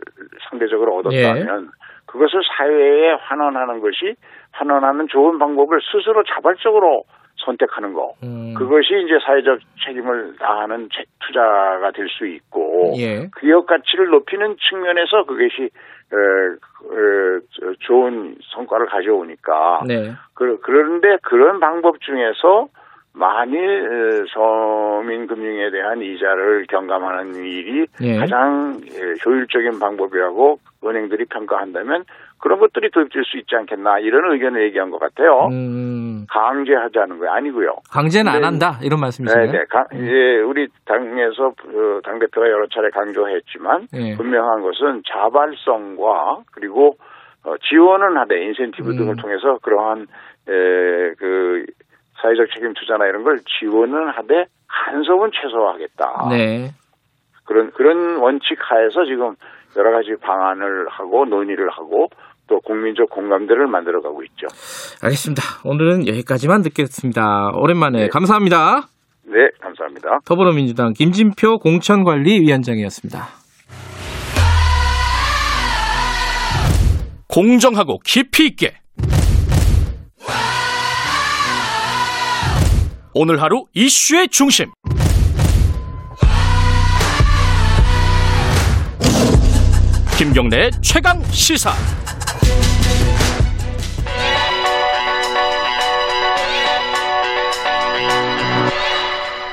상대적으로 0.47 0.97
얻었다면 0.97 1.71
그것을 2.05 2.39
사회에 2.55 3.13
환원하는 3.19 3.79
것이 3.79 4.15
환원하는 4.51 5.07
좋은 5.07 5.39
방법을 5.39 5.79
스스로 5.91 6.23
자발적으로 6.23 7.05
선택하는 7.37 7.93
거 7.93 8.13
음, 8.23 8.53
그것이 8.55 8.89
이제 9.05 9.17
사회적 9.25 9.57
책임을 9.87 10.35
다하는 10.37 10.87
제- 10.93 11.03
투자가 11.25 11.89
될 11.95 12.07
수 12.09 12.27
있고 12.27 12.93
예. 12.97 13.27
기업 13.39 13.65
가치를 13.65 14.09
높이는 14.09 14.55
측면에서 14.69 15.23
그것이 15.25 15.71
에, 16.13 16.15
에, 16.17 17.39
저- 17.51 17.73
좋은 17.79 18.35
성과를 18.53 18.85
가져오니까 18.87 19.81
네. 19.87 20.13
그, 20.33 20.59
그런데 20.61 21.17
그런 21.23 21.59
방법 21.59 21.99
중에서 22.01 22.67
만일 23.13 23.59
에, 23.59 24.25
서민금융에 24.33 25.71
대한 25.71 26.01
이자를 26.01 26.65
경감하는 26.69 27.35
일이 27.35 27.87
예. 28.01 28.17
가장 28.17 28.79
에, 28.85 29.13
효율적인 29.25 29.79
방법이라고 29.79 30.59
은행들이 30.85 31.25
평가한다면 31.25 32.05
그런 32.39 32.59
것들이 32.59 32.91
도입될 32.91 33.23
수 33.25 33.37
있지 33.37 33.55
않겠나 33.55 33.99
이런 33.99 34.31
의견을 34.33 34.63
얘기한 34.65 34.91
것 34.91 34.99
같아요. 34.99 35.47
음, 35.51 36.25
강제하자는 36.29 37.19
거 37.19 37.27
아니고요. 37.29 37.75
강제는 37.91 38.31
안 38.31 38.39
네. 38.41 38.45
한다 38.45 38.79
이런 38.83 38.99
말씀이시네요. 38.99 39.51
네, 39.51 39.57
네. 39.59 39.63
강- 39.69 39.87
예, 39.93 40.39
우리 40.41 40.67
당에서 40.85 41.53
그당 41.57 42.19
대표가 42.19 42.47
여러 42.49 42.67
차례 42.67 42.89
강조했지만 42.91 43.87
예. 43.93 44.15
분명한 44.15 44.61
것은 44.61 45.01
자발성과 45.11 46.39
그리고 46.51 46.97
어, 47.43 47.55
지원은 47.69 48.17
하되 48.17 48.43
인센티브 48.45 48.91
음. 48.91 48.97
등을 48.97 49.15
통해서 49.15 49.57
그러한 49.61 50.01
에, 50.01 51.13
그 51.17 51.65
사회적 52.21 52.47
책임 52.53 52.73
투자나 52.73 53.05
이런 53.07 53.23
걸 53.23 53.39
지원은 53.59 54.09
하되 54.09 54.45
간섭은 54.67 55.31
최소화하겠다. 55.33 56.27
네. 56.29 56.69
그런 57.45 57.71
그런 57.71 58.17
원칙 58.17 58.57
하에서 58.59 59.05
지금 59.05 59.35
여러 59.77 59.91
가지 59.91 60.09
방안을 60.21 60.87
하고 60.89 61.25
논의를 61.25 61.69
하고 61.69 62.07
또 62.47 62.59
국민적 62.61 63.09
공감대를 63.09 63.67
만들어가고 63.67 64.23
있죠. 64.23 64.47
알겠습니다. 65.03 65.43
오늘은 65.65 66.07
여기까지만 66.07 66.61
듣겠습니다. 66.63 67.51
오랜만에 67.55 68.03
네. 68.03 68.07
감사합니다. 68.07 68.87
네, 69.25 69.49
감사합니다. 69.61 70.19
더불어민주당 70.25 70.93
김진표 70.93 71.59
공천관리위원장이었습니다. 71.59 73.27
공정하고 77.27 77.99
깊이 78.03 78.47
있게 78.47 78.73
오늘 83.13 83.41
하루 83.41 83.65
이슈의 83.73 84.29
중심 84.29 84.67
김경래의 90.17 90.71
최강 90.81 91.21
시사 91.31 91.71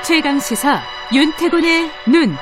최강 0.03 0.39
시사 0.39 0.81
윤태곤의 1.13 1.89
눈. 2.11 2.35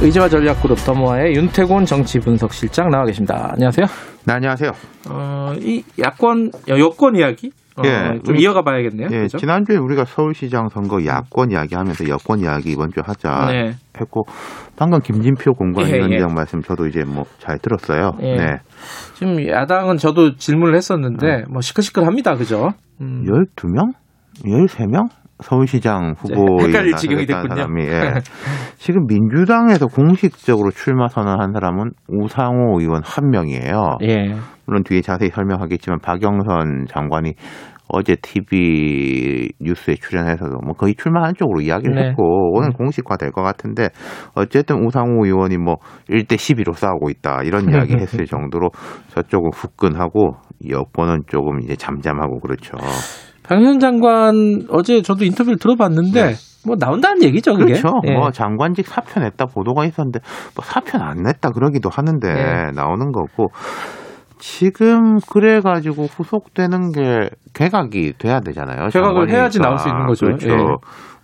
의제와 0.00 0.28
전략그룹 0.28 0.78
더모아의 0.84 1.34
윤태곤 1.34 1.86
정치분석실장 1.86 2.90
나와 2.90 3.04
계십니다. 3.06 3.50
안녕하세요. 3.52 3.86
네, 4.24 4.32
안녕하세요. 4.34 4.70
어, 5.08 5.52
이 5.58 5.82
야권, 5.98 6.52
여- 6.68 6.78
여권 6.78 7.16
이야기? 7.16 7.50
어, 7.78 7.82
예, 7.84 8.18
좀 8.24 8.36
이어가 8.36 8.62
봐야겠네요. 8.62 9.08
예, 9.12 9.22
그죠? 9.22 9.38
지난주에 9.38 9.76
우리가 9.76 10.04
서울시장 10.04 10.68
선거 10.70 11.04
야권 11.04 11.50
이야기하면서 11.52 12.08
여권 12.08 12.40
이야기 12.40 12.70
이번 12.72 12.90
주에 12.90 13.02
하자 13.04 13.46
네. 13.52 13.74
했고 14.00 14.24
방금 14.76 15.00
김진표 15.00 15.54
공관위원장 15.54 16.12
예, 16.12 16.16
예. 16.30 16.34
말씀 16.34 16.62
저도 16.62 16.86
이제 16.86 17.04
뭐 17.04 17.26
잘 17.46 17.58
들었어요. 17.58 18.12
예. 18.22 18.34
네. 18.36 18.46
지금 19.14 19.46
야당은 19.46 19.98
저도 19.98 20.36
질문을 20.36 20.74
했었는데, 20.74 21.44
뭐, 21.48 21.60
시끌시끌합니다. 21.60 22.34
그죠? 22.36 22.72
음. 23.00 23.24
12명? 23.24 23.92
13명? 24.44 25.08
서울시장 25.42 26.14
후보에 26.18 26.64
됐군요. 27.26 27.54
사람이 27.54 27.82
예. 27.82 28.14
지금 28.78 29.06
민주당에서 29.06 29.86
공식적으로 29.86 30.70
출마 30.70 31.08
선언한 31.08 31.52
사람은 31.52 31.90
우상호 32.08 32.80
의원 32.80 33.02
한 33.04 33.30
명이에요. 33.30 33.98
예. 34.02 34.34
물론 34.66 34.82
뒤에 34.84 35.00
자세히 35.00 35.30
설명하겠지만 35.30 35.98
박영선 36.00 36.86
장관이 36.88 37.34
어제 37.88 38.16
TV 38.16 39.48
뉴스에 39.60 39.94
출연해서도 39.94 40.58
뭐 40.64 40.72
거의 40.74 40.94
출마한 40.96 41.34
쪽으로 41.36 41.60
이야기를 41.60 41.94
네. 41.94 42.08
했고 42.08 42.50
오늘 42.56 42.72
공식화 42.72 43.16
될 43.16 43.30
것 43.30 43.42
같은데 43.42 43.90
어쨌든 44.34 44.84
우상호 44.84 45.24
의원이 45.24 45.56
뭐 45.58 45.76
1대 46.08 46.34
12로 46.34 46.72
싸우고 46.74 47.10
있다 47.10 47.42
이런 47.44 47.70
이야기 47.70 47.94
했을 48.00 48.26
정도로 48.26 48.70
저쪽은 49.10 49.50
후끈하고 49.54 50.32
여권은 50.68 51.22
조금 51.28 51.60
이제 51.60 51.76
잠잠하고 51.76 52.40
그렇죠. 52.40 52.76
박현 53.48 53.78
장관 53.78 54.62
어제 54.70 55.02
저도 55.02 55.24
인터뷰를 55.24 55.58
들어봤는데 55.58 56.34
뭐 56.66 56.76
나온다는 56.78 57.22
얘기죠, 57.22 57.52
그게. 57.54 57.74
네. 57.74 57.80
그렇죠. 57.80 58.00
예. 58.08 58.12
뭐 58.12 58.30
장관직 58.30 58.86
사표 58.86 59.20
냈다 59.20 59.46
보도가 59.46 59.84
있었는데 59.84 60.18
뭐 60.56 60.64
사표 60.64 60.98
안 60.98 61.22
냈다 61.22 61.50
그러기도 61.50 61.88
하는데 61.88 62.26
네. 62.32 62.70
나오는 62.74 63.12
거고 63.12 63.48
지금 64.38 65.18
그래가지고 65.30 66.04
후속되는 66.04 66.92
게 66.92 67.30
개각이 67.54 68.14
돼야 68.18 68.40
되잖아요. 68.40 68.88
개각을 68.88 68.90
장관이니까. 68.90 69.36
해야지 69.36 69.60
나올 69.60 69.78
수 69.78 69.88
있는 69.88 70.06
거죠. 70.06 70.26
그렇죠. 70.26 70.48
예. 70.50 70.56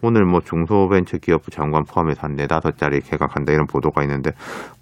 오늘 0.03 0.25
뭐 0.25 0.41
중소벤처기업부 0.41 1.51
장관 1.51 1.85
포함해서 1.85 2.23
한 2.23 2.35
네다섯 2.35 2.77
자리 2.77 3.01
개각한다 3.01 3.53
이런 3.53 3.67
보도가 3.67 4.03
있는데 4.03 4.33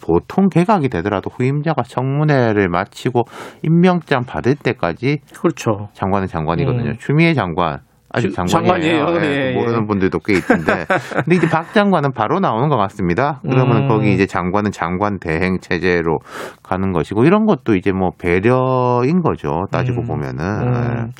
보통 0.02 0.48
개각이 0.48 0.88
되더라도 0.88 1.30
후임자가 1.30 1.82
청문회를 1.82 2.68
마치고 2.68 3.24
임명장 3.62 4.24
받을 4.24 4.54
때까지 4.56 5.18
그렇죠. 5.38 5.88
장관은 5.92 6.26
장관이거든요. 6.26 6.90
음. 6.90 6.96
추미애 6.98 7.34
장관 7.34 7.80
아직 8.12 8.28
주- 8.30 8.34
장관이에요. 8.34 9.06
장관이에요. 9.06 9.22
예, 9.22 9.40
예, 9.46 9.50
예. 9.50 9.54
모르는 9.54 9.86
분들도 9.86 10.18
꽤 10.20 10.34
있던데. 10.34 10.84
근데 11.24 11.36
이제 11.36 11.48
박 11.48 11.72
장관은 11.72 12.12
바로 12.12 12.40
나오는 12.40 12.68
것 12.68 12.76
같습니다. 12.76 13.40
그러면 13.42 13.84
음. 13.84 13.88
거기 13.88 14.12
이제 14.12 14.26
장관은 14.26 14.72
장관 14.72 15.18
대행 15.18 15.58
체제로 15.60 16.18
가는 16.62 16.92
것이고 16.92 17.24
이런 17.24 17.46
것도 17.46 17.76
이제 17.76 17.92
뭐 17.92 18.10
배려인 18.18 19.22
거죠. 19.22 19.66
따지고 19.70 20.02
음. 20.02 20.06
보면은. 20.06 20.44
음. 20.44 21.10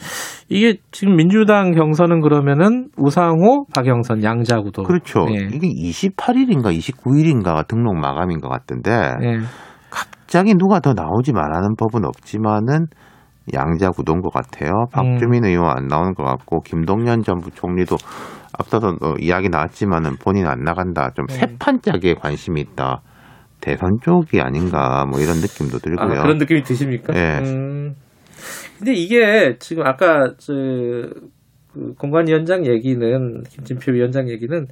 이게 0.49 0.79
지금 0.91 1.15
민주당 1.15 1.71
경선은 1.73 2.21
그러면은 2.23 2.89
우상호, 2.97 3.67
박영선 3.73 4.25
양자구도. 4.25 4.83
그렇죠. 4.83 5.27
예. 5.31 5.47
이게 5.53 5.69
28일인가 5.69 6.77
29일인가가 6.77 7.69
등록 7.69 7.97
마감인 7.97 8.41
것 8.41 8.49
같던데 8.49 8.91
예. 9.23 9.39
갑자기 9.91 10.55
누가 10.55 10.81
더 10.81 10.93
나오지 10.93 11.33
말라는 11.33 11.77
법은 11.77 12.05
없지만은 12.05 12.87
양자 13.55 13.91
구도인 13.91 14.21
것 14.21 14.33
같아요. 14.33 14.87
박주민 14.93 15.45
의원 15.45 15.77
안 15.77 15.87
나오는 15.87 16.15
것 16.15 16.25
같고 16.25 16.61
김동연 16.61 17.23
전 17.23 17.39
부총리도 17.41 17.97
앞서서 18.59 18.97
어, 19.01 19.15
이야기 19.19 19.49
나왔지만은 19.49 20.17
본인 20.23 20.47
안 20.47 20.63
나간다. 20.65 21.11
좀 21.15 21.27
세판짜기에 21.29 22.15
관심이 22.15 22.61
있다. 22.61 23.03
대선 23.61 23.99
쪽이 24.03 24.41
아닌가 24.41 25.05
뭐 25.05 25.21
이런 25.21 25.37
느낌도 25.37 25.79
들고요. 25.79 26.19
아, 26.19 26.23
그런 26.23 26.39
느낌이 26.39 26.63
드십니까? 26.63 27.13
네. 27.13 27.39
음. 27.41 27.95
근데 28.79 28.95
이게 28.95 29.57
지금 29.59 29.87
아까 29.87 30.33
저, 30.39 30.55
그 31.73 31.95
공관위원장 31.99 32.67
얘기는 32.67 33.43
김진표 33.45 33.93
위원장 33.93 34.29
얘기는 34.29 34.67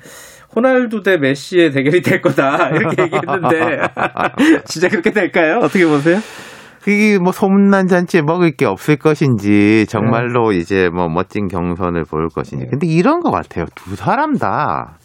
호날두 0.56 1.02
대 1.02 1.18
메시의 1.18 1.70
대결이 1.70 2.00
될 2.00 2.20
거다 2.20 2.70
이렇게 2.70 3.02
얘기했는데 3.02 3.80
진짜 4.64 4.88
그렇게 4.88 5.12
될까요? 5.12 5.60
어떻게 5.62 5.86
보세요? 5.86 6.18
그게 6.88 7.18
뭐 7.18 7.32
소문난 7.32 7.86
잔치에 7.86 8.22
먹을 8.22 8.52
게 8.52 8.64
없을 8.64 8.96
것인지 8.96 9.84
정말로 9.90 10.52
이제 10.52 10.88
뭐 10.88 11.06
멋진 11.10 11.46
경선을 11.46 12.06
보일 12.06 12.30
것인지. 12.30 12.66
근데 12.70 12.86
이런 12.86 13.20
것 13.20 13.30
같아요. 13.30 13.66
두 13.74 13.94
사람 13.94 14.38
다 14.38 14.96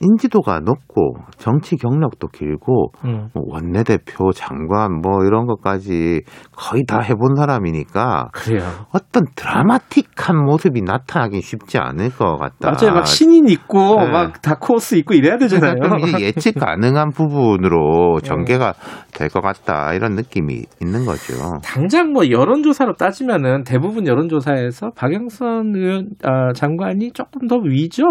인지도가 0.00 0.60
높고 0.60 1.14
정치 1.36 1.76
경력도 1.76 2.28
길고 2.28 2.92
음. 3.04 3.28
뭐 3.34 3.44
원내대표 3.48 4.32
장관 4.32 5.00
뭐 5.00 5.24
이런 5.24 5.46
것까지 5.46 6.22
거의 6.56 6.84
다 6.86 7.00
해본 7.00 7.36
사람이니까 7.36 8.28
그래요. 8.32 8.62
어떤 8.92 9.24
드라마틱한 9.34 10.36
모습이 10.44 10.82
나타나긴 10.82 11.40
쉽지 11.40 11.78
않을 11.78 12.10
것 12.16 12.36
같다. 12.38 12.72
맞아요. 12.72 12.94
막 12.94 13.06
신인 13.06 13.48
있고 13.48 13.96
네. 13.96 14.10
막 14.10 14.40
다크호스 14.42 14.94
있고 14.96 15.14
이래야 15.14 15.36
되잖아요. 15.38 15.74
그러니까 15.80 16.20
예측 16.20 16.54
가능한 16.58 17.10
부분으로 17.10 18.20
전개가 18.24 18.74
될 19.14 19.30
것 19.30 19.42
같다 19.42 19.92
이런 19.94 20.14
느낌이 20.14 20.64
있는 20.82 21.04
거죠. 21.04 21.34
당장 21.62 22.12
뭐 22.12 22.28
여론조사로 22.30 22.94
따지면은 22.94 23.62
대부분 23.64 24.06
여론조사에서 24.08 24.90
박영선 24.96 25.72
의원 25.76 26.08
아, 26.24 26.52
장관이 26.52 27.12
조금 27.12 27.46
더 27.46 27.56
위죠. 27.56 28.04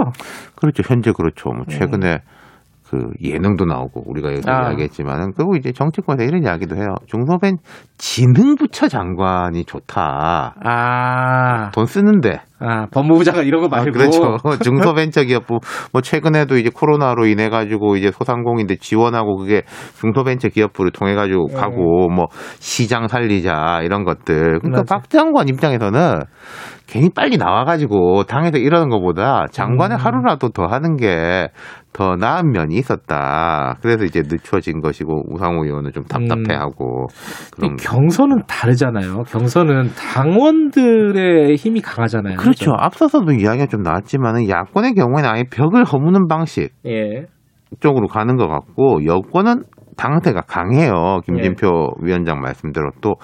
그렇죠. 0.55 0.83
현재 0.85 1.11
그렇죠. 1.11 1.49
뭐 1.49 1.65
최근에 1.79 2.19
그 2.89 3.11
예능도 3.23 3.65
나오고 3.65 4.03
우리가 4.07 4.31
여기서 4.31 4.51
아. 4.51 4.69
이야기했지만은 4.69 5.33
그리고 5.35 5.55
이제 5.55 5.71
정치권에서 5.71 6.23
이런 6.23 6.43
이야기도 6.43 6.75
해요. 6.75 6.95
중소벤 7.05 7.57
지능부처 7.99 8.87
장관이 8.87 9.63
좋다. 9.65 10.55
아, 10.63 11.69
돈 11.71 11.85
쓰는데 11.85 12.41
아 12.59 12.87
법무부 12.87 13.23
장관 13.23 13.45
이런 13.45 13.61
거 13.61 13.67
아, 13.67 13.77
말고 13.77 13.91
그렇죠. 13.91 14.37
중소벤처기업부 14.63 15.59
뭐 15.93 16.01
최근에도 16.01 16.57
이제 16.57 16.71
코로나로 16.73 17.27
인해 17.27 17.49
가지고 17.49 17.95
이제 17.95 18.09
소상공인들 18.11 18.77
지원하고 18.77 19.37
그게 19.37 19.61
중소벤처기업부를 19.99 20.91
통해 20.91 21.13
가지고 21.13 21.47
네. 21.49 21.53
가고 21.53 22.09
뭐 22.09 22.25
시장 22.59 23.07
살리자 23.07 23.81
이런 23.83 24.03
것들. 24.03 24.59
그러니까 24.61 24.79
맞아. 24.79 24.95
박 24.95 25.09
장관 25.11 25.47
입장에서는 25.47 26.21
괜히 26.89 27.09
빨리 27.09 27.37
나와가지고 27.37 28.23
당에서 28.23 28.57
이러는 28.57 28.89
것보다 28.89 29.45
장관의 29.51 29.97
음. 29.97 30.03
하루라도 30.03 30.49
더 30.49 30.65
하는 30.65 30.97
게 30.97 31.49
더 31.91 32.15
나은 32.15 32.51
면이 32.51 32.75
있었다. 32.75 33.75
그래서 33.81 34.05
이제 34.05 34.21
늦춰진 34.21 34.79
것이고 34.79 35.33
우상호 35.33 35.65
의원은 35.65 35.91
좀 35.91 36.03
답답해하고 36.03 37.07
그런 37.51 37.75
근데 37.75 37.83
경선은 37.83 38.43
다르잖아요. 38.47 39.23
경선은 39.23 39.89
당원들의 40.13 41.55
힘이 41.55 41.81
강하잖아요. 41.81 42.37
그렇죠. 42.37 42.71
앞서서도 42.77 43.31
이야기가 43.33 43.65
좀 43.65 43.81
나왔지만은 43.81 44.47
야권의 44.49 44.93
경우에는 44.93 45.29
아예 45.29 45.43
벽을 45.51 45.83
허무는 45.83 46.27
방식 46.27 46.69
예. 46.85 47.25
쪽으로 47.79 48.07
가는 48.07 48.37
것 48.37 48.47
같고 48.47 49.03
여권은 49.05 49.63
당태가 49.97 50.41
강해요. 50.41 51.19
김진표 51.25 51.67
예. 51.67 52.05
위원장 52.05 52.39
말씀대로 52.39 52.91
또 53.01 53.15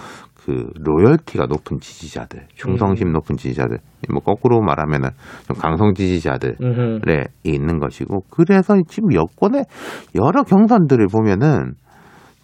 그 0.46 0.70
로열티가 0.76 1.48
높은 1.48 1.80
지지자들, 1.80 2.40
음. 2.40 2.48
충성심 2.54 3.12
높은 3.12 3.36
지지자들, 3.36 3.80
뭐 4.12 4.22
거꾸로 4.22 4.62
말하면은 4.62 5.10
좀 5.48 5.58
강성 5.58 5.96
지지자들에 5.96 6.54
음흠. 6.62 7.00
있는 7.44 7.80
것이고 7.80 8.26
그래서 8.30 8.76
지금 8.88 9.14
여권의 9.14 9.66
여러 10.14 10.44
경선들을 10.44 11.08
보면은 11.08 11.74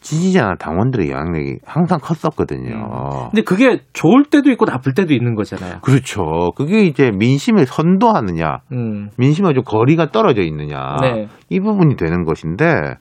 지지자나 0.02 0.56
당원들의 0.56 1.12
영향력이 1.12 1.60
항상 1.64 1.99
컸었거든요. 2.02 2.74
음. 2.74 3.30
근데 3.30 3.43
그게 3.43 3.82
좋을 3.93 4.26
때도 4.32 4.49
있고 4.49 4.66
나쁠 4.66 4.95
때도 4.95 5.14
있는 5.14 5.36
거잖아요. 5.36 5.80
그렇죠. 5.82 6.49
그게 6.56 6.82
이제 6.82 7.12
민심을 7.12 7.68
선도하느냐, 7.68 8.62
음. 8.72 9.10
민심과 9.20 9.54
좀 9.54 9.64
거리가 9.64 10.08
떨어져 10.08 10.41
있느냐 10.41 10.97
네. 11.02 11.28
이 11.49 11.60
부분이 11.60 11.97
되는 11.97 12.26
것인데 12.26 12.95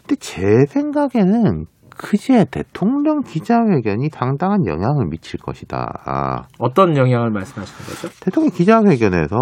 근데 0.00 0.16
제 0.18 0.42
생각에는 0.68 1.66
그제 2.02 2.46
대통령 2.50 3.20
기자회견이 3.20 4.08
상당한 4.10 4.66
영향을 4.66 5.06
미칠 5.10 5.38
것이다. 5.38 5.86
아, 6.06 6.42
어떤 6.58 6.96
영향을 6.96 7.30
말씀하시는 7.30 7.86
거죠? 7.86 8.08
대통령 8.24 8.50
기자회견에서 8.52 9.36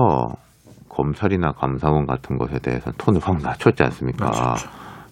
검찰이나 0.89 1.53
감사원 1.53 2.07
같은 2.07 2.37
것에 2.37 2.59
대해서 2.59 2.91
톤을 2.99 3.21
확 3.23 3.37
낮췄지 3.41 3.85
않습니까? 3.85 4.25
낮췄죠. 4.25 4.69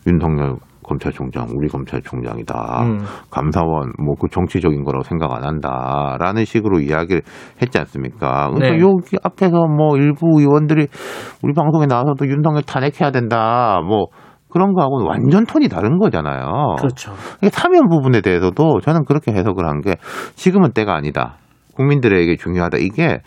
윤석열 0.09 0.57
검찰총장, 0.83 1.47
우리 1.57 1.69
검찰총장이다. 1.69 2.83
음. 2.83 2.99
감사원 3.31 3.93
뭐 3.99 4.15
그 4.21 4.29
정치적인 4.31 4.85
거라고 4.85 5.03
생각 5.05 5.33
안 5.33 5.45
한다 5.45 6.17
라는 6.19 6.45
식으로 6.45 6.81
이야기를 6.81 7.23
했지 7.61 7.79
않습니까? 7.79 8.51
그러니까 8.51 8.77
네. 8.77 8.81
여기 8.81 9.17
앞에서 9.23 9.67
뭐 9.67 9.97
일부 9.97 10.41
의원들이 10.41 10.87
우리 11.43 11.53
방송에 11.55 11.87
나와서도 11.87 12.27
윤석열 12.27 12.63
탄핵해야 12.63 13.11
된다. 13.11 13.81
뭐 13.87 14.07
그런 14.57 14.73
거하고는 14.73 15.07
완전 15.07 15.45
톤이 15.45 15.69
다른 15.69 15.99
거잖아요. 15.99 16.77
그렇죠. 16.79 17.13
이게 17.43 17.51
사면 17.51 17.91
부분에 17.91 18.23
대해서도 18.23 18.81
저는 18.81 19.05
그렇게 19.05 19.33
해석을 19.33 19.67
한 19.67 19.83
게 19.85 19.97
지금은 20.37 20.73
때가 20.73 20.95
아니다. 20.95 21.35
국민들에게 21.77 22.37
중요하다. 22.37 22.79
이게 22.79 23.19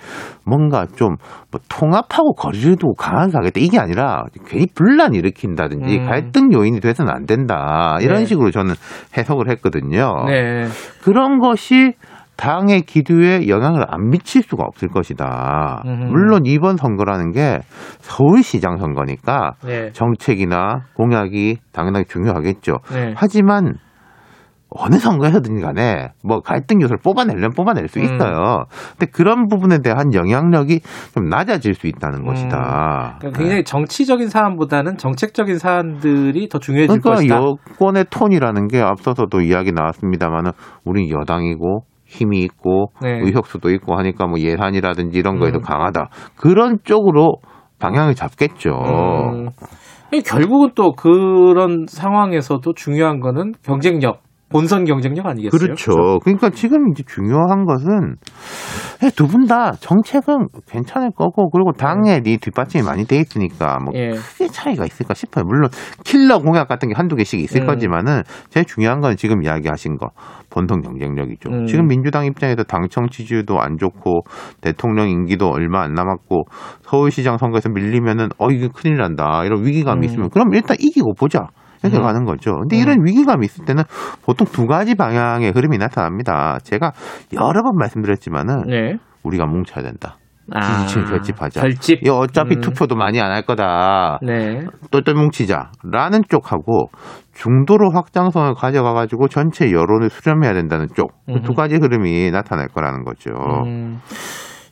뭔가 0.43 0.87
좀 0.95 1.17
뭐 1.51 1.59
통합하고 1.69 2.33
거리를 2.33 2.75
두고 2.75 2.93
강하게 2.95 3.31
가겠다. 3.31 3.59
이게 3.59 3.79
아니라 3.79 4.23
괜히 4.47 4.65
분란 4.73 5.13
일으킨다든지 5.13 5.97
음. 5.99 6.05
갈등 6.05 6.51
요인이 6.53 6.79
돼서는 6.79 7.11
안 7.11 7.25
된다. 7.25 7.97
이런 8.01 8.19
네. 8.19 8.25
식으로 8.25 8.49
저는 8.51 8.73
해석을 9.17 9.49
했거든요. 9.51 10.25
네. 10.27 10.65
그런 11.03 11.39
것이 11.39 11.93
당의 12.39 12.83
기류에 12.83 13.49
영향을 13.49 13.83
안 13.89 14.09
미칠 14.09 14.41
수가 14.43 14.63
없을 14.63 14.87
것이다. 14.87 15.83
음흠. 15.85 16.05
물론 16.05 16.45
이번 16.45 16.77
선거라는 16.77 17.33
게 17.33 17.59
서울시장 17.99 18.77
선거니까 18.77 19.55
네. 19.65 19.91
정책이나 19.91 20.85
공약이 20.93 21.57
당연하게 21.73 22.05
중요하겠죠. 22.07 22.77
네. 22.93 23.13
하지만 23.17 23.73
어느 24.69 24.95
선거에서든 24.95 25.59
간에 25.59 26.11
뭐 26.23 26.39
갈등 26.39 26.81
요소를 26.81 26.99
뽑아내려면 27.03 27.49
뽑아낼 27.57 27.89
수 27.89 27.99
음. 27.99 28.05
있어요. 28.05 28.63
근데 28.91 29.11
그런 29.11 29.49
부분에 29.49 29.79
대한 29.79 30.13
영향력이 30.13 30.79
좀 31.13 31.25
낮아질 31.27 31.73
수 31.73 31.87
있다는 31.87 32.23
것이다. 32.23 33.17
그러니까 33.19 33.37
굉장히 33.37 33.63
정치적인 33.65 34.29
사안보다는 34.29 34.95
정책적인 34.95 35.57
사안들이 35.57 36.47
더 36.47 36.59
중요해질 36.59 37.01
그러니까 37.01 37.09
것이다. 37.09 37.35
여권의 37.35 38.05
톤이라는 38.09 38.67
게 38.67 38.79
앞서서도 38.79 39.41
이야기 39.41 39.73
나왔습니다만은 39.73 40.51
우리 40.85 41.11
여당이고 41.11 41.83
힘이 42.09 42.39
있고 42.39 42.91
네. 43.01 43.19
의석수도 43.21 43.69
있고 43.71 43.95
하니까 43.95 44.25
뭐 44.25 44.39
예산이라든지 44.39 45.17
이런 45.17 45.37
거에도 45.39 45.59
음. 45.59 45.61
강하다. 45.61 46.09
그런 46.35 46.79
쪽으로 46.83 47.35
방향을 47.79 48.15
잡겠죠. 48.15 48.71
음. 48.71 49.49
결국은 50.25 50.71
또 50.75 50.93
그런 50.93 51.85
상황에서도 51.87 52.73
중요한 52.73 53.19
거는 53.19 53.53
경쟁력, 53.63 54.21
본선 54.49 54.83
경쟁력 54.85 55.25
아니겠어요? 55.27 55.59
그렇죠. 55.59 56.19
그러니까 56.23 56.49
지금 56.49 56.89
이제 56.91 57.03
중요한 57.07 57.65
것은 57.65 58.15
두 59.15 59.27
분 59.27 59.47
다 59.47 59.71
정책은 59.79 60.47
괜찮을 60.67 61.11
거고 61.11 61.49
그리고 61.49 61.71
당에 61.71 62.19
네 62.21 62.37
뒷받침이 62.37 62.83
많이 62.83 63.05
돼 63.05 63.17
있으니까 63.17 63.77
뭐 63.83 63.93
예. 63.95 64.09
크게 64.09 64.47
차이가 64.47 64.85
있을까 64.85 65.13
싶어요. 65.13 65.45
물론 65.45 65.69
킬러 66.03 66.39
공약 66.39 66.67
같은 66.67 66.89
게 66.89 66.95
한두 66.95 67.15
개씩 67.15 67.39
있을 67.39 67.61
음. 67.61 67.67
거지만은 67.67 68.23
제일 68.49 68.65
중요한 68.65 68.99
건 68.99 69.15
지금 69.15 69.43
이야기하신 69.43 69.97
거 69.97 70.09
본선 70.49 70.81
경쟁력이죠. 70.81 71.49
음. 71.49 71.65
지금 71.65 71.87
민주당 71.87 72.25
입장에서 72.25 72.63
당청 72.63 73.07
지지율도 73.09 73.59
안 73.59 73.77
좋고 73.77 74.21
대통령 74.61 75.09
임기도 75.09 75.47
얼마 75.49 75.83
안 75.83 75.93
남았고 75.93 76.45
서울시장 76.83 77.37
선거에서 77.37 77.69
밀리면은 77.69 78.29
어 78.37 78.49
이게 78.49 78.67
큰일 78.73 78.97
난다 78.97 79.43
이런 79.45 79.63
위기감이 79.65 79.99
음. 79.99 80.03
있으면 80.03 80.29
그럼 80.29 80.53
일단 80.53 80.75
이기고 80.79 81.13
보자. 81.13 81.47
이렇게 81.83 81.97
음. 81.97 82.03
가는 82.03 82.25
거죠. 82.25 82.57
근데 82.59 82.77
음. 82.77 82.81
이런 82.81 83.05
위기감이 83.05 83.45
있을 83.45 83.65
때는 83.65 83.83
보통 84.25 84.45
두 84.47 84.65
가지 84.67 84.95
방향의 84.95 85.51
흐름이 85.51 85.77
나타납니다. 85.77 86.57
제가 86.63 86.91
여러 87.33 87.63
번 87.63 87.77
말씀드렸지만은 87.77 88.63
네. 88.67 88.97
우리가 89.23 89.45
뭉쳐야 89.45 89.83
된다. 89.83 90.17
아, 90.51 90.79
지지층 90.87 91.05
결집하자. 91.05 91.61
결집. 91.61 91.99
이 92.03 92.09
어차피 92.09 92.55
음. 92.55 92.61
투표도 92.61 92.95
많이 92.95 93.21
안 93.21 93.31
할 93.31 93.43
거다. 93.43 94.17
네. 94.23 94.65
똘똘 94.89 95.13
뭉치자라는 95.13 96.23
쪽하고 96.27 96.89
중도로 97.35 97.91
확장성을 97.91 98.55
가져가가지고 98.55 99.27
전체 99.27 99.71
여론을 99.71 100.09
수렴해야 100.09 100.53
된다는 100.53 100.87
쪽. 100.95 101.11
그 101.45 101.53
가지 101.53 101.75
흐름이 101.75 102.31
나타날 102.31 102.67
거라는 102.67 103.03
거죠. 103.03 103.29
음. 103.65 103.99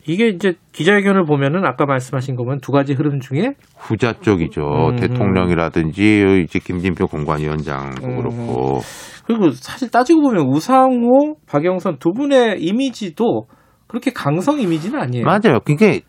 이게 0.08 0.30
이제 0.30 0.54
기자회견을 0.72 1.26
보면은 1.26 1.66
아까 1.66 1.86
말씀하신 1.86 2.36
거면 2.36 2.60
두 2.62 2.72
가지 2.72 2.94
흐름 2.94 3.20
중에 3.20 3.54
후자 3.78 4.14
쪽이죠. 4.14 4.62
음. 4.62 4.96
대통령이라든지 4.96 6.44
이제 6.44 6.60
김진표 6.60 7.08
공관위원장도 7.08 8.08
음. 8.08 8.18
그렇고 8.18 8.80
그리고 9.26 9.52
사실 9.52 9.92
따지고 9.92 10.22
보면 10.22 10.48
우상호, 10.48 11.36
박영선 11.50 11.98
두 12.00 12.14
분의 12.14 12.62
이미지도 12.62 13.48
그렇게 13.88 14.12
강성 14.12 14.60
이미지는 14.60 15.00
아니에요. 15.00 15.26
맞아요. 15.26 15.60
그게 15.66 16.02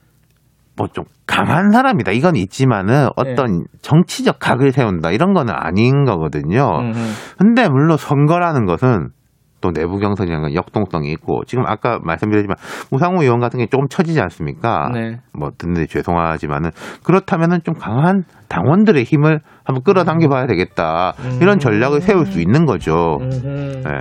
뭐좀 0.77 1.05
강한 1.27 1.73
사람이다. 1.73 2.13
이건 2.13 2.37
있지만은 2.37 3.09
어떤 3.17 3.65
정치적 3.83 4.39
각을 4.39 4.71
세운다. 4.71 5.11
이런 5.11 5.33
거는 5.35 5.53
아닌 5.57 6.05
거거든요. 6.05 6.79
음, 6.79 6.93
음. 6.95 7.13
근데 7.37 7.69
물론 7.69 7.97
선거라는 7.97 8.65
것은 8.65 9.09
또 9.61 9.73
내부 9.73 9.99
경선이라는 9.99 10.43
건 10.43 10.55
역동성이 10.55 11.11
있고 11.13 11.43
지금 11.47 11.65
아까 11.67 11.99
말씀드렸지만 12.03 12.57
우상호 12.91 13.23
의원 13.23 13.41
같은 13.41 13.59
게 13.59 13.67
조금 13.67 13.89
처지지 13.89 14.21
않습니까? 14.21 14.91
네. 14.93 15.19
뭐 15.33 15.51
듣는데 15.57 15.87
죄송하지만은 15.87 16.71
그렇다면은 17.05 17.61
좀 17.65 17.75
강한 17.75 18.25
당원들의 18.49 19.05
힘을 19.05 19.41
한번 19.65 19.83
끌어당겨 19.83 20.29
봐야 20.29 20.47
되겠다. 20.47 21.15
이런 21.41 21.59
전략을 21.59 22.01
세울 22.01 22.27
수 22.27 22.41
있는 22.41 22.65
거죠. 22.67 23.19
음흠. 23.21 23.83
네. 23.85 23.99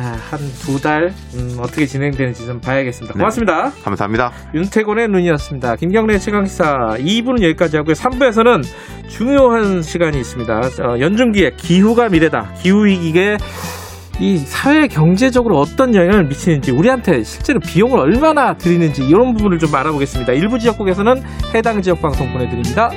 자, 0.00 0.14
한두달 0.30 1.12
음, 1.34 1.56
어떻게 1.58 1.84
진행되는지 1.84 2.46
좀 2.46 2.60
봐야겠습니다. 2.60 3.12
네. 3.12 3.18
고맙습니다. 3.18 3.70
감사합니다. 3.84 4.30
윤태곤의 4.54 5.08
눈이었습니다. 5.08 5.76
김경래 5.76 6.16
최강시사 6.18 6.96
2부는 6.98 7.42
여기까지 7.42 7.76
하고요. 7.76 7.94
3부에서는 7.94 8.62
중요한 9.08 9.82
시간이 9.82 10.18
있습니다. 10.18 10.58
어, 10.58 11.00
연중기의 11.00 11.56
기후가 11.56 12.08
미래다. 12.08 12.54
기후위기에 12.62 13.36
이 14.18 14.38
사회 14.38 14.86
경제적으로 14.86 15.58
어떤 15.58 15.94
영향을 15.94 16.24
미치는지 16.24 16.70
우리한테 16.72 17.22
실제로 17.22 17.60
비용을 17.60 17.98
얼마나 17.98 18.56
들이는지 18.56 19.06
이런 19.06 19.34
부분을 19.34 19.58
좀 19.58 19.74
알아보겠습니다. 19.74 20.32
일부 20.32 20.58
지역국에서는 20.58 21.22
해당 21.54 21.80
지역 21.80 22.02
방송 22.02 22.30
보내드립니다. 22.32 22.90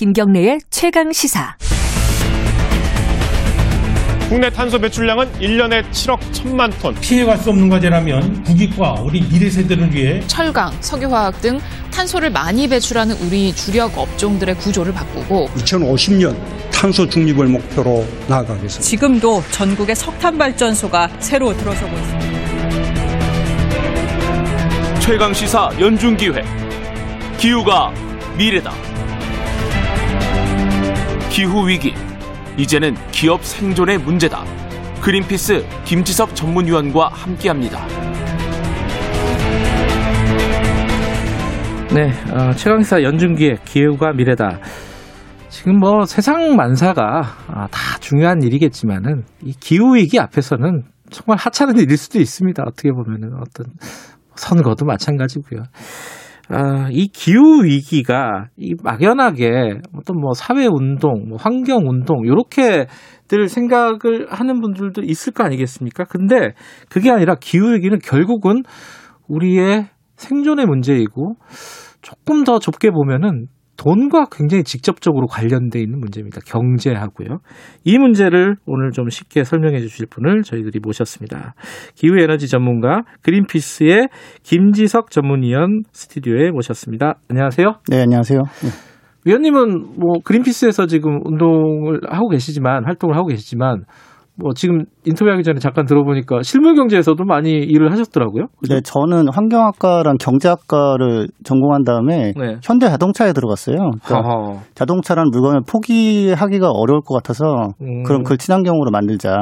김경래의 0.00 0.60
최강 0.70 1.12
시사. 1.12 1.58
국내 4.30 4.48
탄소 4.48 4.78
배출량은 4.78 5.32
1년에 5.40 5.90
7억 5.90 6.20
1천만 6.20 6.70
톤. 6.80 6.94
피해갈 7.00 7.36
수 7.36 7.50
없는 7.50 7.68
과제라면 7.68 8.44
국익과 8.44 9.00
우리 9.02 9.22
미래 9.22 9.50
세대를 9.50 9.92
위해 9.92 10.22
철강, 10.28 10.72
석유화학 10.80 11.40
등 11.40 11.58
탄소를 11.90 12.30
많이 12.30 12.68
배출하는 12.68 13.16
우리 13.22 13.52
주력 13.52 13.98
업종들의 13.98 14.54
구조를 14.58 14.94
바꾸고 14.94 15.48
2050년 15.56 16.36
탄소 16.72 17.08
중립을 17.08 17.48
목표로 17.48 18.06
나아가겠습니다. 18.28 18.80
지금도 18.80 19.42
전국의 19.50 19.96
석탄 19.96 20.38
발전소가 20.38 21.10
새로 21.18 21.52
들어서고 21.56 21.92
있습니다. 21.92 22.30
최강 25.00 25.34
시사 25.34 25.70
연중 25.80 26.16
기획 26.16 26.44
기후가 27.36 27.92
미래다. 28.38 28.72
기후 31.30 31.66
위기 31.66 31.89
이제는 32.56 32.94
기업 33.10 33.44
생존의 33.44 33.98
문제다. 33.98 34.44
그린피스 35.02 35.64
김지섭 35.84 36.34
전문위원과 36.34 37.08
함께합니다. 37.08 37.86
네, 41.94 42.12
어, 42.32 42.52
최강시사 42.52 43.02
연중기의 43.02 43.58
기후가 43.64 44.12
미래다. 44.12 44.60
지금 45.48 45.78
뭐 45.78 46.04
세상 46.04 46.54
만사가 46.54 47.22
아, 47.48 47.66
다 47.68 47.98
중요한 47.98 48.42
일이겠지만은 48.42 49.24
이 49.42 49.52
기후 49.58 49.96
위기 49.96 50.20
앞에서는 50.20 50.84
정말 51.10 51.38
하찮은 51.38 51.76
일일 51.78 51.96
수도 51.96 52.20
있습니다. 52.20 52.62
어떻게 52.66 52.92
보면은 52.92 53.32
어떤 53.34 53.66
선거도 54.36 54.84
마찬가지고요. 54.84 55.64
아, 56.52 56.88
이 56.90 57.06
기후 57.06 57.62
위기가 57.62 58.48
이 58.56 58.74
막연하게 58.82 59.82
어떤 59.94 60.20
뭐 60.20 60.32
사회 60.34 60.66
운동, 60.66 61.28
뭐 61.28 61.38
환경 61.38 61.88
운동 61.88 62.26
요렇게들 62.26 63.48
생각을 63.48 64.26
하는 64.30 64.60
분들도 64.60 65.02
있을 65.02 65.32
거 65.32 65.44
아니겠습니까? 65.44 66.04
근데 66.04 66.54
그게 66.88 67.10
아니라 67.12 67.36
기후 67.40 67.72
위기는 67.72 67.96
결국은 68.00 68.64
우리의 69.28 69.86
생존의 70.16 70.66
문제이고 70.66 71.34
조금 72.02 72.42
더 72.42 72.58
좁게 72.58 72.90
보면은 72.90 73.46
돈과 73.80 74.26
굉장히 74.30 74.62
직접적으로 74.62 75.26
관련돼 75.26 75.80
있는 75.80 76.00
문제입니다. 76.00 76.40
경제하고요. 76.44 77.38
이 77.84 77.96
문제를 77.96 78.56
오늘 78.66 78.90
좀 78.90 79.08
쉽게 79.08 79.42
설명해 79.42 79.80
주실 79.80 80.06
분을 80.06 80.42
저희들이 80.42 80.80
모셨습니다. 80.82 81.54
기후에너지 81.94 82.46
전문가 82.46 83.00
그린피스의 83.22 84.08
김지석 84.42 85.10
전문위원 85.10 85.84
스튜디오에 85.92 86.50
모셨습니다. 86.50 87.14
안녕하세요. 87.30 87.76
네, 87.88 88.02
안녕하세요. 88.02 88.40
네. 88.40 88.68
위원님은 89.24 89.98
뭐 89.98 90.20
그린피스에서 90.24 90.84
지금 90.84 91.20
운동을 91.24 92.00
하고 92.06 92.28
계시지만 92.28 92.84
활동을 92.84 93.16
하고 93.16 93.28
계시지만 93.28 93.84
뭐 94.40 94.52
지금 94.54 94.84
인터뷰하기 95.04 95.42
전에 95.42 95.58
잠깐 95.58 95.84
들어보니까 95.86 96.42
실물 96.42 96.74
경제에서도 96.74 97.22
많이 97.24 97.50
일을 97.50 97.92
하셨더라고요. 97.92 98.46
그죠? 98.60 98.74
네, 98.74 98.80
저는 98.82 99.26
환경학과랑 99.32 100.16
경제학과를 100.18 101.28
전공한 101.44 101.84
다음에 101.84 102.32
네. 102.36 102.56
현대 102.62 102.88
자동차에 102.88 103.32
들어갔어요. 103.32 103.76
그러니까. 104.04 104.62
자동차라는 104.74 105.30
물건을 105.30 105.60
포기하기가 105.68 106.70
어려울 106.70 107.00
것 107.02 107.14
같아서 107.14 107.44
음. 107.82 108.02
그런 108.04 108.22
글 108.22 108.38
친환경으로 108.38 108.90
만들자. 108.90 109.36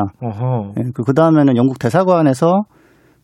네, 0.77 0.83
그 0.95 1.15
다음에는 1.15 1.57
영국 1.57 1.79
대사관에서 1.79 2.63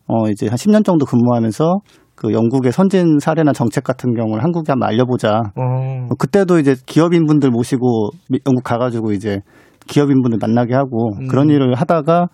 어 0.07 0.29
이제 0.29 0.47
한 0.47 0.55
10년 0.55 0.85
정도 0.85 1.05
근무하면서 1.05 1.73
그 2.15 2.31
영국의 2.31 2.71
선진 2.71 3.19
사례나 3.19 3.51
정책 3.51 3.83
같은 3.83 4.13
경우를 4.13 4.43
한국에 4.43 4.71
한번 4.71 4.87
알려보자. 4.89 5.33
어. 5.55 6.07
그때도 6.17 6.59
이제 6.59 6.75
기업인 6.85 7.25
분들 7.25 7.49
모시고 7.49 8.11
미- 8.29 8.39
영국 8.47 8.63
가가지고 8.63 9.11
이제 9.11 9.39
기업인분들 9.87 10.39
만나게 10.41 10.73
하고 10.73 11.11
음. 11.19 11.27
그런 11.27 11.49
일을 11.49 11.75
하다가 11.75 12.27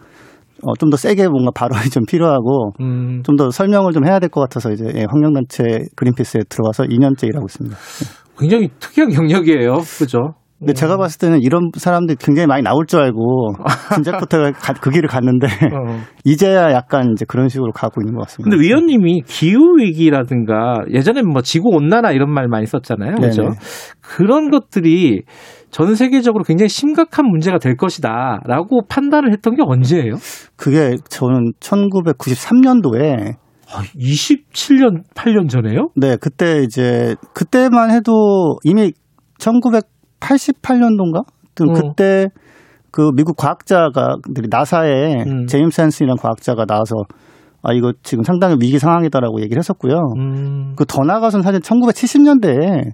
어, 0.63 0.73
좀 0.79 0.89
더 0.91 0.97
세게 0.97 1.27
뭔가 1.27 1.49
발언이 1.55 1.89
좀 1.89 2.03
필요하고 2.05 2.73
음. 2.81 3.23
좀더 3.23 3.49
설명을 3.49 3.93
좀 3.93 4.05
해야 4.05 4.19
될 4.19 4.29
것 4.29 4.41
같아서 4.41 4.71
이제 4.71 4.85
예, 4.95 5.05
환경단체 5.09 5.63
그린피스에 5.95 6.41
들어가서 6.49 6.83
2년째 6.83 7.27
일하고 7.27 7.47
있습니다. 7.47 7.75
굉장히 8.37 8.69
특이한 8.79 9.09
경력이에요. 9.09 9.73
그죠? 9.97 10.19
근데 10.59 10.73
제가 10.73 10.95
봤을 10.97 11.17
때는 11.17 11.41
이런 11.41 11.71
사람들이 11.75 12.17
굉장히 12.19 12.45
많이 12.45 12.61
나올 12.61 12.85
줄 12.85 12.99
알고 12.99 13.53
진작부터 13.95 14.51
가- 14.51 14.73
그 14.73 14.91
길을 14.91 15.09
갔는데 15.09 15.47
어. 15.47 15.97
이제야 16.23 16.71
약간 16.71 17.13
이제 17.13 17.25
그런 17.27 17.47
식으로 17.49 17.71
가고 17.71 17.99
있는 17.99 18.13
것 18.13 18.27
같습니다. 18.27 18.51
근데 18.55 18.63
위원님이 18.63 19.21
기후 19.25 19.77
위기라든가 19.79 20.75
예전에 20.93 21.23
뭐 21.23 21.41
지구 21.41 21.69
온난화 21.75 22.11
이런 22.11 22.31
말 22.31 22.47
많이 22.47 22.67
썼잖아요. 22.67 23.15
그렇죠? 23.15 23.41
네네. 23.41 23.55
그런 24.01 24.51
것들이 24.51 25.23
전 25.71 25.95
세계적으로 25.95 26.43
굉장히 26.43 26.69
심각한 26.69 27.25
문제가 27.25 27.57
될 27.57 27.75
것이다라고 27.77 28.81
판단을 28.87 29.31
했던 29.31 29.55
게 29.55 29.63
언제예요? 29.65 30.15
그게 30.55 30.97
저는 31.09 31.53
1993년도에 31.59 33.35
27년 33.95 35.03
8년 35.15 35.49
전에요? 35.49 35.89
네, 35.95 36.17
그때 36.17 36.61
이제 36.63 37.15
그때만 37.33 37.89
해도 37.91 38.57
이미 38.63 38.91
1988년도인가? 39.39 41.19
어. 41.19 41.73
그때 41.73 42.27
그 42.91 43.11
미국 43.15 43.37
과학자가 43.37 44.17
나사에 44.49 45.23
음. 45.25 45.45
제임스 45.47 45.81
앤슨이라는 45.81 46.17
과학자가 46.21 46.65
나와서 46.65 46.95
아 47.63 47.73
이거 47.73 47.93
지금 48.01 48.23
상당히 48.23 48.55
위기 48.59 48.79
상황이다라고 48.79 49.41
얘기를 49.41 49.59
했었고요. 49.59 49.93
음. 50.17 50.73
그더 50.75 51.03
나아가서는 51.03 51.43
사실 51.43 51.59
1970년대에 51.59 52.91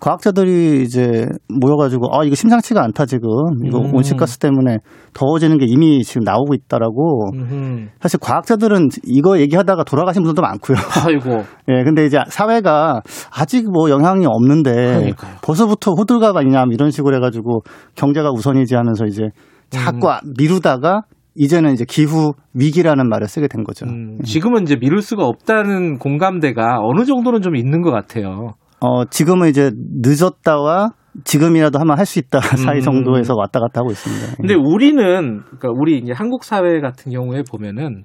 과학자들이 0.00 0.82
이제 0.82 1.26
모여가지고 1.48 2.08
아 2.12 2.24
이거 2.24 2.34
심상치가 2.34 2.82
않다 2.82 3.06
지금 3.06 3.28
이거 3.64 3.78
음. 3.78 3.94
온실가스 3.94 4.38
때문에 4.38 4.78
더워지는 5.14 5.58
게 5.58 5.66
이미 5.68 6.02
지금 6.02 6.22
나오고 6.24 6.54
있다라고 6.54 7.30
음흠. 7.34 7.86
사실 8.00 8.18
과학자들은 8.18 8.88
이거 9.04 9.38
얘기하다가 9.38 9.84
돌아가신 9.84 10.22
분들도 10.22 10.42
많고요. 10.42 10.76
아이고. 11.06 11.44
예, 11.70 11.84
근데 11.84 12.04
이제 12.04 12.18
사회가 12.28 13.02
아직 13.32 13.70
뭐 13.70 13.90
영향이 13.90 14.26
없는데 14.26 14.72
그러니까요. 14.72 15.36
벌써부터 15.42 15.92
호들갑 15.92 16.36
아니냐 16.36 16.64
뭐 16.64 16.72
이런 16.72 16.90
식으로 16.90 17.14
해가지고 17.16 17.60
경제가 17.94 18.30
우선이지 18.30 18.74
하면서 18.74 19.04
이제 19.04 19.28
자꾸 19.68 20.08
음. 20.08 20.32
미루다가 20.36 21.02
이제는 21.34 21.72
이제 21.72 21.84
기후 21.88 22.32
위기라는 22.54 23.08
말을 23.08 23.28
쓰게 23.28 23.48
된 23.48 23.64
거죠. 23.64 23.86
음, 23.86 24.18
지금은 24.24 24.62
이제 24.62 24.76
미룰 24.76 25.00
수가 25.02 25.24
없다는 25.24 25.98
공감대가 25.98 26.78
어느 26.80 27.04
정도는 27.04 27.40
좀 27.42 27.56
있는 27.56 27.82
것 27.82 27.90
같아요. 27.90 28.54
어, 28.80 29.04
지금은 29.04 29.48
이제 29.48 29.70
늦었다와 30.02 30.90
지금이라도 31.24 31.78
하면 31.80 31.98
할 31.98 32.06
수 32.06 32.18
있다 32.18 32.40
사이 32.56 32.76
음. 32.78 32.80
정도에서 32.80 33.34
왔다 33.36 33.60
갔다 33.60 33.80
하고 33.80 33.90
있습니다. 33.90 34.36
근데 34.36 34.54
우리는 34.54 35.42
그러니까 35.44 35.68
우리 35.76 35.98
이제 35.98 36.12
한국 36.14 36.44
사회 36.44 36.80
같은 36.80 37.12
경우에 37.12 37.42
보면은 37.50 38.04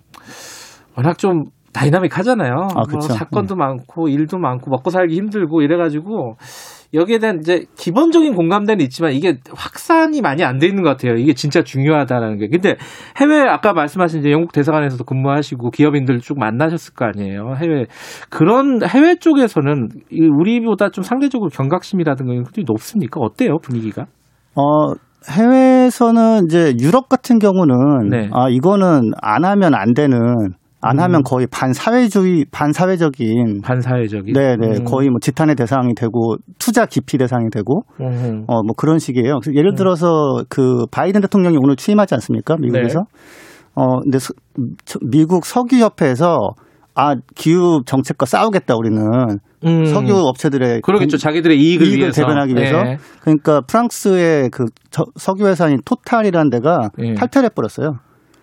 워낙 0.97 1.17
좀 1.17 1.45
다이나믹하잖아요. 1.73 2.53
아, 2.53 2.73
뭐 2.73 2.83
그쵸. 2.83 3.13
사건도 3.13 3.55
많고 3.55 4.07
일도 4.07 4.37
많고 4.37 4.69
먹고 4.71 4.89
살기 4.89 5.15
힘들고 5.15 5.61
이래가지고 5.61 6.37
여기에 6.95 7.19
대한 7.19 7.39
이제 7.39 7.65
기본적인 7.77 8.33
공감대는 8.33 8.83
있지만 8.85 9.11
이게 9.13 9.37
확산이 9.53 10.21
많이 10.21 10.43
안 10.43 10.57
돼 10.57 10.67
있는 10.67 10.83
것 10.83 10.89
같아요. 10.89 11.15
이게 11.15 11.33
진짜 11.33 11.61
중요하다라는 11.63 12.37
게. 12.39 12.47
근데 12.47 12.77
해외 13.17 13.41
아까 13.41 13.73
말씀하신 13.73 14.21
이제 14.21 14.31
영국 14.31 14.53
대사관에서도 14.53 15.03
근무하시고 15.03 15.71
기업인들 15.71 16.19
쭉 16.19 16.39
만나셨을 16.39 16.93
거 16.93 17.05
아니에요. 17.05 17.55
해외 17.61 17.85
그런 18.29 18.79
해외 18.87 19.15
쪽에서는 19.15 19.89
이 20.11 20.21
우리보다 20.21 20.89
좀 20.89 21.03
상대적으로 21.03 21.49
경각심이라든가 21.49 22.31
이런 22.31 22.45
것들이 22.45 22.63
높습니까? 22.67 23.19
어때요 23.19 23.57
분위기가? 23.61 24.05
어, 24.55 24.93
해외에서는 25.29 26.45
이제 26.45 26.73
유럽 26.79 27.09
같은 27.09 27.39
경우는 27.39 28.09
네. 28.09 28.29
아 28.31 28.47
이거는 28.49 29.11
안 29.21 29.43
하면 29.43 29.73
안 29.75 29.93
되는 29.93 30.17
안 30.87 30.99
음. 30.99 31.03
하면 31.03 31.23
거의 31.23 31.47
반사회주의 31.47 32.45
반사회적인 32.51 33.61
반사회적인 33.63 34.33
네네 34.33 34.67
음. 34.79 34.83
거의 34.83 35.09
뭐 35.09 35.17
지탄의 35.19 35.55
대상이 35.55 35.95
되고 35.95 36.35
투자 36.59 36.85
기피 36.85 37.17
대상이 37.17 37.49
되고 37.51 37.81
음. 38.01 38.43
어뭐 38.47 38.73
그런 38.77 38.99
식이에요. 38.99 39.39
예를 39.53 39.73
들어서 39.73 40.43
그 40.47 40.85
바이든 40.91 41.21
대통령이 41.21 41.57
오늘 41.59 41.75
취임하지 41.75 42.13
않습니까 42.15 42.55
미국에서 42.59 42.99
네. 42.99 43.05
어 43.75 43.99
근데 44.01 44.19
서- 44.19 44.33
저- 44.85 44.99
미국 45.09 45.45
석유 45.45 45.77
협회에서 45.83 46.37
아 46.93 47.15
기후 47.35 47.81
정책과 47.85 48.25
싸우겠다 48.25 48.75
우리는 48.77 49.01
음. 49.65 49.85
석유 49.85 50.13
업체들의 50.15 50.81
그러겠죠. 50.81 51.17
공- 51.17 51.19
자기들의 51.19 51.59
이익을 51.59 51.87
위해서. 51.97 52.21
대변하기 52.21 52.53
위해서 52.55 52.83
네. 52.83 52.97
그러니까 53.21 53.61
프랑스의 53.67 54.49
그 54.51 54.65
저- 54.91 55.03
석유 55.15 55.47
회사인 55.47 55.77
토탈이라는 55.83 56.49
데가 56.51 56.89
예. 56.99 57.15
탈퇴를 57.15 57.49
해버렸어요. 57.49 57.93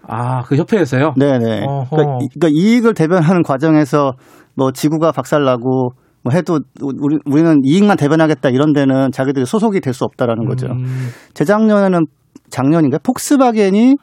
아, 0.09 0.43
그 0.43 0.57
협회에서요? 0.57 1.15
네네. 1.17 1.65
어허. 1.67 1.87
그러니까, 1.91 2.19
이- 2.25 2.29
그러니까 2.35 2.49
이익을 2.53 2.95
대변하는 2.95 3.43
과정에서 3.43 4.13
뭐 4.57 4.73
지구가 4.73 5.13
박살나고 5.13 5.93
뭐 6.25 6.33
해도 6.33 6.61
우리, 6.81 7.19
우리는 7.25 7.61
이익만 7.65 7.97
대변하겠다 7.97 8.49
이런 8.51 8.73
데는 8.73 9.11
자기들이 9.13 9.45
소속이 9.47 9.81
될 9.81 9.93
수 9.95 10.05
없다라는 10.05 10.45
거죠. 10.47 10.67
음. 10.69 11.09
재작년에는 11.35 12.01
작년인가 12.51 12.99
폭스바겐이 13.03 13.97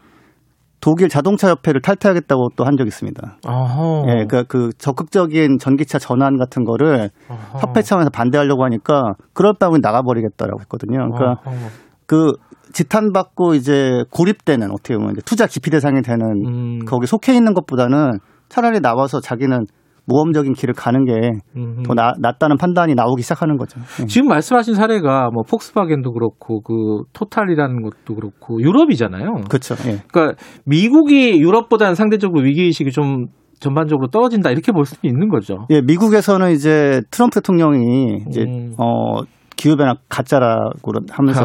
독일 0.82 1.10
자동차 1.10 1.50
협회를 1.50 1.82
탈퇴하겠다고 1.82 2.50
또 2.56 2.64
한 2.64 2.78
적이 2.78 2.88
있습니다. 2.88 3.38
어허. 3.46 4.04
예, 4.08 4.12
그러니까 4.26 4.44
그 4.44 4.70
적극적인 4.78 5.58
전기차 5.60 6.00
전환 6.00 6.38
같은 6.38 6.64
거를 6.64 7.10
어허. 7.30 7.60
협회 7.60 7.82
차원에서 7.82 8.10
반대하려고 8.12 8.64
하니까 8.64 9.14
그럴 9.34 9.54
바면 9.60 9.80
나가버리겠다라고 9.82 10.62
했거든요. 10.62 11.10
그러니까 11.12 11.42
어허. 11.46 11.58
그 12.06 12.32
지탄받고 12.74 13.56
이제 13.56 14.04
고립되는 14.12 14.72
어떻게 14.72 14.96
보면 14.96 15.16
투자 15.26 15.48
기피 15.48 15.70
대상이 15.70 16.02
되는 16.02 16.22
음. 16.46 16.86
거기 16.86 17.08
속해 17.08 17.34
있는 17.34 17.54
것보다는 17.54 18.20
차라리 18.50 18.80
나와서 18.80 19.20
자기는 19.20 19.66
모험적인 20.10 20.54
길을 20.54 20.74
가는 20.74 21.06
게더 21.06 21.38
음. 21.56 21.84
낫다는 22.20 22.58
판단이 22.58 22.96
나오기 22.96 23.22
시작하는 23.22 23.58
거죠. 23.58 23.80
예. 24.02 24.06
지금 24.08 24.28
말씀하신 24.28 24.74
사례가 24.74 25.30
뭐 25.32 25.44
폭스바겐도 25.48 26.12
그렇고 26.14 26.62
그 26.62 27.04
토탈이라는 27.14 27.84
것도 27.84 28.16
그렇고 28.16 28.60
유럽이잖아요. 28.60 29.34
그렇죠. 29.48 29.76
예. 29.88 30.00
그러니까 30.12 30.36
미국이 30.66 31.40
유럽보다는 31.40 31.94
상대적으로 31.94 32.44
위기 32.44 32.64
의식이 32.64 32.92
좀 32.92 33.28
전반적으로 33.60 34.08
떨어진다 34.08 34.52
이렇게 34.52 34.72
볼 34.72 34.86
수도 34.86 35.08
있는 35.08 35.30
거죠. 35.30 35.68
예, 35.70 35.82
미국에서는 35.82 36.52
이제 36.52 37.02
트럼프 37.12 37.42
대통령이 37.42 38.24
이제 38.30 38.42
음. 38.42 38.74
어 38.80 39.22
기후 39.60 39.76
변화 39.76 39.94
가짜라고 40.08 40.94
하면서 41.12 41.44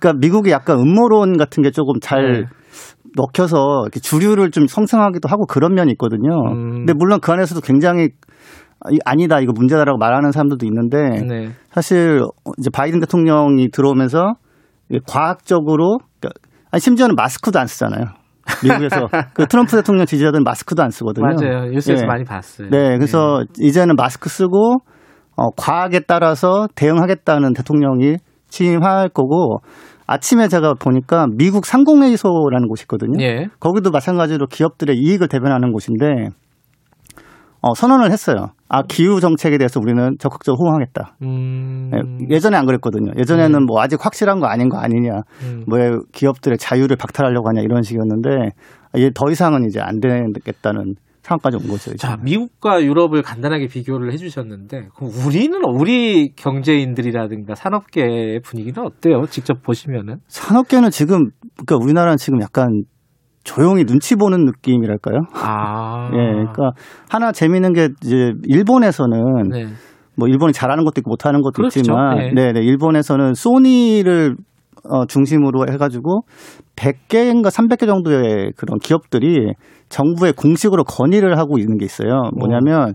그러니까 0.00 0.18
미국이 0.18 0.50
약간 0.50 0.80
음모론 0.80 1.36
같은 1.36 1.62
게 1.62 1.70
조금 1.70 1.94
잘 2.00 2.32
네. 2.32 2.44
먹혀서 3.16 3.82
이렇게 3.84 4.00
주류를 4.00 4.50
좀 4.50 4.66
성승하기도 4.66 5.28
하고 5.28 5.46
그런 5.46 5.74
면이 5.74 5.92
있거든요. 5.92 6.30
음. 6.50 6.70
근데 6.78 6.92
물론 6.92 7.20
그 7.20 7.30
안에서도 7.30 7.60
굉장히 7.60 8.08
이- 8.90 8.98
아니다 9.04 9.38
이거 9.38 9.52
문제다라고 9.54 9.96
말하는 9.98 10.32
사람들도 10.32 10.66
있는데 10.66 11.24
네. 11.24 11.50
사실 11.70 12.20
이제 12.58 12.68
바이든 12.68 12.98
대통령이 12.98 13.70
들어오면서 13.70 14.32
과학적으로 15.06 15.98
그러니까 16.20 16.30
아니 16.72 16.80
심지어는 16.80 17.14
마스크도 17.14 17.60
안 17.60 17.66
쓰잖아요. 17.68 18.06
미국에서 18.64 19.06
그 19.34 19.46
트럼프 19.46 19.76
대통령 19.76 20.04
지지자들은 20.04 20.42
마스크도 20.42 20.82
안 20.82 20.90
쓰거든요. 20.90 21.26
맞아요. 21.26 21.70
뉴스에서 21.70 22.02
예. 22.02 22.06
많이 22.06 22.24
봤어요. 22.24 22.70
네, 22.70 22.96
그래서 22.96 23.44
이제는 23.60 23.94
마스크 23.96 24.28
쓰고 24.28 24.78
어, 25.36 25.50
과학에 25.56 26.00
따라서 26.00 26.66
대응하겠다는 26.74 27.54
대통령이 27.54 28.16
취임할 28.48 29.08
거고 29.08 29.58
아침에 30.06 30.48
제가 30.48 30.74
보니까 30.74 31.26
미국 31.36 31.64
상공회의소라는 31.64 32.68
곳이 32.68 32.82
있거든요. 32.84 33.22
예. 33.22 33.46
거기도 33.60 33.90
마찬가지로 33.90 34.46
기업들의 34.46 34.96
이익을 34.96 35.28
대변하는 35.28 35.72
곳인데 35.72 36.28
어, 37.62 37.74
선언을 37.74 38.10
했어요. 38.10 38.48
아 38.68 38.82
기후 38.82 39.20
정책에 39.20 39.56
대해서 39.56 39.78
우리는 39.80 40.16
적극적으로 40.18 40.58
호응하겠다. 40.64 41.16
음. 41.22 41.90
예, 41.94 42.34
예전에 42.34 42.56
안 42.56 42.66
그랬거든요. 42.66 43.12
예전에는 43.16 43.66
뭐 43.66 43.80
아직 43.80 44.04
확실한 44.04 44.40
거 44.40 44.46
아닌 44.46 44.68
거 44.68 44.78
아니냐, 44.78 45.20
음. 45.44 45.64
뭐 45.68 45.78
기업들의 46.12 46.58
자유를 46.58 46.96
박탈하려고 46.96 47.48
하냐 47.48 47.60
이런 47.60 47.82
식이었는데 47.82 48.50
이제 48.96 49.10
더 49.14 49.30
이상은 49.30 49.64
이제 49.64 49.80
안 49.80 50.00
되겠다는 50.00 50.96
상황까지 51.22 51.56
온 51.56 51.68
거죠. 51.68 51.90
이제. 51.90 51.96
자, 51.96 52.16
미국과 52.22 52.82
유럽을 52.82 53.22
간단하게 53.22 53.68
비교를 53.68 54.12
해주셨는데, 54.12 54.88
그럼 54.94 55.12
우리는 55.26 55.58
우리 55.64 56.32
경제인들이라든가 56.34 57.54
산업계의 57.54 58.40
분위기는 58.40 58.84
어때요? 58.84 59.24
직접 59.30 59.62
보시면은. 59.62 60.16
산업계는 60.26 60.90
지금 60.90 61.30
그러니까 61.56 61.76
우리나라는 61.76 62.16
지금 62.16 62.40
약간 62.42 62.82
조용히 63.44 63.84
눈치 63.84 64.16
보는 64.16 64.44
느낌이랄까요? 64.44 65.20
아. 65.34 66.10
예, 66.14 66.16
그러니까 66.16 66.70
하나 67.08 67.32
재미있는 67.32 67.72
게 67.72 67.88
이제 68.04 68.32
일본에서는 68.44 69.48
네. 69.50 69.66
뭐 70.16 70.28
일본이 70.28 70.52
잘하는 70.52 70.84
것도 70.84 71.00
있고 71.00 71.10
못하는 71.10 71.40
것도 71.40 71.54
그렇죠. 71.54 71.80
있지만, 71.80 72.18
네. 72.18 72.32
네, 72.34 72.52
네, 72.52 72.60
일본에서는 72.60 73.34
소니를 73.34 74.36
어, 74.88 75.06
중심으로 75.06 75.66
해가지고 75.70 76.22
100개인가 76.74 77.48
300개 77.48 77.86
정도의 77.86 78.52
그런 78.56 78.78
기업들이 78.80 79.52
정부에 79.92 80.32
공식으로 80.32 80.84
건의를 80.84 81.38
하고 81.38 81.58
있는 81.58 81.76
게 81.76 81.84
있어요. 81.84 82.30
뭐냐면 82.36 82.94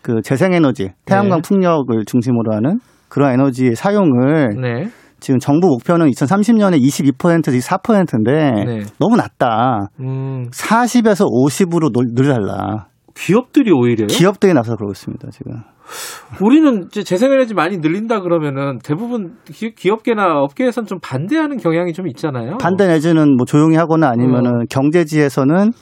그 0.00 0.22
재생에너지, 0.22 0.90
태양광 1.04 1.42
네. 1.42 1.48
풍력을 1.48 2.04
중심으로 2.06 2.54
하는 2.54 2.78
그런 3.08 3.32
에너지의 3.32 3.74
사용을 3.74 4.50
네. 4.60 4.88
지금 5.18 5.38
정부 5.40 5.66
목표는 5.66 6.08
2030년에 6.08 6.80
22%에서 6.80 7.76
4%인데 7.76 8.64
네. 8.64 8.80
너무 8.98 9.16
낮다. 9.16 9.88
음, 10.00 10.48
40에서 10.50 11.26
50으로 11.26 11.90
늘달라. 12.14 12.86
기업들이 13.14 13.72
오히려요? 13.72 14.06
기업들이 14.06 14.54
나서 14.54 14.76
그러고 14.76 14.92
있습니다, 14.92 15.28
지금. 15.32 15.52
우리는 16.40 16.84
이제 16.86 17.02
재생에너지 17.02 17.52
많이 17.54 17.78
늘린다 17.78 18.20
그러면은 18.20 18.78
대부분 18.78 19.34
기, 19.44 19.74
기업계나 19.74 20.40
업계에선 20.42 20.86
좀 20.86 21.00
반대하는 21.02 21.56
경향이 21.56 21.92
좀 21.92 22.06
있잖아요. 22.06 22.58
반대 22.58 22.86
내지는 22.86 23.36
뭐 23.36 23.44
조용히 23.44 23.76
하거나 23.76 24.06
어. 24.06 24.10
아니면은 24.10 24.66
경제지에서는 24.70 25.72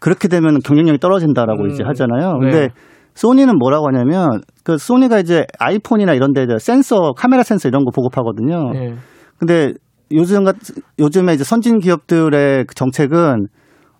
그렇게 0.00 0.28
되면 0.28 0.58
경쟁력이 0.60 0.98
떨어진다라고 0.98 1.62
음, 1.64 1.70
이제 1.70 1.84
하잖아요. 1.84 2.38
네. 2.38 2.50
근데 2.50 2.68
소니는 3.14 3.58
뭐라고 3.58 3.86
하냐면 3.88 4.40
그 4.64 4.78
소니가 4.78 5.18
이제 5.18 5.44
아이폰이나 5.58 6.14
이런 6.14 6.32
데 6.32 6.46
센서, 6.58 7.12
카메라 7.16 7.42
센서 7.42 7.68
이런 7.68 7.84
거 7.84 7.90
보급하거든요. 7.94 8.70
네. 8.72 8.94
근데 9.38 9.72
요즘 10.12 10.44
같 10.44 10.56
요즘에 10.98 11.34
이제 11.34 11.44
선진 11.44 11.78
기업들의 11.78 12.64
그 12.66 12.74
정책은 12.74 13.46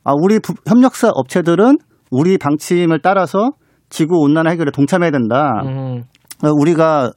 아 0.04 0.12
우리 0.20 0.38
부- 0.40 0.54
협력사 0.66 1.10
업체들은 1.14 1.76
우리 2.10 2.38
방침을 2.38 3.00
따라서 3.02 3.50
지구 3.90 4.18
온난화 4.20 4.50
해결에 4.50 4.70
동참해야 4.72 5.10
된다. 5.10 5.52
음, 5.64 6.02
어, 6.42 6.48
우리가 6.58 7.10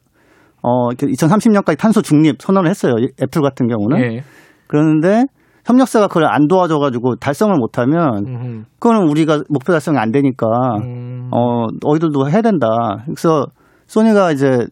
어 0.62 0.90
2030년까지 0.90 1.78
탄소 1.78 2.02
중립 2.02 2.42
선언을 2.42 2.70
했어요. 2.70 2.94
이- 3.00 3.10
애플 3.22 3.42
같은 3.42 3.68
경우는. 3.68 4.00
예. 4.02 4.24
그런데 4.68 5.24
협력사가 5.66 6.08
그걸 6.08 6.26
안 6.26 6.48
도와줘가지고 6.48 7.16
달성을 7.18 7.56
못하면 7.58 8.26
음, 8.28 8.66
그거는 8.80 9.10
우리가 9.10 9.44
목표 9.50 9.72
달성이 9.72 9.98
안 9.98 10.12
되니까 10.12 10.48
음. 10.84 11.30
어 11.32 11.68
너희들도 11.82 12.30
해야 12.30 12.42
된다. 12.42 12.68
그래서 13.06 13.46
소니가 13.88 14.32
이제 14.32 14.68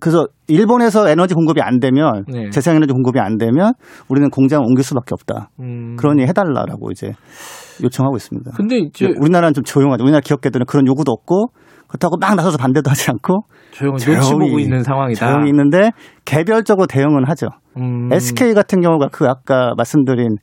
그래서 0.00 0.26
일본에서 0.48 1.08
에너지 1.08 1.34
공급이 1.34 1.60
안 1.62 1.78
되면 1.78 2.24
네. 2.26 2.50
재생 2.50 2.74
에너지 2.74 2.92
공급이 2.92 3.20
안 3.20 3.38
되면 3.38 3.72
우리는 4.08 4.28
공장을 4.30 4.64
옮길 4.66 4.82
수밖에 4.82 5.10
없다. 5.12 5.50
음. 5.60 5.94
그러니 5.96 6.24
해달라라고 6.24 6.90
이제 6.90 7.12
요청하고 7.82 8.16
있습니다. 8.16 8.50
근데 8.56 8.78
이제 8.78 9.06
우리나라는 9.20 9.54
좀 9.54 9.62
조용하죠. 9.62 10.02
우리나라 10.02 10.20
기업계들은 10.20 10.66
그런 10.66 10.88
요구도 10.88 11.12
없고 11.12 11.52
그렇다고 11.92 12.16
막 12.16 12.34
나서서 12.34 12.56
반대도 12.56 12.90
하지 12.90 13.10
않고 13.10 13.42
조용히 13.70 13.98
눈치 13.98 14.32
보고 14.32 14.58
있는 14.58 14.82
상황이다. 14.82 15.26
조용히 15.26 15.50
있는데 15.50 15.90
개별적으로 16.24 16.86
대응은 16.86 17.24
하죠. 17.28 17.48
음. 17.76 18.10
SK 18.10 18.54
같은 18.54 18.80
경우가 18.80 19.08
그 19.12 19.28
아까 19.28 19.74
말씀드린 19.76 20.36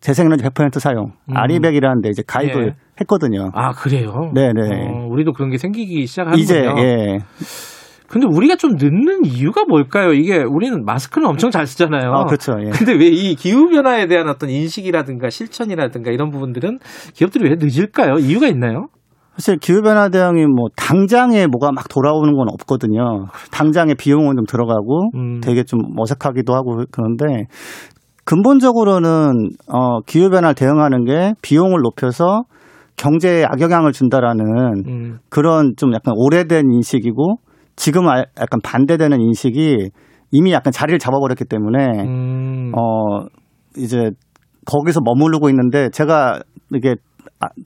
재생에너지 0.00 0.42
100% 0.42 0.80
사용 0.80 1.12
음. 1.30 1.36
아리백이라는 1.36 2.00
데 2.02 2.08
이제 2.08 2.22
가입을 2.26 2.68
예. 2.68 2.74
했거든요. 3.00 3.50
아 3.54 3.70
그래요? 3.72 4.32
네네. 4.34 4.88
어, 4.88 5.06
우리도 5.08 5.32
그런 5.32 5.50
게 5.50 5.58
생기기 5.58 6.06
시작하는군요. 6.06 6.42
이제 6.42 6.64
예. 6.78 7.18
근데 8.08 8.26
우리가 8.28 8.56
좀 8.56 8.72
늦는 8.76 9.24
이유가 9.24 9.62
뭘까요? 9.68 10.12
이게 10.12 10.38
우리는 10.42 10.84
마스크는 10.84 11.28
엄청 11.28 11.52
잘 11.52 11.66
쓰잖아요. 11.68 12.10
아, 12.12 12.24
그렇죠. 12.24 12.54
예. 12.60 12.70
근데 12.70 12.92
왜 12.94 13.06
이 13.10 13.36
기후 13.36 13.68
변화에 13.68 14.08
대한 14.08 14.28
어떤 14.28 14.50
인식이라든가 14.50 15.30
실천이라든가 15.30 16.10
이런 16.10 16.30
부분들은 16.30 16.80
기업들이 17.14 17.48
왜 17.48 17.54
늦을까요? 17.60 18.14
이유가 18.18 18.48
있나요? 18.48 18.88
사실 19.40 19.56
기후변화 19.56 20.10
대응이 20.10 20.44
뭐 20.44 20.66
당장에 20.76 21.46
뭐가 21.46 21.72
막 21.72 21.88
돌아오는 21.88 22.36
건 22.36 22.48
없거든요. 22.52 23.24
당장에 23.50 23.94
비용은 23.94 24.36
좀 24.36 24.44
들어가고 24.44 25.10
음. 25.14 25.40
되게 25.40 25.64
좀 25.64 25.80
어색하기도 25.96 26.54
하고 26.54 26.84
그런데 26.90 27.46
근본적으로는 28.26 29.48
어 29.66 30.00
기후변화를 30.02 30.54
대응하는 30.54 31.04
게 31.06 31.32
비용을 31.40 31.80
높여서 31.80 32.42
경제에 32.98 33.44
악영향을 33.46 33.92
준다라는 33.92 34.44
음. 34.86 35.18
그런 35.30 35.72
좀 35.78 35.94
약간 35.94 36.12
오래된 36.18 36.70
인식이고 36.70 37.36
지금 37.76 38.08
은 38.08 38.12
약간 38.38 38.60
반대되는 38.62 39.22
인식이 39.22 39.88
이미 40.32 40.52
약간 40.52 40.70
자리를 40.70 40.98
잡아버렸기 40.98 41.46
때문에 41.46 41.86
음. 42.04 42.72
어 42.76 43.24
이제 43.78 44.10
거기서 44.66 45.00
머무르고 45.02 45.48
있는데 45.48 45.88
제가 45.88 46.40
이게 46.74 46.90
아, 46.90 46.94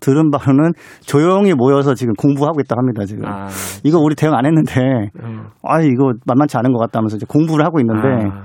들은 0.01 0.31
바로는 0.31 0.73
조용히 1.01 1.53
모여서 1.55 1.95
지금 1.95 2.15
공부하고 2.15 2.61
있다 2.61 2.77
합니다 2.77 3.05
지금 3.05 3.27
아. 3.27 3.49
이거 3.83 3.99
우리 3.99 4.15
대응 4.15 4.33
안 4.35 4.47
했는데 4.47 5.11
음. 5.23 5.47
아 5.63 5.81
이거 5.81 6.13
만만치 6.27 6.57
않은 6.59 6.73
것 6.73 6.79
같다면서 6.79 7.17
이제 7.17 7.27
공부를 7.29 7.65
하고 7.65 7.81
있는데 7.81 8.09
아. 8.31 8.45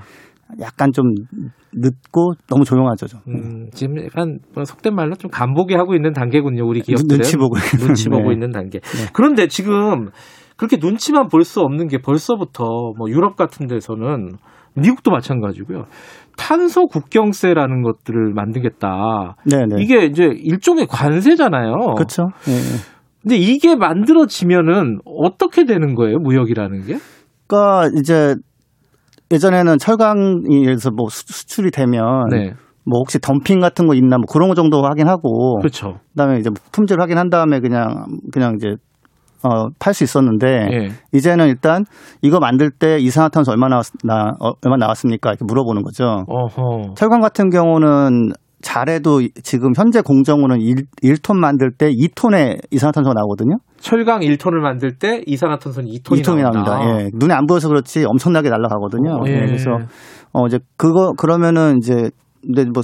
약간 0.62 0.92
좀 0.92 1.06
늦고 1.74 2.34
너무 2.50 2.64
조용하죠 2.66 3.06
좀. 3.06 3.20
음, 3.28 3.68
지금 3.72 4.04
약간 4.04 4.40
뭐 4.56 4.64
속된 4.66 4.96
말로 4.96 5.14
좀 5.14 5.30
간보기 5.30 5.76
하고 5.76 5.94
있는 5.94 6.12
단계군요, 6.14 6.66
우리 6.68 6.82
기업들은. 6.82 7.18
눈치 7.20 7.38
보고 7.38 7.54
눈치 7.80 8.10
보고 8.10 8.30
네. 8.30 8.34
있는 8.34 8.50
단계. 8.52 8.80
그런데 9.14 9.48
지금 9.48 10.10
그렇게 10.58 10.78
눈치만 10.82 11.28
볼 11.28 11.44
수 11.44 11.62
없는 11.62 11.88
게 11.88 12.00
벌써부터 12.00 12.64
뭐 12.98 13.10
유럽 13.10 13.36
같은 13.36 13.68
데서는 13.68 14.32
미국도 14.76 15.12
마찬가지고요. 15.12 15.86
탄소 16.40 16.88
국경세라는 16.88 17.82
것들을 17.84 18.34
만들겠다. 18.34 19.36
네네. 19.46 19.82
이게 19.84 20.06
이제 20.06 20.24
일종의 20.24 20.88
관세잖아요. 20.88 21.94
그렇죠. 21.96 22.30
근데 23.22 23.36
이게 23.36 23.76
만들어지면은 23.76 25.00
어떻게 25.06 25.66
되는 25.66 25.94
거예요, 25.96 26.20
무역이라는 26.20 26.86
게? 26.86 26.98
그러니까 27.48 27.90
이제 28.00 28.36
예전에는 29.32 29.78
철강에서 29.78 30.92
뭐 30.92 31.10
수- 31.10 31.26
수출이 31.28 31.72
되면 31.72 32.02
네. 32.32 32.54
뭐 32.86 33.00
혹시 33.00 33.20
덤핑 33.20 33.60
같은 33.60 33.86
거 33.86 33.94
있나 33.94 34.18
뭐 34.18 34.26
그런 34.32 34.48
거 34.50 34.56
정도 34.56 34.82
확인하고 34.84 35.58
그렇죠. 35.60 36.00
그다음에 36.12 36.40
이제 36.40 36.50
품질 36.72 37.00
확인한 37.02 37.30
다음에 37.30 37.60
그냥 37.60 38.06
그냥 38.32 38.56
이제 38.56 38.76
어, 39.44 39.70
팔 39.80 39.94
수 39.94 40.04
있었는데 40.04 40.48
예. 40.72 40.90
이제는 41.14 41.48
일단 41.48 41.86
이거 42.22 42.40
만들 42.40 42.72
때 42.72 42.98
이산화탄소 43.00 43.52
얼마 43.52 43.68
나왔 43.70 43.86
나 44.04 44.34
어, 44.40 44.52
얼마 44.66 44.78
나왔습니까 44.78 45.30
이렇게 45.30 45.46
물어보는 45.46 45.84
거죠. 45.84 46.26
어허. 46.28 46.96
철강 46.96 47.22
같은 47.22 47.50
경우는 47.50 48.32
잘해도 48.62 49.22
지금 49.42 49.72
현재 49.76 50.02
공정으로는 50.02 50.60
1, 50.62 50.76
1톤 51.02 51.38
만들 51.38 51.72
때 51.72 51.90
2톤의 51.90 52.60
이산화탄소가 52.72 53.14
나오거든요. 53.14 53.58
철강 53.80 54.20
1톤을 54.20 54.60
만들 54.60 54.98
때 54.98 55.22
이산화탄소는 55.26 55.90
2톤이, 55.90 56.22
2톤이 56.22 56.42
나온다. 56.42 56.64
나옵니다. 56.64 57.06
예. 57.06 57.10
눈에 57.14 57.34
안 57.34 57.46
보여서 57.46 57.70
그렇지 57.70 58.04
엄청나게 58.06 58.50
날아가거든요. 58.50 59.12
어, 59.16 59.24
예. 59.28 59.32
예. 59.32 59.46
그래서 59.46 59.72
어 60.34 60.46
이제 60.48 60.60
그거 60.76 61.14
그러면은 61.14 61.78
이제 61.78 62.12
근데 62.46 62.66
뭐 62.66 62.84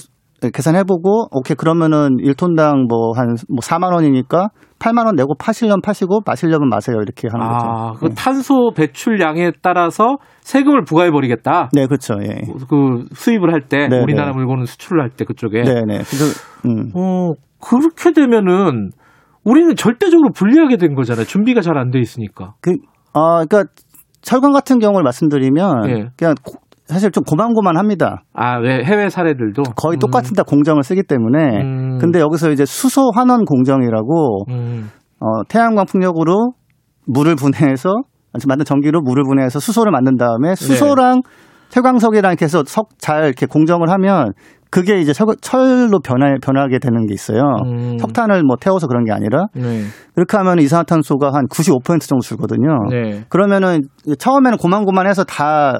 계산해보고 0.52 1.28
오케이 1.32 1.56
그러면은 1.56 2.18
1톤당 2.18 2.88
뭐 2.88 3.14
한 3.18 3.36
뭐 3.50 3.60
4만 3.62 3.94
원이니까 3.94 4.50
8만 4.80 5.06
원 5.06 5.16
내고 5.16 5.36
파시려면 5.40 5.82
파시고 5.82 6.22
마시려면 6.26 6.70
마세요 6.70 6.98
이렇게 7.02 7.28
하는 7.32 7.46
아, 7.46 7.92
거죠. 7.94 8.00
그 8.00 8.14
탄소 8.14 8.72
배출량에 8.76 9.54
따라서 9.62 10.18
세금을 10.42 10.84
부과해 10.84 11.12
버리겠다. 11.12 11.70
네, 11.74 11.88
그렇죠. 11.88 12.16
예. 12.22 12.42
그 12.70 13.06
수입을 13.14 13.54
할때 13.54 13.88
네, 13.88 14.00
우리나라 14.02 14.32
네. 14.32 14.34
물건을 14.38 14.66
수출을 14.68 15.02
할 15.02 15.10
때 15.12 15.24
그쪽에. 15.26 15.62
네, 15.64 15.74
네. 15.88 16.00
그래서 16.04 16.26
음. 16.66 16.92
어, 16.94 17.32
그렇게 17.62 18.12
되면은 18.12 18.92
우리는 19.44 19.76
절대적으로 19.76 20.32
불리하게 20.34 20.78
된 20.78 20.94
거잖아요. 20.96 21.26
준비가 21.26 21.62
잘 21.62 21.78
안 21.78 21.92
돼 21.92 22.00
있으니까. 22.00 22.54
그, 22.62 22.72
아, 23.14 23.46
그러니까 23.46 23.64
철강 24.22 24.52
같은 24.52 24.80
경우를 24.80 25.04
말씀드리면 25.04 25.90
예. 25.90 26.10
그냥 26.18 26.34
고- 26.44 26.60
사실 26.86 27.12
좀 27.12 27.24
고만고만합니다. 27.24 28.24
아, 28.34 28.58
왜 28.60 28.84
해외 28.84 29.10
사례들도 29.10 29.64
거의 29.76 29.98
똑같은 29.98 30.34
다 30.34 30.44
공정을 30.44 30.84
쓰기 30.84 31.02
때문에. 31.04 31.62
음. 31.64 31.98
근데 32.00 32.20
여기서 32.20 32.52
이제 32.52 32.66
수소 32.66 33.12
환원 33.16 33.44
공정이라고 33.46 34.46
음. 34.50 34.90
어, 35.20 35.44
태양광 35.48 35.86
풍력으로 35.86 36.52
물을 37.08 37.36
분해해서 37.36 37.90
만든 38.48 38.66
전기로 38.66 39.02
물을 39.02 39.24
분해해서 39.24 39.60
수소를 39.60 39.92
만든 39.92 40.18
다음에 40.18 40.50
네. 40.50 40.56
수소랑 40.56 41.22
태광석이랑 41.72 42.32
이렇게 42.32 42.46
해서 42.46 42.64
석 42.66 42.90
잘 43.00 43.26
이렇게 43.26 43.46
공정을 43.46 43.90
하면 43.90 44.34
그게 44.70 45.00
이제 45.00 45.14
철, 45.14 45.28
철로 45.42 46.00
변화, 46.00 46.36
변하게 46.42 46.80
되는 46.80 47.06
게 47.08 47.14
있어요. 47.14 47.40
음. 47.66 47.98
석탄을 47.98 48.44
뭐 48.44 48.58
태워서 48.60 48.88
그런 48.88 49.06
게 49.06 49.12
아니라 49.14 49.46
네. 49.56 49.84
그렇게 50.16 50.38
하면 50.38 50.60
이산화탄소가 50.60 51.34
한 51.34 51.48
95% 51.48 52.02
정도 52.02 52.22
줄거든요. 52.22 52.78
네. 52.90 53.24
그러면은 53.30 53.84
처음에는 54.20 54.58
고만고만해서 54.58 55.24
다 55.24 55.80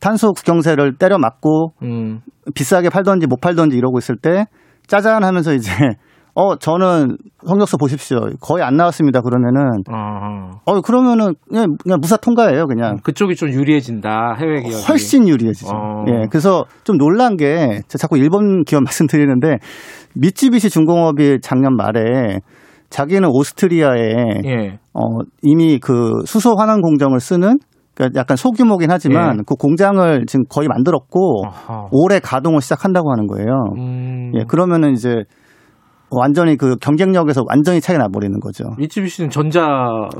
탄소 0.00 0.32
국경세를 0.32 0.96
때려 0.96 1.18
맞고 1.18 1.72
음. 1.82 2.20
비싸게 2.54 2.88
팔던지 2.88 3.26
못 3.26 3.40
팔던지 3.40 3.76
이러고 3.76 3.98
있을 3.98 4.16
때 4.16 4.46
짜잔 4.86 5.22
하면서 5.22 5.54
이제 5.54 5.70
어 6.34 6.56
저는 6.56 7.16
성적서 7.44 7.76
보십시오 7.76 8.20
거의 8.40 8.62
안 8.62 8.76
나왔습니다 8.76 9.20
그러면은 9.20 9.82
아. 9.90 10.50
어 10.64 10.80
그러면은 10.80 11.34
그냥, 11.48 11.76
그냥 11.82 11.98
무사 12.00 12.16
통과예요 12.16 12.66
그냥 12.66 12.98
그쪽이 13.02 13.34
좀 13.34 13.50
유리해진다. 13.50 14.36
해외 14.38 14.62
기업이. 14.62 14.84
훨씬 14.88 15.28
유리해지죠. 15.28 15.74
어. 15.74 16.04
예, 16.08 16.26
그래서 16.30 16.64
좀 16.84 16.98
놀란 16.98 17.36
게 17.36 17.80
제가 17.88 17.98
자꾸 17.98 18.16
일본 18.16 18.62
기업 18.64 18.82
말씀드리는데 18.84 19.58
미쯔비시 20.14 20.70
중공업이 20.70 21.40
작년 21.42 21.76
말에 21.76 22.38
자기는 22.90 23.28
오스트리아에 23.28 24.14
예. 24.44 24.78
어, 24.94 25.00
이미 25.42 25.78
그 25.78 26.10
수소 26.26 26.56
환원 26.56 26.80
공정을 26.80 27.20
쓰는 27.20 27.58
그러니까 28.00 28.18
약간 28.18 28.36
소규모긴 28.36 28.90
하지만 28.90 29.38
예. 29.38 29.42
그 29.46 29.54
공장을 29.54 30.24
지금 30.26 30.44
거의 30.48 30.68
만들었고 30.68 31.44
아하. 31.46 31.88
올해 31.92 32.18
가동을 32.18 32.62
시작한다고 32.62 33.12
하는 33.12 33.26
거예요. 33.26 33.48
음. 33.76 34.32
예, 34.34 34.44
그러면은 34.44 34.92
이제 34.92 35.24
완전히 36.10 36.56
그 36.56 36.76
경쟁력에서 36.76 37.42
완전히 37.46 37.80
차이 37.80 37.96
나버리는 37.96 38.40
거죠. 38.40 38.64
미쯔비시는 38.78 39.30
전자 39.30 39.62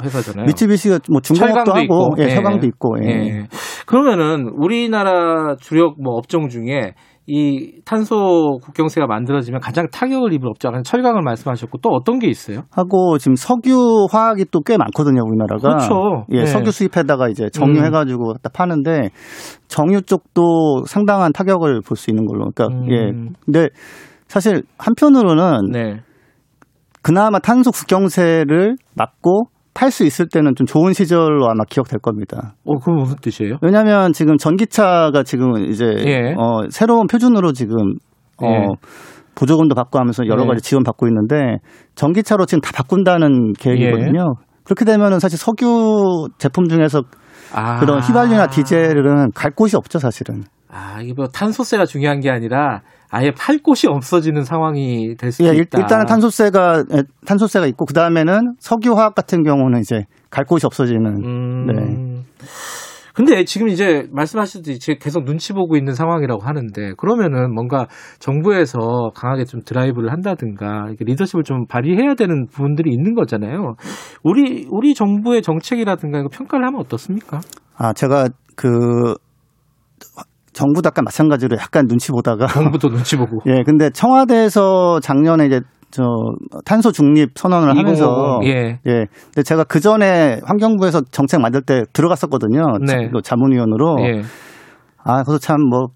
회사잖아요. 0.02 0.46
미쯔비시가 0.46 1.00
뭐 1.10 1.20
중공업도 1.20 1.72
하고 1.72 1.80
있고, 1.80 2.14
예, 2.18 2.24
예. 2.24 2.28
철강도 2.28 2.66
있고 2.66 2.96
예. 3.02 3.08
예. 3.08 3.46
그러면은 3.86 4.50
우리나라 4.54 5.56
주력 5.56 6.00
뭐 6.00 6.14
업종 6.14 6.48
중에 6.48 6.92
이 7.32 7.80
탄소 7.84 8.58
국경세가 8.60 9.06
만들어지면 9.06 9.60
가장 9.60 9.86
타격을 9.92 10.32
입을 10.32 10.48
업종은 10.48 10.82
철강을 10.82 11.22
말씀하셨고 11.22 11.78
또 11.78 11.90
어떤 11.90 12.18
게 12.18 12.26
있어요? 12.26 12.62
하고 12.72 13.18
지금 13.18 13.36
석유 13.36 14.06
화학이 14.10 14.46
또 14.50 14.60
꽤 14.66 14.76
많거든요, 14.76 15.22
우리나라가. 15.24 15.86
그렇죠. 15.86 16.26
예, 16.32 16.40
네. 16.40 16.46
석유 16.46 16.72
수입해다가 16.72 17.28
이제 17.28 17.48
정유해가지고 17.50 18.34
딱 18.42 18.52
파는데 18.52 19.10
정유 19.68 20.02
쪽도 20.02 20.84
상당한 20.86 21.32
타격을 21.32 21.82
볼 21.82 21.96
수 21.96 22.10
있는 22.10 22.26
걸로. 22.26 22.50
그러니까 22.52 22.76
음. 22.76 22.90
예. 22.90 23.12
근데 23.44 23.68
사실 24.26 24.62
한편으로는 24.78 25.70
네. 25.72 26.00
그나마 27.02 27.38
탄소 27.38 27.70
국경세를 27.70 28.76
막고 28.96 29.44
팔수 29.80 30.04
있을 30.04 30.28
때는 30.28 30.54
좀 30.56 30.66
좋은 30.66 30.92
시절로 30.92 31.46
아마 31.46 31.64
기억될 31.66 32.00
겁니다. 32.00 32.54
어, 32.66 32.78
그건 32.78 32.96
무슨 32.96 33.16
뜻이에요? 33.22 33.56
왜냐하면 33.62 34.12
지금 34.12 34.36
전기차가 34.36 35.22
지금 35.24 35.56
이제 35.70 35.86
예. 36.04 36.34
어, 36.36 36.68
새로운 36.68 37.06
표준으로 37.06 37.52
지금 37.52 37.76
어, 38.42 38.46
예. 38.46 38.66
보조금도 39.34 39.74
받고 39.74 39.98
하면서 39.98 40.26
여러 40.26 40.42
예. 40.42 40.46
가지 40.46 40.60
지원 40.60 40.84
받고 40.84 41.06
있는데 41.08 41.56
전기차로 41.94 42.44
지금 42.44 42.60
다 42.60 42.72
바꾼다는 42.74 43.54
계획이거든요. 43.54 44.34
그렇게 44.64 44.84
되면은 44.84 45.18
사실 45.18 45.38
석유 45.38 46.26
제품 46.36 46.68
중에서 46.68 47.00
아. 47.54 47.80
그런 47.80 48.00
휘발유나 48.00 48.48
디젤은 48.48 49.30
갈 49.34 49.50
곳이 49.50 49.76
없죠, 49.76 49.98
사실은. 49.98 50.44
아, 50.68 51.00
이게 51.00 51.14
뭐 51.16 51.26
탄소세가 51.26 51.86
중요한 51.86 52.20
게 52.20 52.30
아니라 52.30 52.82
아예 53.10 53.32
팔 53.32 53.58
곳이 53.58 53.88
없어지는 53.88 54.42
상황이 54.44 55.16
될 55.16 55.32
수도 55.32 55.48
예, 55.48 55.54
일- 55.54 55.62
있다. 55.62 55.80
일단은 55.80 56.06
탄소세가 56.06 56.84
예, 56.94 57.02
탄소세가 57.26 57.66
있고 57.66 57.84
그 57.84 57.92
다음에는 57.92 58.54
석유화학 58.60 59.14
같은 59.14 59.42
경우는 59.42 59.80
이제 59.80 60.04
갈 60.30 60.44
곳이 60.44 60.64
없어지는. 60.66 61.24
음. 61.24 61.66
네. 61.66 62.22
근데 63.12 63.44
지금 63.44 63.68
이제 63.68 64.06
말씀하셨듯이 64.12 64.96
계속 65.00 65.24
눈치 65.24 65.52
보고 65.52 65.76
있는 65.76 65.94
상황이라고 65.94 66.42
하는데 66.42 66.92
그러면은 66.96 67.52
뭔가 67.52 67.86
정부에서 68.20 68.78
강하게 69.14 69.44
좀 69.44 69.60
드라이브를 69.62 70.12
한다든가 70.12 70.86
리더십을 70.98 71.42
좀 71.42 71.66
발휘해야 71.66 72.14
되는 72.14 72.46
부분들이 72.46 72.90
있는 72.92 73.14
거잖아요. 73.14 73.74
우리 74.22 74.66
우리 74.70 74.94
정부의 74.94 75.42
정책이라든가 75.42 76.20
이거 76.20 76.28
평가를 76.32 76.64
하면 76.66 76.80
어떻습니까? 76.80 77.40
아, 77.76 77.92
제가 77.92 78.28
그 78.54 79.14
정부도 80.60 80.88
아까 80.88 81.02
마찬가지로 81.02 81.56
약간 81.58 81.86
눈치 81.86 82.12
보다가 82.12 82.46
정부도 82.46 82.88
눈치 82.90 83.16
보고. 83.16 83.40
예, 83.48 83.62
근데 83.64 83.90
청와대에서 83.90 85.00
작년에 85.00 85.46
이제 85.46 85.60
저 85.90 86.04
탄소 86.64 86.92
중립 86.92 87.30
선언을 87.34 87.70
2050, 87.74 87.78
하면서 87.78 88.40
예. 88.44 88.78
예. 88.86 89.06
근데 89.34 89.42
제가 89.42 89.64
그 89.64 89.80
전에 89.80 90.38
환경부에서 90.44 91.02
정책 91.10 91.40
만들 91.40 91.62
때 91.62 91.82
들어갔었거든요. 91.92 92.78
네. 92.86 93.08
자- 93.10 93.20
자문위원으로. 93.24 93.96
예. 94.02 94.22
아, 95.02 95.22
그래서 95.24 95.38
참 95.38 95.56
뭐 95.68 95.88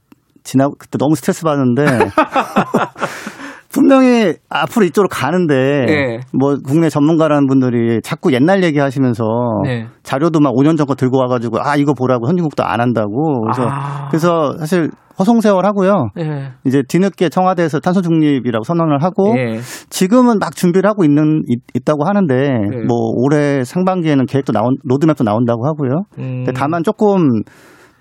지나 0.42 0.68
그때 0.78 0.98
너무 0.98 1.14
스트레스 1.14 1.42
받는데 1.44 1.84
분명히 3.74 4.34
앞으로 4.48 4.86
이쪽으로 4.86 5.08
가는데 5.08 5.54
네. 5.86 6.20
뭐 6.32 6.56
국내 6.64 6.88
전문가라는 6.88 7.48
분들이 7.48 8.00
자꾸 8.02 8.32
옛날 8.32 8.62
얘기 8.62 8.78
하시면서 8.78 9.24
네. 9.64 9.88
자료도 10.04 10.38
막 10.38 10.54
5년 10.54 10.76
전 10.78 10.84
거 10.86 10.94
들고 10.94 11.18
와가지고 11.18 11.58
아 11.60 11.76
이거 11.76 11.94
보라고 11.94 12.26
선진국도 12.26 12.62
안 12.62 12.80
한다고 12.80 13.40
그래서 13.40 13.66
아. 13.66 14.08
그래서 14.10 14.54
사실 14.58 14.90
허송세월 15.18 15.64
하고요. 15.64 16.10
네. 16.14 16.52
이제 16.66 16.82
뒤늦게 16.86 17.30
청와대에서 17.30 17.80
탄소 17.80 18.02
중립이라고 18.02 18.64
선언을 18.64 19.02
하고 19.02 19.34
예. 19.38 19.58
지금은 19.88 20.38
막 20.40 20.54
준비를 20.54 20.88
하고 20.88 21.04
있는 21.04 21.42
있, 21.48 21.84
다고 21.84 22.04
하는데 22.04 22.34
네. 22.34 22.84
뭐 22.86 23.12
올해 23.16 23.64
상반기에는 23.64 24.26
계획도 24.26 24.52
나온 24.52 24.76
로드맵도 24.84 25.24
나온다고 25.24 25.66
하고요. 25.66 26.04
음. 26.18 26.44
다만 26.54 26.82
조금 26.82 27.42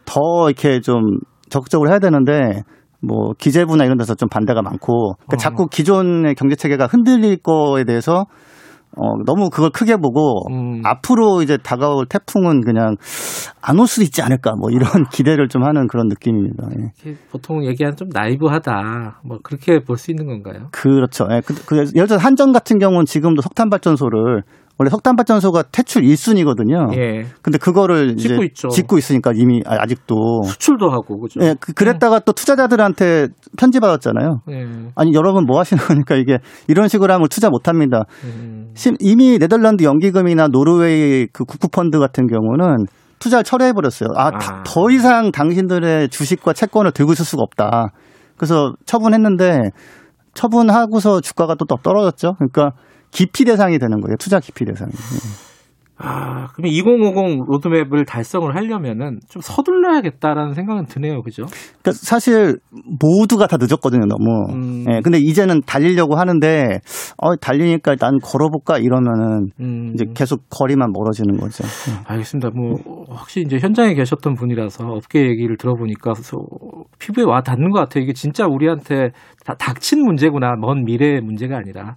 더 0.05 0.19
이렇게 0.49 0.81
좀 0.81 1.01
적극적으로 1.49 1.89
해야 1.89 1.99
되는데 1.99 2.63
뭐 3.05 3.33
기재부나 3.37 3.83
이런 3.85 3.97
데서 3.97 4.15
좀 4.15 4.29
반대가 4.29 4.61
많고 4.61 5.15
그러니까 5.15 5.35
어. 5.35 5.37
자꾸 5.37 5.67
기존의 5.67 6.35
경제 6.35 6.55
체계가 6.55 6.87
흔들릴 6.87 7.37
거에 7.43 7.83
대해서 7.83 8.25
어 8.95 9.17
너무 9.25 9.49
그걸 9.49 9.71
크게 9.71 9.97
보고 9.97 10.47
음. 10.51 10.81
앞으로 10.85 11.41
이제 11.41 11.57
다가올 11.57 12.05
태풍은 12.07 12.61
그냥 12.61 12.95
안 13.59 13.79
올 13.79 13.87
수도 13.87 14.03
있지 14.03 14.21
않을까 14.21 14.51
뭐 14.55 14.69
이런 14.69 14.85
기대를 15.11 15.47
좀 15.47 15.63
하는 15.63 15.87
그런 15.87 16.07
느낌입니다. 16.09 16.67
예. 17.07 17.15
보통 17.31 17.65
얘기하는 17.65 17.95
좀 17.97 18.09
나이브하다. 18.13 19.21
뭐 19.25 19.39
그렇게 19.43 19.79
볼 19.83 19.97
수 19.97 20.11
있는 20.11 20.27
건가요? 20.27 20.67
그렇죠. 20.71 21.25
예. 21.31 21.41
그, 21.43 21.55
그 21.65 21.77
예를 21.95 22.07
들어 22.07 22.19
한전 22.19 22.51
같은 22.51 22.77
경우는 22.77 23.05
지금도 23.05 23.41
석탄 23.41 23.71
발전소를 23.71 24.43
원래 24.79 24.89
석탄 24.89 25.15
발전소가 25.15 25.63
퇴출 25.71 26.01
1순위거든요. 26.01 26.97
예. 26.97 27.25
근데 27.43 27.59
그거를 27.59 28.13
이제 28.13 28.29
짓고 28.29 28.43
있죠. 28.45 28.67
짓고 28.69 28.97
있으니까 28.97 29.31
이미 29.35 29.61
아- 29.67 29.77
아직도 29.81 30.41
수출도 30.45 30.89
하고 30.89 31.19
그죠? 31.19 31.39
예, 31.43 31.55
그, 31.59 31.73
그랬다가 31.73 32.19
또 32.19 32.31
투자자들한테 32.33 33.27
편지 33.55 33.79
받았잖아요. 33.79 34.39
예. 34.49 34.65
아니 34.95 35.13
여러분 35.13 35.45
뭐 35.45 35.59
하시는 35.59 35.81
거니까 35.83 36.15
이게 36.15 36.39
이런 36.67 36.87
식으로 36.87 37.13
하면 37.13 37.27
투자 37.29 37.49
못 37.49 37.67
합니다. 37.67 38.03
음. 38.23 38.71
심- 38.73 38.95
이미 38.99 39.37
네덜란드 39.37 39.83
연기금이나 39.83 40.47
노르웨이 40.47 41.27
그 41.31 41.43
국库펀드 41.45 41.99
같은 41.99 42.25
경우는 42.27 42.85
투자를 43.19 43.43
철회해 43.43 43.73
버렸어요. 43.73 44.09
아, 44.15 44.31
다- 44.31 44.63
더 44.65 44.89
이상 44.89 45.31
당신들의 45.31 46.09
주식과 46.09 46.53
채권을 46.53 46.91
들고 46.91 47.13
있을 47.13 47.23
수가 47.25 47.43
없다. 47.43 47.89
그래서 48.37 48.73
처분했는데 48.85 49.69
처분하고서 50.33 51.21
주가가 51.21 51.55
또, 51.55 51.65
또 51.65 51.75
떨어졌죠. 51.81 52.33
그러니까 52.39 52.71
기피 53.13 53.45
대상이 53.45 53.77
되는 53.79 54.01
거예요. 54.01 54.15
투자 54.19 54.39
기피 54.39 54.65
대상이. 54.65 54.91
아, 55.95 56.47
그러면 56.53 56.73
2050 56.73 57.45
로드맵을 57.47 58.05
달성을 58.05 58.53
하려면은 58.53 59.19
좀 59.29 59.41
서둘러야겠다라는 59.41 60.53
생각은 60.53 60.85
드네요. 60.85 61.21
그죠? 61.21 61.43
그러니까 61.45 61.91
사실 61.93 62.57
모두가 62.99 63.45
다 63.47 63.57
늦었거든요, 63.57 64.05
너무. 64.07 64.53
음. 64.53 64.85
예, 64.91 64.99
근데 65.01 65.19
이제는 65.19 65.61
달리려고 65.65 66.15
하는데 66.17 66.79
어, 67.17 67.35
달리니까 67.35 67.95
난 67.97 68.17
걸어볼까 68.21 68.79
이러면은 68.79 69.47
음. 69.61 69.91
이제 69.93 70.05
계속 70.15 70.41
거리만 70.49 70.91
멀어지는 70.91 71.37
거죠. 71.37 71.63
예. 71.63 72.03
알겠습니다. 72.05 72.49
뭐 72.55 72.73
혹시 73.19 73.41
이제 73.41 73.59
현장에 73.59 73.93
계셨던 73.93 74.33
분이라서 74.33 74.85
업계 74.85 75.19
얘기를 75.21 75.55
들어보니까 75.57 76.15
소- 76.15 76.39
피부에 76.99 77.23
와 77.23 77.41
닿는 77.41 77.69
것 77.69 77.79
같아요. 77.79 78.03
이게 78.03 78.13
진짜 78.13 78.45
우리한테 78.47 79.11
다 79.45 79.53
닥친 79.53 80.03
문제구나. 80.03 80.55
먼 80.59 80.83
미래의 80.83 81.21
문제가 81.21 81.57
아니라 81.57 81.95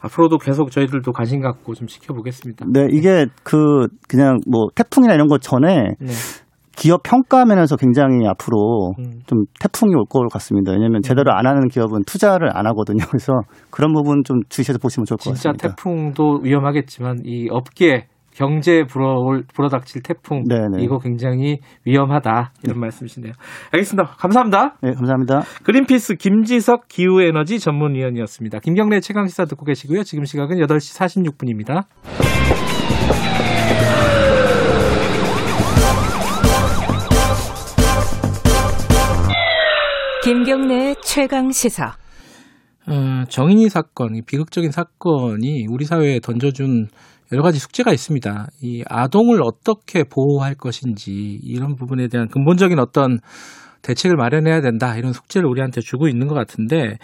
앞으로도 0.00 0.38
계속 0.38 0.70
저희들도 0.70 1.12
관심 1.12 1.40
갖고 1.40 1.74
좀 1.74 1.86
지켜보겠습니다. 1.86 2.66
네, 2.72 2.86
이게 2.90 3.26
그 3.42 3.88
그냥 4.08 4.38
뭐 4.50 4.66
태풍이나 4.74 5.14
이런 5.14 5.26
것 5.28 5.40
전에 5.42 5.94
네. 6.00 6.12
기업 6.76 7.02
평가 7.02 7.44
면에서 7.44 7.76
굉장히 7.76 8.24
앞으로 8.28 8.92
음. 9.00 9.20
좀 9.26 9.44
태풍이 9.58 9.94
올 9.96 10.04
것 10.04 10.28
같습니다. 10.32 10.70
왜냐하면 10.72 11.02
제대로 11.02 11.32
안 11.32 11.44
하는 11.46 11.66
기업은 11.66 12.04
투자를 12.06 12.56
안 12.56 12.66
하거든요. 12.68 13.04
그래서 13.08 13.32
그런 13.70 13.92
부분 13.92 14.22
좀 14.24 14.40
주시해서 14.48 14.78
보시면 14.78 15.04
좋을 15.06 15.16
것 15.16 15.24
진짜 15.24 15.50
같습니다. 15.50 15.74
태풍도 15.74 16.40
위험하겠지만 16.44 17.22
이 17.24 17.48
업계 17.50 18.06
경제에 18.38 18.84
불어올 18.84 19.42
불어닥칠 19.52 20.00
태풍 20.02 20.44
네네. 20.44 20.80
이거 20.84 21.00
굉장히 21.00 21.58
위험하다 21.84 22.52
이런 22.62 22.78
말씀이시네요. 22.78 23.32
알겠습니다. 23.72 24.10
감사합니다. 24.16 24.76
네, 24.80 24.94
감사합니다. 24.94 25.42
그린피스 25.64 26.14
김지석 26.14 26.86
기후에너지 26.86 27.58
전문위원이었습니다. 27.58 28.60
김경래 28.60 29.00
최강 29.00 29.26
시사 29.26 29.44
듣고 29.46 29.64
계시고요. 29.64 30.04
지금 30.04 30.24
시각은 30.24 30.58
8시 30.58 31.34
46분입니다. 31.34 31.86
김경래의 40.22 40.96
최강 41.02 41.50
시사. 41.50 41.96
어, 42.86 43.24
정인이 43.28 43.68
사건, 43.68 44.14
이 44.14 44.22
비극적인 44.22 44.70
사건이 44.70 45.66
우리 45.68 45.84
사회에 45.84 46.20
던져준 46.20 46.86
여러 47.32 47.42
가지 47.42 47.58
숙제가 47.58 47.92
있습니다. 47.92 48.46
이 48.62 48.82
아동을 48.86 49.42
어떻게 49.42 50.04
보호할 50.04 50.54
것인지 50.54 51.12
이런 51.42 51.74
부분에 51.76 52.08
대한 52.08 52.28
근본적인 52.28 52.78
어떤 52.78 53.18
대책을 53.82 54.16
마련해야 54.16 54.60
된다 54.60 54.96
이런 54.96 55.12
숙제를 55.12 55.48
우리한테 55.48 55.80
주고 55.80 56.08
있는 56.08 56.26
것 56.26 56.34
같은데 56.34 56.98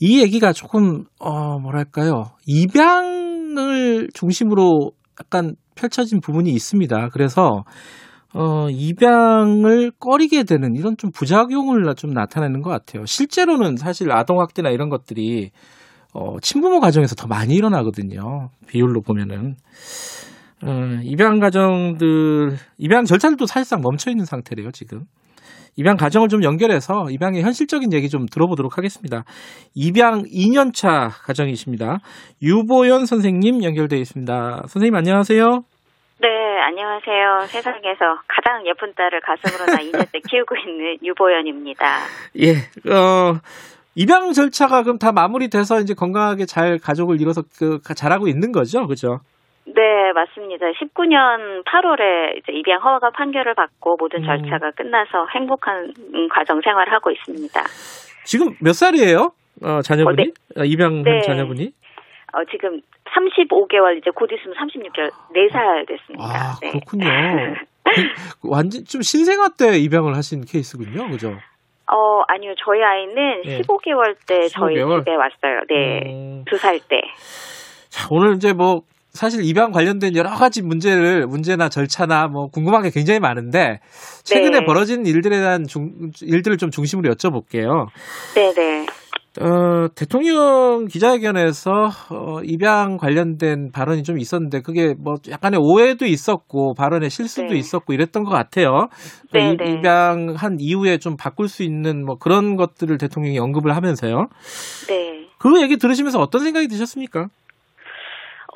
이 0.00 0.20
얘기가 0.20 0.52
조금 0.52 1.04
어 1.20 1.58
뭐랄까요 1.58 2.24
입양을 2.46 4.08
중심으로 4.12 4.92
약간 5.20 5.54
펼쳐진 5.76 6.20
부분이 6.20 6.50
있습니다. 6.50 7.10
그래서 7.12 7.64
어, 8.34 8.68
입양을 8.68 9.92
꺼리게 9.98 10.44
되는 10.44 10.74
이런 10.74 10.96
좀 10.98 11.10
부작용을 11.10 11.94
좀 11.96 12.10
나타내는 12.10 12.60
것 12.60 12.70
같아요. 12.70 13.06
실제로는 13.06 13.76
사실 13.76 14.12
아동 14.12 14.40
학대나 14.40 14.70
이런 14.70 14.90
것들이 14.90 15.52
어, 16.16 16.40
친부모 16.40 16.80
가정에서 16.80 17.14
더 17.14 17.26
많이 17.26 17.54
일어나거든요. 17.54 18.48
비율로 18.68 19.02
보면은. 19.02 19.56
어, 20.64 21.00
입양 21.02 21.38
가정들, 21.38 22.56
입양 22.78 23.04
절차들도 23.04 23.44
사실상 23.44 23.82
멈춰 23.82 24.10
있는 24.10 24.24
상태래요, 24.24 24.70
지금. 24.70 25.02
입양 25.76 25.96
가정을 25.96 26.28
좀 26.28 26.42
연결해서 26.42 27.10
입양의 27.10 27.42
현실적인 27.42 27.92
얘기 27.92 28.08
좀 28.08 28.24
들어보도록 28.24 28.78
하겠습니다. 28.78 29.24
입양 29.74 30.22
2년차 30.22 31.10
가정이십니다. 31.26 31.98
유보연 32.40 33.04
선생님 33.04 33.62
연결되어 33.62 33.98
있습니다. 33.98 34.62
선생님 34.68 34.94
안녕하세요. 34.94 35.64
네, 36.18 36.28
안녕하세요. 36.62 37.46
세상에서 37.48 38.22
가장 38.26 38.66
예쁜 38.66 38.94
딸을 38.94 39.20
가슴으로 39.20 39.66
나 39.66 39.82
2년째 39.82 40.26
키우고 40.26 40.56
있는 40.66 40.96
유보연입니다. 41.02 41.84
예, 42.40 42.54
어, 42.90 43.34
입양 43.96 44.32
절차가 44.32 44.82
그럼 44.82 44.98
다 44.98 45.10
마무리돼서 45.10 45.80
이제 45.80 45.94
건강하게 45.94 46.44
잘 46.44 46.78
가족을 46.78 47.18
이뤄서 47.20 47.42
그 47.58 47.80
잘하고 47.82 48.28
있는 48.28 48.52
거죠, 48.52 48.86
그죠? 48.86 49.20
네, 49.64 50.12
맞습니다. 50.14 50.66
19년 50.66 51.64
8월에 51.64 52.36
이제 52.36 52.52
입양 52.52 52.80
허가 52.80 53.10
판결을 53.10 53.54
받고 53.54 53.96
모든 53.98 54.20
음. 54.20 54.26
절차가 54.26 54.70
끝나서 54.72 55.26
행복한 55.34 55.94
음, 56.14 56.28
가정 56.28 56.60
생활을 56.60 56.92
하고 56.92 57.10
있습니다. 57.10 57.64
지금 58.24 58.54
몇 58.60 58.74
살이에요? 58.74 59.32
어, 59.62 59.80
자녀분이? 59.80 60.22
어, 60.22 60.24
네. 60.56 60.60
아, 60.60 60.64
입양한 60.64 61.02
네. 61.02 61.20
자녀분이? 61.22 61.72
어, 62.34 62.44
지금 62.50 62.82
35개월 63.06 63.96
이제 63.96 64.10
곧 64.14 64.28
있으면 64.30 64.56
36개월 64.58 65.10
4살 65.34 65.88
됐습니다. 65.88 66.24
아, 66.24 66.58
네. 66.60 66.70
그렇군요. 66.70 67.06
그 68.42 68.50
완전 68.50 68.84
좀 68.84 69.00
신생아 69.00 69.48
때 69.58 69.78
입양을 69.78 70.14
하신 70.14 70.44
케이스군요, 70.44 71.08
그죠? 71.08 71.38
어, 71.90 72.22
아니요. 72.28 72.54
저희 72.64 72.82
아이는 72.82 73.42
네. 73.44 73.62
15개월 73.62 74.16
때 74.26 74.48
저희 74.48 74.76
15개월? 74.76 74.98
집에 75.00 75.14
왔어요. 75.14 75.60
네. 75.68 76.12
음. 76.12 76.44
두살 76.46 76.80
때. 76.80 77.00
자, 77.88 78.08
오늘 78.10 78.34
이제 78.36 78.52
뭐 78.52 78.82
사실 79.12 79.44
입양 79.44 79.72
관련된 79.72 80.14
여러 80.14 80.30
가지 80.30 80.62
문제를 80.62 81.26
문제나 81.26 81.68
절차나 81.68 82.28
뭐 82.28 82.48
궁금한 82.48 82.82
게 82.82 82.90
굉장히 82.90 83.18
많은데 83.18 83.80
최근에 84.24 84.60
네. 84.60 84.64
벌어진 84.66 85.06
일들에 85.06 85.38
대한 85.38 85.66
중, 85.66 86.10
일들을 86.20 86.58
좀 86.58 86.70
중심으로 86.70 87.14
여쭤볼게요. 87.14 87.86
네, 88.34 88.52
네. 88.52 88.86
어, 89.40 89.88
대통령 89.94 90.86
기자회견에서 90.86 91.70
어, 92.10 92.40
입양 92.42 92.96
관련된 92.96 93.70
발언이 93.72 94.02
좀 94.02 94.18
있었는데 94.18 94.62
그게 94.62 94.94
뭐 94.98 95.14
약간의 95.30 95.60
오해도 95.62 96.06
있었고 96.06 96.74
발언의 96.74 97.10
실수도 97.10 97.48
네. 97.52 97.58
있었고 97.58 97.92
이랬던 97.92 98.24
것 98.24 98.30
같아요. 98.30 98.88
그 99.30 99.36
네, 99.36 99.50
이- 99.52 99.56
네. 99.56 99.72
입양한 99.72 100.56
이후에 100.58 100.98
좀 100.98 101.16
바꿀 101.16 101.48
수 101.48 101.62
있는 101.62 102.04
뭐 102.04 102.16
그런 102.16 102.56
것들을 102.56 102.96
대통령이 102.98 103.38
언급을 103.38 103.76
하면서요. 103.76 104.26
네. 104.88 105.26
그 105.38 105.60
얘기 105.60 105.76
들으시면서 105.76 106.18
어떤 106.18 106.40
생각이 106.40 106.68
드셨습니까? 106.68 107.26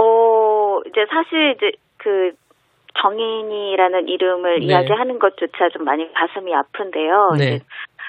어, 0.01 0.79
이제 0.87 1.05
사실 1.11 1.55
이제 1.57 1.73
그 1.99 2.33
정인이라는 3.03 4.09
이름을 4.09 4.61
네. 4.61 4.67
이야기하는 4.67 5.19
것조차 5.19 5.69
좀 5.73 5.85
많이 5.85 6.07
가슴이 6.13 6.55
아픈데요. 6.55 7.31
네. 7.39 7.45
이제 7.57 7.65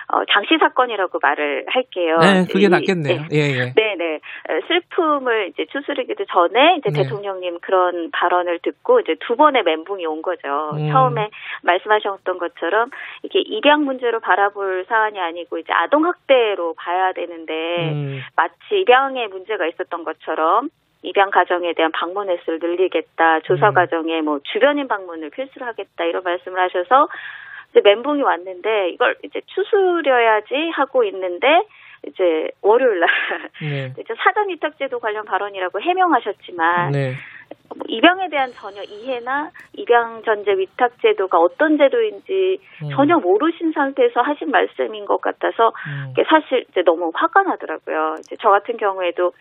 어, 0.08 0.26
장씨 0.32 0.58
사건이라고 0.60 1.20
말을 1.22 1.66
할게요. 1.68 2.18
네, 2.20 2.46
그게 2.52 2.66
이- 2.66 2.70
낫겠네요. 2.70 3.22
네. 3.24 3.28
예, 3.32 3.38
예. 3.38 3.74
네, 3.74 3.96
네. 3.98 4.20
네. 4.48 4.62
슬픔을 4.68 5.50
이제 5.50 5.66
추스르기도 5.72 6.26
전에 6.26 6.78
이제 6.78 6.90
네. 6.90 7.04
대통령님 7.04 7.60
그런 7.62 8.12
발언을 8.12 8.60
듣고 8.64 9.00
이제 9.00 9.16
두 9.22 9.36
번의 9.36 9.64
멘붕이 9.64 10.06
온 10.06 10.22
거죠. 10.22 10.72
음. 10.74 10.90
처음에 10.92 11.30
말씀하셨던 11.64 12.38
것처럼 12.38 12.90
이게 13.24 13.40
입양 13.40 13.86
문제로 13.86 14.20
바라볼 14.20 14.86
사안이 14.88 15.20
아니고 15.20 15.60
이제 15.60 15.72
아동 15.74 16.06
학대로 16.06 16.74
봐야 16.74 17.14
되는데 17.14 17.92
음. 17.92 18.22
마치 18.36 18.56
입양에 18.82 19.28
문제가 19.28 19.66
있었던 19.68 20.04
것처럼 20.04 20.70
입양 21.04 21.32
가정에 21.32 21.74
대한 21.74 21.92
방문 21.92 22.30
횟수를 22.30 22.60
늘리겠다, 22.62 23.40
조사 23.42 23.70
음. 23.70 23.74
과정에 23.74 24.22
뭐 24.22 24.40
주변인 24.44 24.88
방문을 24.88 25.32
필수로 25.32 25.66
하겠다 25.66 26.04
이런 26.06 26.22
말씀을 26.24 26.60
하셔서 26.60 27.08
이제 27.72 27.82
멘붕이 27.84 28.22
왔는데 28.22 28.90
이걸 28.90 29.16
이제 29.24 29.42
추스려야지 29.48 30.70
하고 30.74 31.04
있는데 31.06 31.48
이제 32.08 32.50
월요일 32.62 33.00
날 33.00 33.10
네. 33.62 33.94
이제 33.98 34.14
사전 34.24 34.50
위탁제도 34.50 35.00
관련 35.00 35.26
발언이라고 35.26 35.82
해명하셨지만 35.82 36.92
네. 36.92 37.14
뭐 37.76 37.86
입양에 37.88 38.30
대한 38.30 38.52
전혀 38.54 38.82
이해나 38.84 39.52
입양 39.74 40.22
전제 40.24 40.52
위탁 40.52 41.00
제도가 41.02 41.38
어떤 41.38 41.78
제도인지 41.78 42.60
음. 42.84 42.90
전혀 42.96 43.18
모르신 43.18 43.72
상태에서 43.72 44.22
하신 44.22 44.52
말씀인 44.52 45.06
것 45.06 45.22
같아서 45.22 45.72
이게 46.12 46.24
사실 46.30 46.66
이제 46.70 46.82
너무 46.84 47.12
화가 47.14 47.44
나더라고요. 47.44 48.16
이제 48.20 48.36
저 48.42 48.50
같은 48.50 48.78
경우에도 48.78 49.32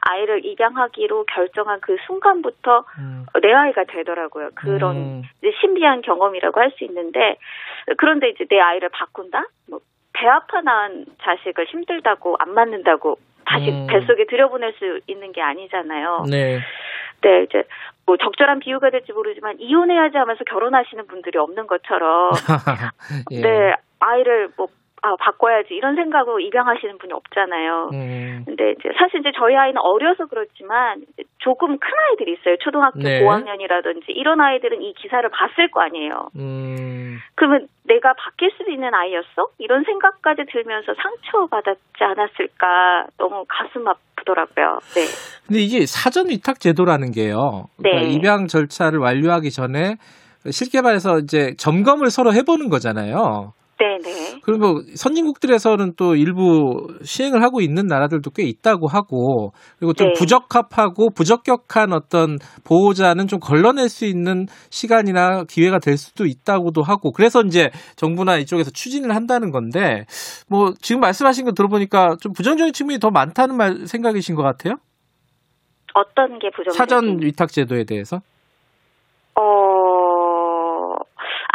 아이를 0.00 0.44
입양하기로 0.44 1.26
결정한 1.26 1.80
그 1.80 1.96
순간부터 2.06 2.84
내 3.42 3.52
아이가 3.52 3.84
되더라고요. 3.84 4.50
그런 4.54 4.96
음. 4.96 5.22
신비한 5.60 6.02
경험이라고 6.02 6.60
할 6.60 6.72
수 6.72 6.84
있는데 6.84 7.36
그런데 7.98 8.30
이제 8.30 8.44
내 8.48 8.58
아이를 8.58 8.88
바꾼다? 8.88 9.44
뭐 9.68 9.80
배 10.12 10.28
아파 10.28 10.60
낳은 10.60 11.06
자식을 11.22 11.66
힘들다고 11.66 12.36
안 12.38 12.54
맞는다고 12.54 13.18
다시 13.44 13.70
음. 13.70 13.86
뱃속에 13.88 14.26
들여보낼 14.26 14.74
수 14.74 15.00
있는 15.06 15.32
게 15.32 15.42
아니잖아요. 15.42 16.26
네. 16.30 16.60
네, 17.22 17.42
이제 17.44 17.64
뭐 18.06 18.16
적절한 18.16 18.60
비유가 18.60 18.90
될지 18.90 19.12
모르지만 19.12 19.56
이혼해야지 19.58 20.16
하면서 20.16 20.44
결혼하시는 20.44 21.06
분들이 21.06 21.38
없는 21.38 21.66
것처럼 21.66 22.32
예. 23.32 23.40
네, 23.40 23.74
아이를 24.00 24.50
뭐 24.56 24.68
아, 25.04 25.16
바꿔야지 25.18 25.74
이런 25.74 25.96
생각으로 25.96 26.38
입양하시는 26.38 26.98
분이 26.98 27.12
없잖아요. 27.12 27.90
음. 27.92 28.42
근데 28.46 28.70
이제 28.70 28.88
사실 28.96 29.18
이제 29.18 29.32
저희 29.36 29.56
아이는 29.56 29.80
어려서 29.80 30.26
그렇지만 30.26 31.02
조금 31.38 31.76
큰 31.78 31.90
아이들이 32.08 32.34
있어요. 32.34 32.56
초등학교 32.60 33.00
네. 33.00 33.20
고학년이라든지 33.20 34.12
이런 34.12 34.40
아이들은 34.40 34.80
이 34.80 34.94
기사를 34.94 35.28
봤을 35.28 35.72
거 35.72 35.80
아니에요. 35.80 36.28
음. 36.36 37.18
그러면 37.34 37.66
내가 37.82 38.14
바뀔 38.14 38.52
수 38.52 38.70
있는 38.70 38.94
아이였어? 38.94 39.48
이런 39.58 39.82
생각까지 39.82 40.42
들면서 40.52 40.94
상처받았지 40.94 41.98
않았을까 41.98 43.06
너무 43.18 43.44
가슴 43.48 43.88
아프더라고요. 43.88 44.78
네. 44.94 45.02
근데 45.48 45.60
이게 45.60 45.84
사전 45.84 46.28
위탁 46.28 46.60
제도라는 46.60 47.10
게요. 47.10 47.64
그러니까 47.76 48.02
네. 48.04 48.12
입양 48.12 48.46
절차를 48.46 49.00
완료하기 49.00 49.50
전에 49.50 49.96
쉽게 50.48 50.80
말해서 50.80 51.18
이제 51.18 51.54
점검을 51.58 52.10
서로 52.10 52.32
해보는 52.32 52.68
거잖아요. 52.68 53.52
네네. 53.82 54.40
그리고 54.42 54.80
선진국들에서는 54.94 55.94
또 55.96 56.14
일부 56.14 56.86
시행을 57.02 57.42
하고 57.42 57.60
있는 57.60 57.86
나라들도 57.86 58.30
꽤 58.30 58.44
있다고 58.44 58.86
하고 58.86 59.52
그리고 59.78 59.92
좀 59.92 60.08
네. 60.08 60.12
부적합하고 60.16 61.10
부적격한 61.10 61.92
어떤 61.92 62.38
보호자는 62.64 63.26
좀 63.26 63.40
걸러낼 63.40 63.88
수 63.88 64.04
있는 64.04 64.46
시간이나 64.70 65.42
기회가 65.48 65.80
될 65.80 65.96
수도 65.96 66.26
있다고도 66.26 66.82
하고 66.82 67.10
그래서 67.10 67.42
이제 67.42 67.70
정부나 67.96 68.36
이쪽에서 68.38 68.70
추진을 68.70 69.16
한다는 69.16 69.50
건데 69.50 70.04
뭐 70.48 70.72
지금 70.80 71.00
말씀하신 71.00 71.44
거 71.44 71.52
들어보니까 71.52 72.16
좀 72.20 72.32
부정적인 72.32 72.72
측면이 72.72 73.00
더 73.00 73.10
많다는 73.10 73.56
말 73.56 73.86
생각이신 73.86 74.36
것 74.36 74.42
같아요. 74.42 74.74
어떤 75.94 76.38
게 76.38 76.50
부정적인? 76.50 76.76
사전 76.76 77.20
위탁 77.20 77.50
제도에 77.50 77.84
대해서. 77.84 78.20
어, 79.34 79.71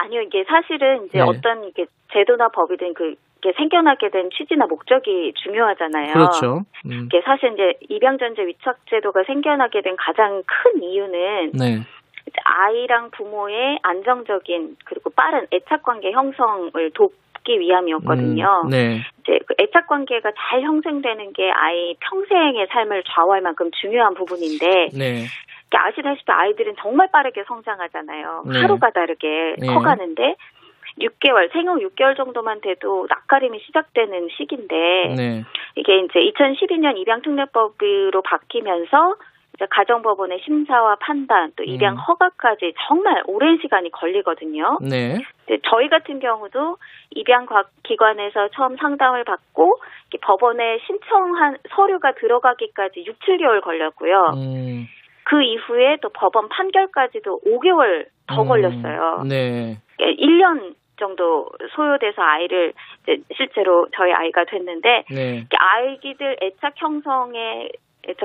아니요, 0.07 0.21
이게 0.21 0.43
사실은 0.45 1.05
이제 1.05 1.19
네. 1.19 1.21
어떤 1.21 1.65
이게 1.65 1.85
제도나 2.13 2.49
법이든 2.49 2.93
그, 2.93 3.15
게 3.41 3.53
생겨나게 3.55 4.09
된 4.09 4.29
취지나 4.31 4.65
목적이 4.65 5.33
중요하잖아요. 5.43 6.13
그렇죠. 6.13 6.65
음. 6.85 7.05
이게 7.05 7.21
사실 7.21 7.53
이제 7.53 7.73
입양전제 7.89 8.47
위탁제도가 8.47 9.23
생겨나게 9.25 9.81
된 9.81 9.95
가장 9.95 10.41
큰 10.47 10.81
이유는 10.81 11.51
네. 11.53 11.81
아이랑 12.43 13.11
부모의 13.11 13.79
안정적인 13.83 14.77
그리고 14.85 15.09
빠른 15.11 15.45
애착 15.53 15.83
관계 15.83 16.11
형성을 16.11 16.71
돕기 16.95 17.59
위함이었거든요. 17.59 18.63
음, 18.65 18.69
네. 18.69 19.01
이제 19.21 19.39
그 19.45 19.53
애착 19.59 19.87
관계가 19.87 20.31
잘 20.35 20.61
형성되는 20.61 21.33
게 21.33 21.51
아이 21.51 21.95
평생의 21.99 22.67
삶을 22.71 23.03
좌우할 23.05 23.41
만큼 23.41 23.69
중요한 23.79 24.15
부분인데 24.15 24.89
네. 24.97 25.25
아시다시피 25.75 26.31
아이들은 26.31 26.75
정말 26.79 27.09
빠르게 27.11 27.43
성장하잖아요. 27.47 28.43
네. 28.51 28.61
하루가 28.61 28.89
다르게 28.91 29.55
네. 29.59 29.67
커가는데 29.67 30.35
6개월, 30.99 31.51
생후 31.51 31.79
6개월 31.79 32.15
정도만 32.15 32.61
돼도 32.61 33.07
낯가림이 33.09 33.59
시작되는 33.65 34.29
시기인데 34.37 34.75
네. 35.15 35.43
이게 35.75 35.99
이제 35.99 36.19
2012년 36.19 36.97
입양특례법으로 36.97 38.21
바뀌면서 38.23 39.15
가정법원의 39.71 40.39
심사와 40.45 40.97
판단 40.99 41.51
또 41.55 41.63
입양 41.63 41.95
음. 41.95 41.97
허가까지 41.97 42.73
정말 42.87 43.23
오랜 43.25 43.57
시간이 43.59 43.89
걸리거든요. 43.91 44.77
네. 44.81 45.17
저희 45.69 45.89
같은 45.89 46.19
경우도 46.19 46.77
입양 47.11 47.47
과- 47.47 47.65
기관에서 47.83 48.49
처음 48.49 48.77
상담을 48.77 49.23
받고 49.23 49.79
법원에 50.21 50.79
신청한 50.85 51.57
서류가 51.69 52.13
들어가기까지 52.13 53.03
6, 53.07 53.19
7개월 53.19 53.61
걸렸고요. 53.63 54.33
음. 54.35 54.87
그 55.29 55.43
이후에 55.43 55.97
또 56.01 56.09
법원 56.09 56.47
판결까지도 56.47 57.41
5개월 57.45 58.05
더 58.27 58.43
음. 58.43 58.47
걸렸어요. 58.47 59.23
네. 59.27 59.77
1년 59.99 60.73
정도 60.97 61.49
소요돼서 61.75 62.21
아이를 62.21 62.73
이제 63.03 63.21
실제로 63.35 63.87
저희 63.95 64.13
아이가 64.13 64.45
됐는데 64.45 65.03
네. 65.11 65.45
아이기들 65.53 66.37
애착 66.41 66.73
형성에 66.77 67.69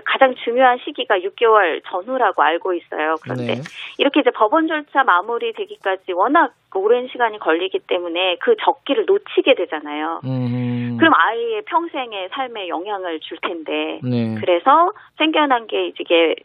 가장 0.05 0.35
중요한 0.45 0.79
시기가 0.85 1.19
6개월 1.19 1.83
전후라고 1.87 2.41
알고 2.43 2.73
있어요. 2.75 3.17
그런데 3.21 3.57
네. 3.57 3.61
이렇게 3.99 4.21
이제 4.21 4.31
법원 4.31 4.69
절차 4.69 5.03
마무리되기까지 5.03 6.13
워낙 6.13 6.55
오랜 6.75 7.09
시간이 7.09 7.39
걸리기 7.41 7.81
때문에 7.81 8.37
그 8.41 8.55
적기를 8.65 9.07
놓치게 9.07 9.55
되잖아요. 9.55 10.21
음. 10.25 10.97
그럼 10.99 11.13
아이의 11.15 11.63
평생의 11.63 12.29
삶에 12.33 12.69
영향을 12.69 13.19
줄 13.21 13.39
텐데 13.39 13.99
네. 14.05 14.37
그래서 14.39 14.93
생겨난 15.19 15.67
게 15.67 15.89
이게 15.89 16.37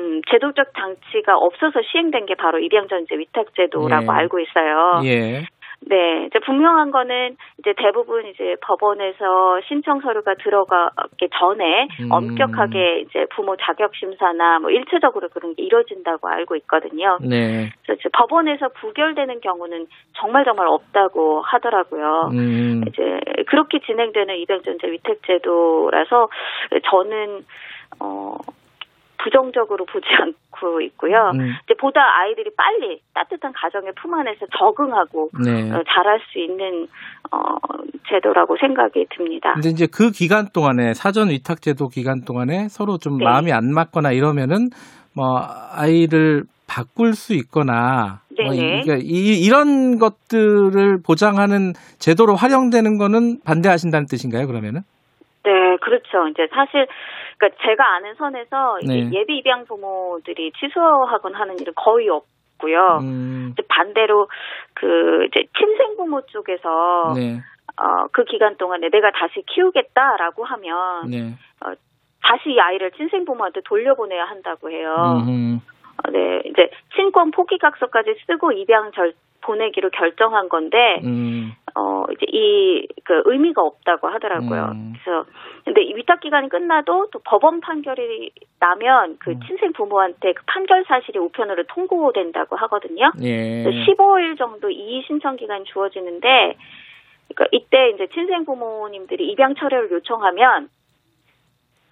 음, 0.00 0.22
제도적 0.30 0.72
장치가 0.74 1.36
없어서 1.36 1.80
시행된 1.82 2.26
게 2.26 2.34
바로 2.34 2.58
입양전제 2.58 3.16
위탁제도라고 3.16 4.04
예. 4.04 4.16
알고 4.16 4.40
있어요. 4.40 5.02
예. 5.04 5.44
네, 5.82 6.26
이제 6.26 6.38
분명한 6.40 6.90
거는 6.90 7.36
이제 7.58 7.72
대부분 7.76 8.26
이제 8.26 8.54
법원에서 8.60 9.62
신청 9.66 10.00
서류가 10.00 10.34
들어가기 10.34 11.30
전에 11.38 11.88
음. 12.00 12.12
엄격하게 12.12 13.00
이제 13.00 13.26
부모 13.34 13.56
자격 13.56 13.94
심사나 13.96 14.58
뭐 14.58 14.70
일체적으로 14.70 15.28
그런 15.30 15.54
게 15.54 15.62
이루어진다고 15.62 16.28
알고 16.28 16.56
있거든요. 16.56 17.16
네. 17.22 17.72
그래서 17.86 18.02
법원에서 18.12 18.68
부결되는 18.80 19.40
경우는 19.40 19.86
정말 20.18 20.44
정말 20.44 20.66
없다고 20.66 21.40
하더라고요. 21.40 22.30
음. 22.34 22.84
이제 22.86 23.20
그렇게 23.46 23.80
진행되는 23.80 24.36
입양전제 24.36 24.86
위탁제도라서 24.86 26.28
저는 26.90 27.44
어 28.00 28.36
부정적으로 29.22 29.84
보지 29.84 30.06
않고 30.20 30.80
있고요. 30.82 31.32
음. 31.34 31.52
이제 31.64 31.74
보다 31.78 32.00
아이들이 32.20 32.50
빨리 32.56 33.00
따뜻한 33.14 33.52
가정의 33.52 33.92
품 33.94 34.14
안에서 34.14 34.46
적응하고 34.58 35.30
네. 35.44 35.70
어, 35.72 35.82
잘할 35.88 36.20
수 36.30 36.38
있는 36.38 36.86
어 37.30 37.56
제도라고 38.08 38.56
생각이 38.58 39.06
듭니다. 39.10 39.52
근데 39.54 39.68
이제 39.70 39.86
그 39.86 40.10
기간 40.10 40.48
동안에 40.52 40.94
사전 40.94 41.30
위탁 41.30 41.62
제도 41.62 41.88
기간 41.88 42.24
동안에 42.24 42.68
서로 42.68 42.98
좀 42.98 43.18
네. 43.18 43.24
마음이 43.24 43.52
안 43.52 43.72
맞거나 43.72 44.12
이러면은 44.12 44.70
뭐 45.14 45.40
아이를 45.72 46.44
바꿀 46.68 47.14
수 47.14 47.34
있거나 47.34 48.20
뭐 48.42 48.52
네네. 48.52 48.56
이, 48.56 48.82
그러니까 48.82 48.96
이, 49.02 49.44
이런 49.44 49.98
것들을 49.98 50.98
보장하는 51.04 51.72
제도로 51.98 52.36
활용되는 52.36 52.96
거는 52.96 53.40
반대하신다는 53.44 54.06
뜻인가요? 54.06 54.46
그러면은? 54.46 54.82
네, 55.42 55.76
그렇죠. 55.80 56.28
이제 56.28 56.46
사실 56.52 56.86
그러니까 57.40 57.62
제가 57.64 57.94
아는 57.96 58.14
선에서 58.14 58.78
네. 58.86 59.10
예비 59.12 59.38
입양 59.38 59.64
부모들이 59.64 60.52
취소하곤 60.60 61.34
하는 61.34 61.58
일은 61.58 61.72
거의 61.74 62.08
없 62.10 62.26
고요. 62.60 62.98
음, 63.00 63.52
이제 63.52 63.62
반대로 63.68 64.28
그 64.74 65.24
이제 65.26 65.46
친생 65.56 65.96
부모 65.96 66.20
쪽에서 66.26 67.14
네. 67.16 67.40
어, 67.78 68.06
그 68.12 68.24
기간 68.24 68.56
동안에 68.58 68.90
내가 68.90 69.10
다시 69.12 69.42
키우겠다라고 69.46 70.44
하면 70.44 71.08
네. 71.08 71.34
어, 71.64 71.72
다시 72.22 72.50
이 72.50 72.60
아이를 72.60 72.90
친생 72.92 73.24
부모한테 73.24 73.62
돌려보내야 73.64 74.26
한다고 74.26 74.70
해요. 74.70 74.94
음, 75.26 75.60
어, 75.60 75.79
네, 76.10 76.42
이제 76.46 76.70
친권 76.96 77.30
포기 77.30 77.58
각서까지 77.58 78.14
쓰고 78.26 78.52
입양 78.52 78.92
절 78.92 79.12
보내기로 79.42 79.90
결정한 79.90 80.48
건데 80.48 81.00
음. 81.04 81.52
어 81.74 82.04
이제 82.12 82.26
이 82.28 82.86
그 83.10 83.22
의미가 83.24 83.60
없다고 83.60 84.06
하더라고요. 84.06 84.70
음. 84.72 84.92
그래서 85.02 85.24
근데 85.64 85.82
이 85.82 85.94
위탁 85.96 86.20
기간이 86.20 86.48
끝나도 86.48 87.08
또 87.10 87.18
법원 87.24 87.60
판결이 87.60 88.30
나면 88.60 89.16
그 89.18 89.32
음. 89.32 89.40
친생 89.48 89.72
부모한테 89.72 90.32
그 90.32 90.42
판결 90.46 90.84
사실이 90.84 91.18
우편으로 91.18 91.64
통보된다고 91.64 92.54
하거든요. 92.54 93.10
예. 93.22 93.64
15일 93.64 94.38
정도 94.38 94.70
이의 94.70 95.02
신청 95.08 95.34
기간이 95.34 95.64
주어지는데 95.64 96.56
그러니까 97.34 97.46
이때 97.50 97.90
이제 97.90 98.06
친생 98.14 98.44
부모님들이 98.44 99.26
입양 99.26 99.56
철회를 99.56 99.90
요청하면 99.90 100.68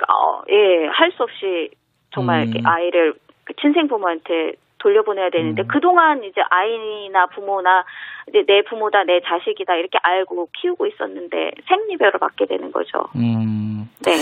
어, 0.09 0.43
예, 0.51 0.87
할 0.87 1.11
수 1.11 1.25
없이 1.25 1.71
정말 2.15 2.43
음. 2.43 2.53
이렇게 2.53 2.63
아이를 2.65 3.15
그 3.49 3.55
친생 3.63 3.89
부모한테 3.89 4.53
돌려보내야 4.77 5.31
되는데 5.31 5.65
그동안 5.65 6.23
이제 6.23 6.43
아이나 6.51 7.27
부모나 7.27 7.83
이제 8.29 8.45
내 8.47 8.63
부모다 8.63 9.05
내 9.05 9.21
자식이다 9.21 9.75
이렇게 9.75 9.99
알고 10.03 10.51
키우고 10.53 10.87
있었는데 10.87 11.53
생리배로 11.67 12.19
받게 12.19 12.45
되는 12.45 12.71
거죠. 12.71 13.09
음. 13.17 13.89
네. 14.05 14.13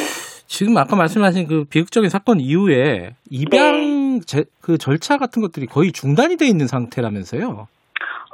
지금 0.47 0.79
아까 0.79 0.95
말씀하신 0.97 1.49
그 1.49 1.65
비극적인 1.69 2.09
사건 2.09 2.39
이후에 2.39 3.17
입양 3.29 4.21
제, 4.25 4.45
그 4.63 4.79
절차 4.79 5.19
같은 5.19 5.43
것들이 5.43 5.67
거의 5.67 5.91
중단이 5.91 6.37
돼 6.37 6.47
있는 6.47 6.69
상태라면서요. 6.69 7.67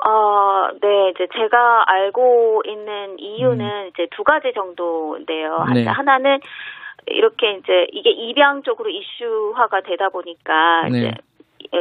어, 0.04 0.68
네, 0.80 1.10
이제 1.10 1.26
제가 1.32 1.84
알고 1.86 2.62
있는 2.66 3.18
이유는 3.18 3.88
이제 3.88 4.08
두 4.14 4.24
가지 4.24 4.52
정도인데요. 4.54 5.64
네. 5.74 5.86
하나는 5.86 6.38
이렇게 7.06 7.52
이제 7.54 7.86
이게 7.92 8.10
입양 8.10 8.62
쪽으로 8.62 8.90
이슈화가 8.90 9.80
되다 9.82 10.08
보니까 10.08 10.88
네. 10.88 10.98
이제 10.98 11.14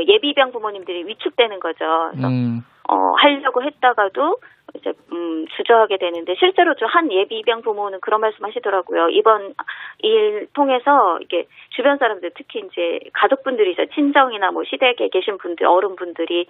예비 0.08 0.30
입양 0.30 0.52
부모님들이 0.52 1.06
위축되는 1.08 1.60
거죠. 1.60 2.10
그래서 2.12 2.28
음. 2.28 2.64
어, 2.92 3.14
하려고 3.16 3.64
했다가도 3.64 4.38
이제 4.76 4.94
음, 5.14 5.46
주저하게 5.56 5.98
되는데 5.98 6.36
실제로 6.36 6.76
저한 6.76 7.12
예비 7.12 7.40
입양 7.40 7.62
부모는 7.62 8.00
그런 8.02 8.20
말씀 8.20 8.44
하시더라고요. 8.44 9.10
이번 9.10 9.54
일 10.00 10.48
통해서 10.54 11.18
이게 11.22 11.48
주변 11.70 11.98
사람들 11.98 12.32
특히 12.36 12.60
이제 12.60 13.00
가족분들이죠. 13.14 13.86
친정이나 13.96 14.52
뭐 14.52 14.64
시댁에 14.66 15.08
계신 15.10 15.38
분들 15.38 15.66
어른분들이 15.66 16.48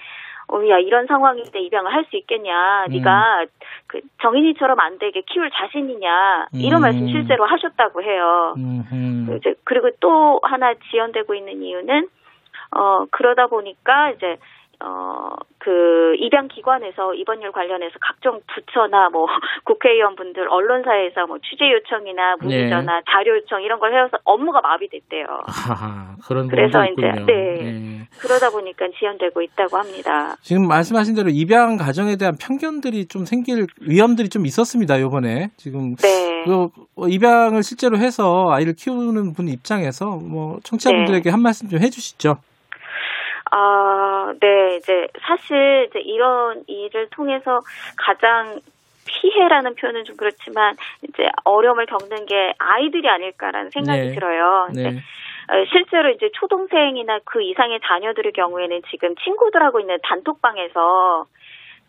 어, 0.48 0.68
야 0.68 0.80
이런 0.80 1.06
상황인데 1.06 1.60
입양을 1.62 1.94
할 1.94 2.06
수 2.10 2.18
있겠냐? 2.18 2.86
음. 2.86 2.92
네가 2.92 3.46
그 3.86 4.02
정인이처럼 4.24 4.80
안 4.80 4.98
되게 4.98 5.22
키울 5.22 5.52
자신이냐? 5.52 6.48
이런 6.56 6.82
음. 6.82 6.82
말씀 6.82 7.08
실제로 7.08 7.46
하셨다고 7.46 8.02
해요. 8.02 8.56
음흠. 8.58 9.38
이제 9.38 9.54
그리고 9.64 9.92
또 10.00 10.40
하나 10.42 10.74
지연되고 10.90 11.36
있는 11.36 11.62
이유는 11.62 12.08
어 12.76 13.06
그러다 13.12 13.48
보니까 13.48 14.12
이제 14.12 14.38
어 14.84 15.36
그 15.64 16.16
입양 16.18 16.48
기관에서 16.48 17.14
일 17.14 17.26
관련해서 17.52 17.94
각종 18.02 18.42
부처나 18.54 19.10
뭐 19.10 19.26
국회의원분들 19.66 20.48
언론사에서 20.50 21.28
뭐 21.28 21.38
취재 21.40 21.72
요청이나 21.72 22.36
문의 22.42 22.70
전화 22.70 22.96
네. 22.98 23.02
자료 23.12 23.38
요청 23.38 23.62
이런 23.62 23.80
걸 23.80 23.94
해서 23.94 24.18
업무가 24.24 24.60
마비됐대요. 24.62 25.26
하하, 25.46 26.16
그런 26.28 26.48
그래서 26.48 26.84
이제 26.86 27.08
있군요. 27.08 27.26
네. 27.26 27.60
예. 27.62 28.08
그러다 28.20 28.50
보니까 28.50 28.88
지연되고 28.98 29.42
있다고 29.42 29.78
합니다. 29.78 30.36
지금 30.42 30.68
말씀하신 30.68 31.16
대로 31.16 31.30
입양 31.30 31.78
가정에 31.78 32.16
대한 32.18 32.36
편견들이 32.40 33.08
좀 33.08 33.26
생길 33.26 33.68
위험들이 33.82 34.30
좀 34.30 34.46
있었습니다. 34.46 35.00
요번에 35.00 35.50
지금 35.58 35.96
네. 35.96 36.44
그 36.46 36.70
어, 36.96 37.08
입양을 37.08 37.64
실제로 37.64 37.98
해서 37.98 38.50
아이를 38.52 38.74
키우는 38.76 39.34
분 39.34 39.48
입장에서 39.48 40.18
뭐 40.18 40.60
청취자분들에게 40.64 41.24
네. 41.24 41.30
한 41.30 41.42
말씀 41.42 41.70
좀 41.70 41.80
해주시죠. 41.80 42.38
아, 43.52 44.34
네, 44.40 44.78
이제 44.78 45.08
사실 45.22 45.88
이제 45.90 46.00
이런 46.00 46.64
일을 46.68 47.10
통해서 47.10 47.62
가장 47.98 48.60
피해라는 49.06 49.76
표현은 49.76 50.06
좀 50.06 50.16
그렇지만 50.16 50.76
이제 51.04 51.28
어려움을 51.44 51.86
겪는 51.86 52.26
게 52.26 52.54
아이들이 52.58 53.10
아닐까라는 53.10 53.72
생각이 53.72 54.02
네. 54.02 54.16
들어요. 54.16 54.68
네. 54.74 54.90
어, 54.90 55.66
실제로 55.70 56.10
이제 56.12 56.30
초동생이나 56.34 57.20
그 57.26 57.42
이상의 57.42 57.80
자녀들의 57.84 58.32
경우에는 58.32 58.82
지금 58.90 59.16
친구들하고 59.16 59.82
있는 59.82 59.98
단톡방에서 60.04 61.26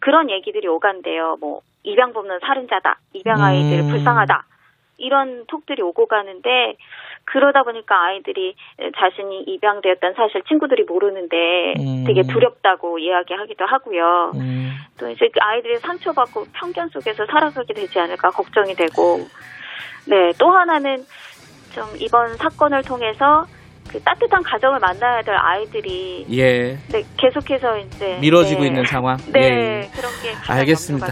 그런 0.01 0.31
얘기들이 0.31 0.67
오간대요. 0.67 1.37
뭐 1.41 1.61
입양 1.85 2.13
부모는 2.13 2.41
살인자다, 2.41 2.99
입양 3.13 3.41
아이들 3.41 3.81
음. 3.81 3.89
불쌍하다 3.89 4.45
이런 5.03 5.45
톡들이 5.47 5.83
오고 5.83 6.07
가는데 6.07 6.77
그러다 7.25 7.63
보니까 7.63 7.95
아이들이 8.07 8.55
자신이 8.99 9.43
입양되었다는 9.43 10.15
사실 10.15 10.43
친구들이 10.49 10.85
모르는데 10.85 11.75
음. 11.79 12.05
되게 12.07 12.23
두렵다고 12.23 12.99
이야기하기도 12.99 13.65
하고요. 13.65 14.33
음. 14.37 14.71
또 14.99 15.09
이제 15.11 15.29
그 15.33 15.41
아이들이 15.41 15.79
상처받고 15.79 16.47
편견 16.53 16.89
속에서 16.89 17.27
살아가게 17.27 17.75
되지 17.75 17.99
않을까 17.99 18.31
걱정이 18.31 18.75
되고 18.75 19.19
네 20.09 20.33
또 20.39 20.51
하나는 20.51 21.05
좀 21.73 21.85
이번 22.01 22.37
사건을 22.37 22.83
통해서 22.83 23.47
그 23.93 24.01
따뜻한 24.03 24.43
가정을 24.43 24.79
만나야 24.79 25.23
될 25.23 25.35
아이들이 25.37 26.27
예. 26.31 26.79
네, 26.89 27.05
계속해서 27.19 27.79
이제 27.79 28.19
미뤄지고 28.21 28.63
네. 28.63 28.69
있는 28.69 28.87
상황. 28.87 29.19
네, 29.29 29.41
예. 29.41 29.91
그런 29.95 30.11
게 30.23 30.35
알겠습니다. 30.47 31.09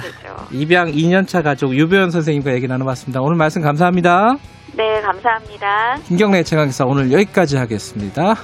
입양 0.51 0.91
2년차 0.91 1.43
가족 1.43 1.75
유배원 1.75 2.11
선생님과 2.11 2.55
얘기 2.55 2.67
나눠봤습니다. 2.67 3.21
오늘 3.21 3.37
말씀 3.37 3.61
감사합니다. 3.61 4.37
네, 4.73 5.01
감사합니다. 5.03 5.99
김경래 6.07 6.43
최강기사 6.43 6.87
오늘 6.87 7.13
여기까지 7.13 7.59
하겠습니다. 7.59 8.37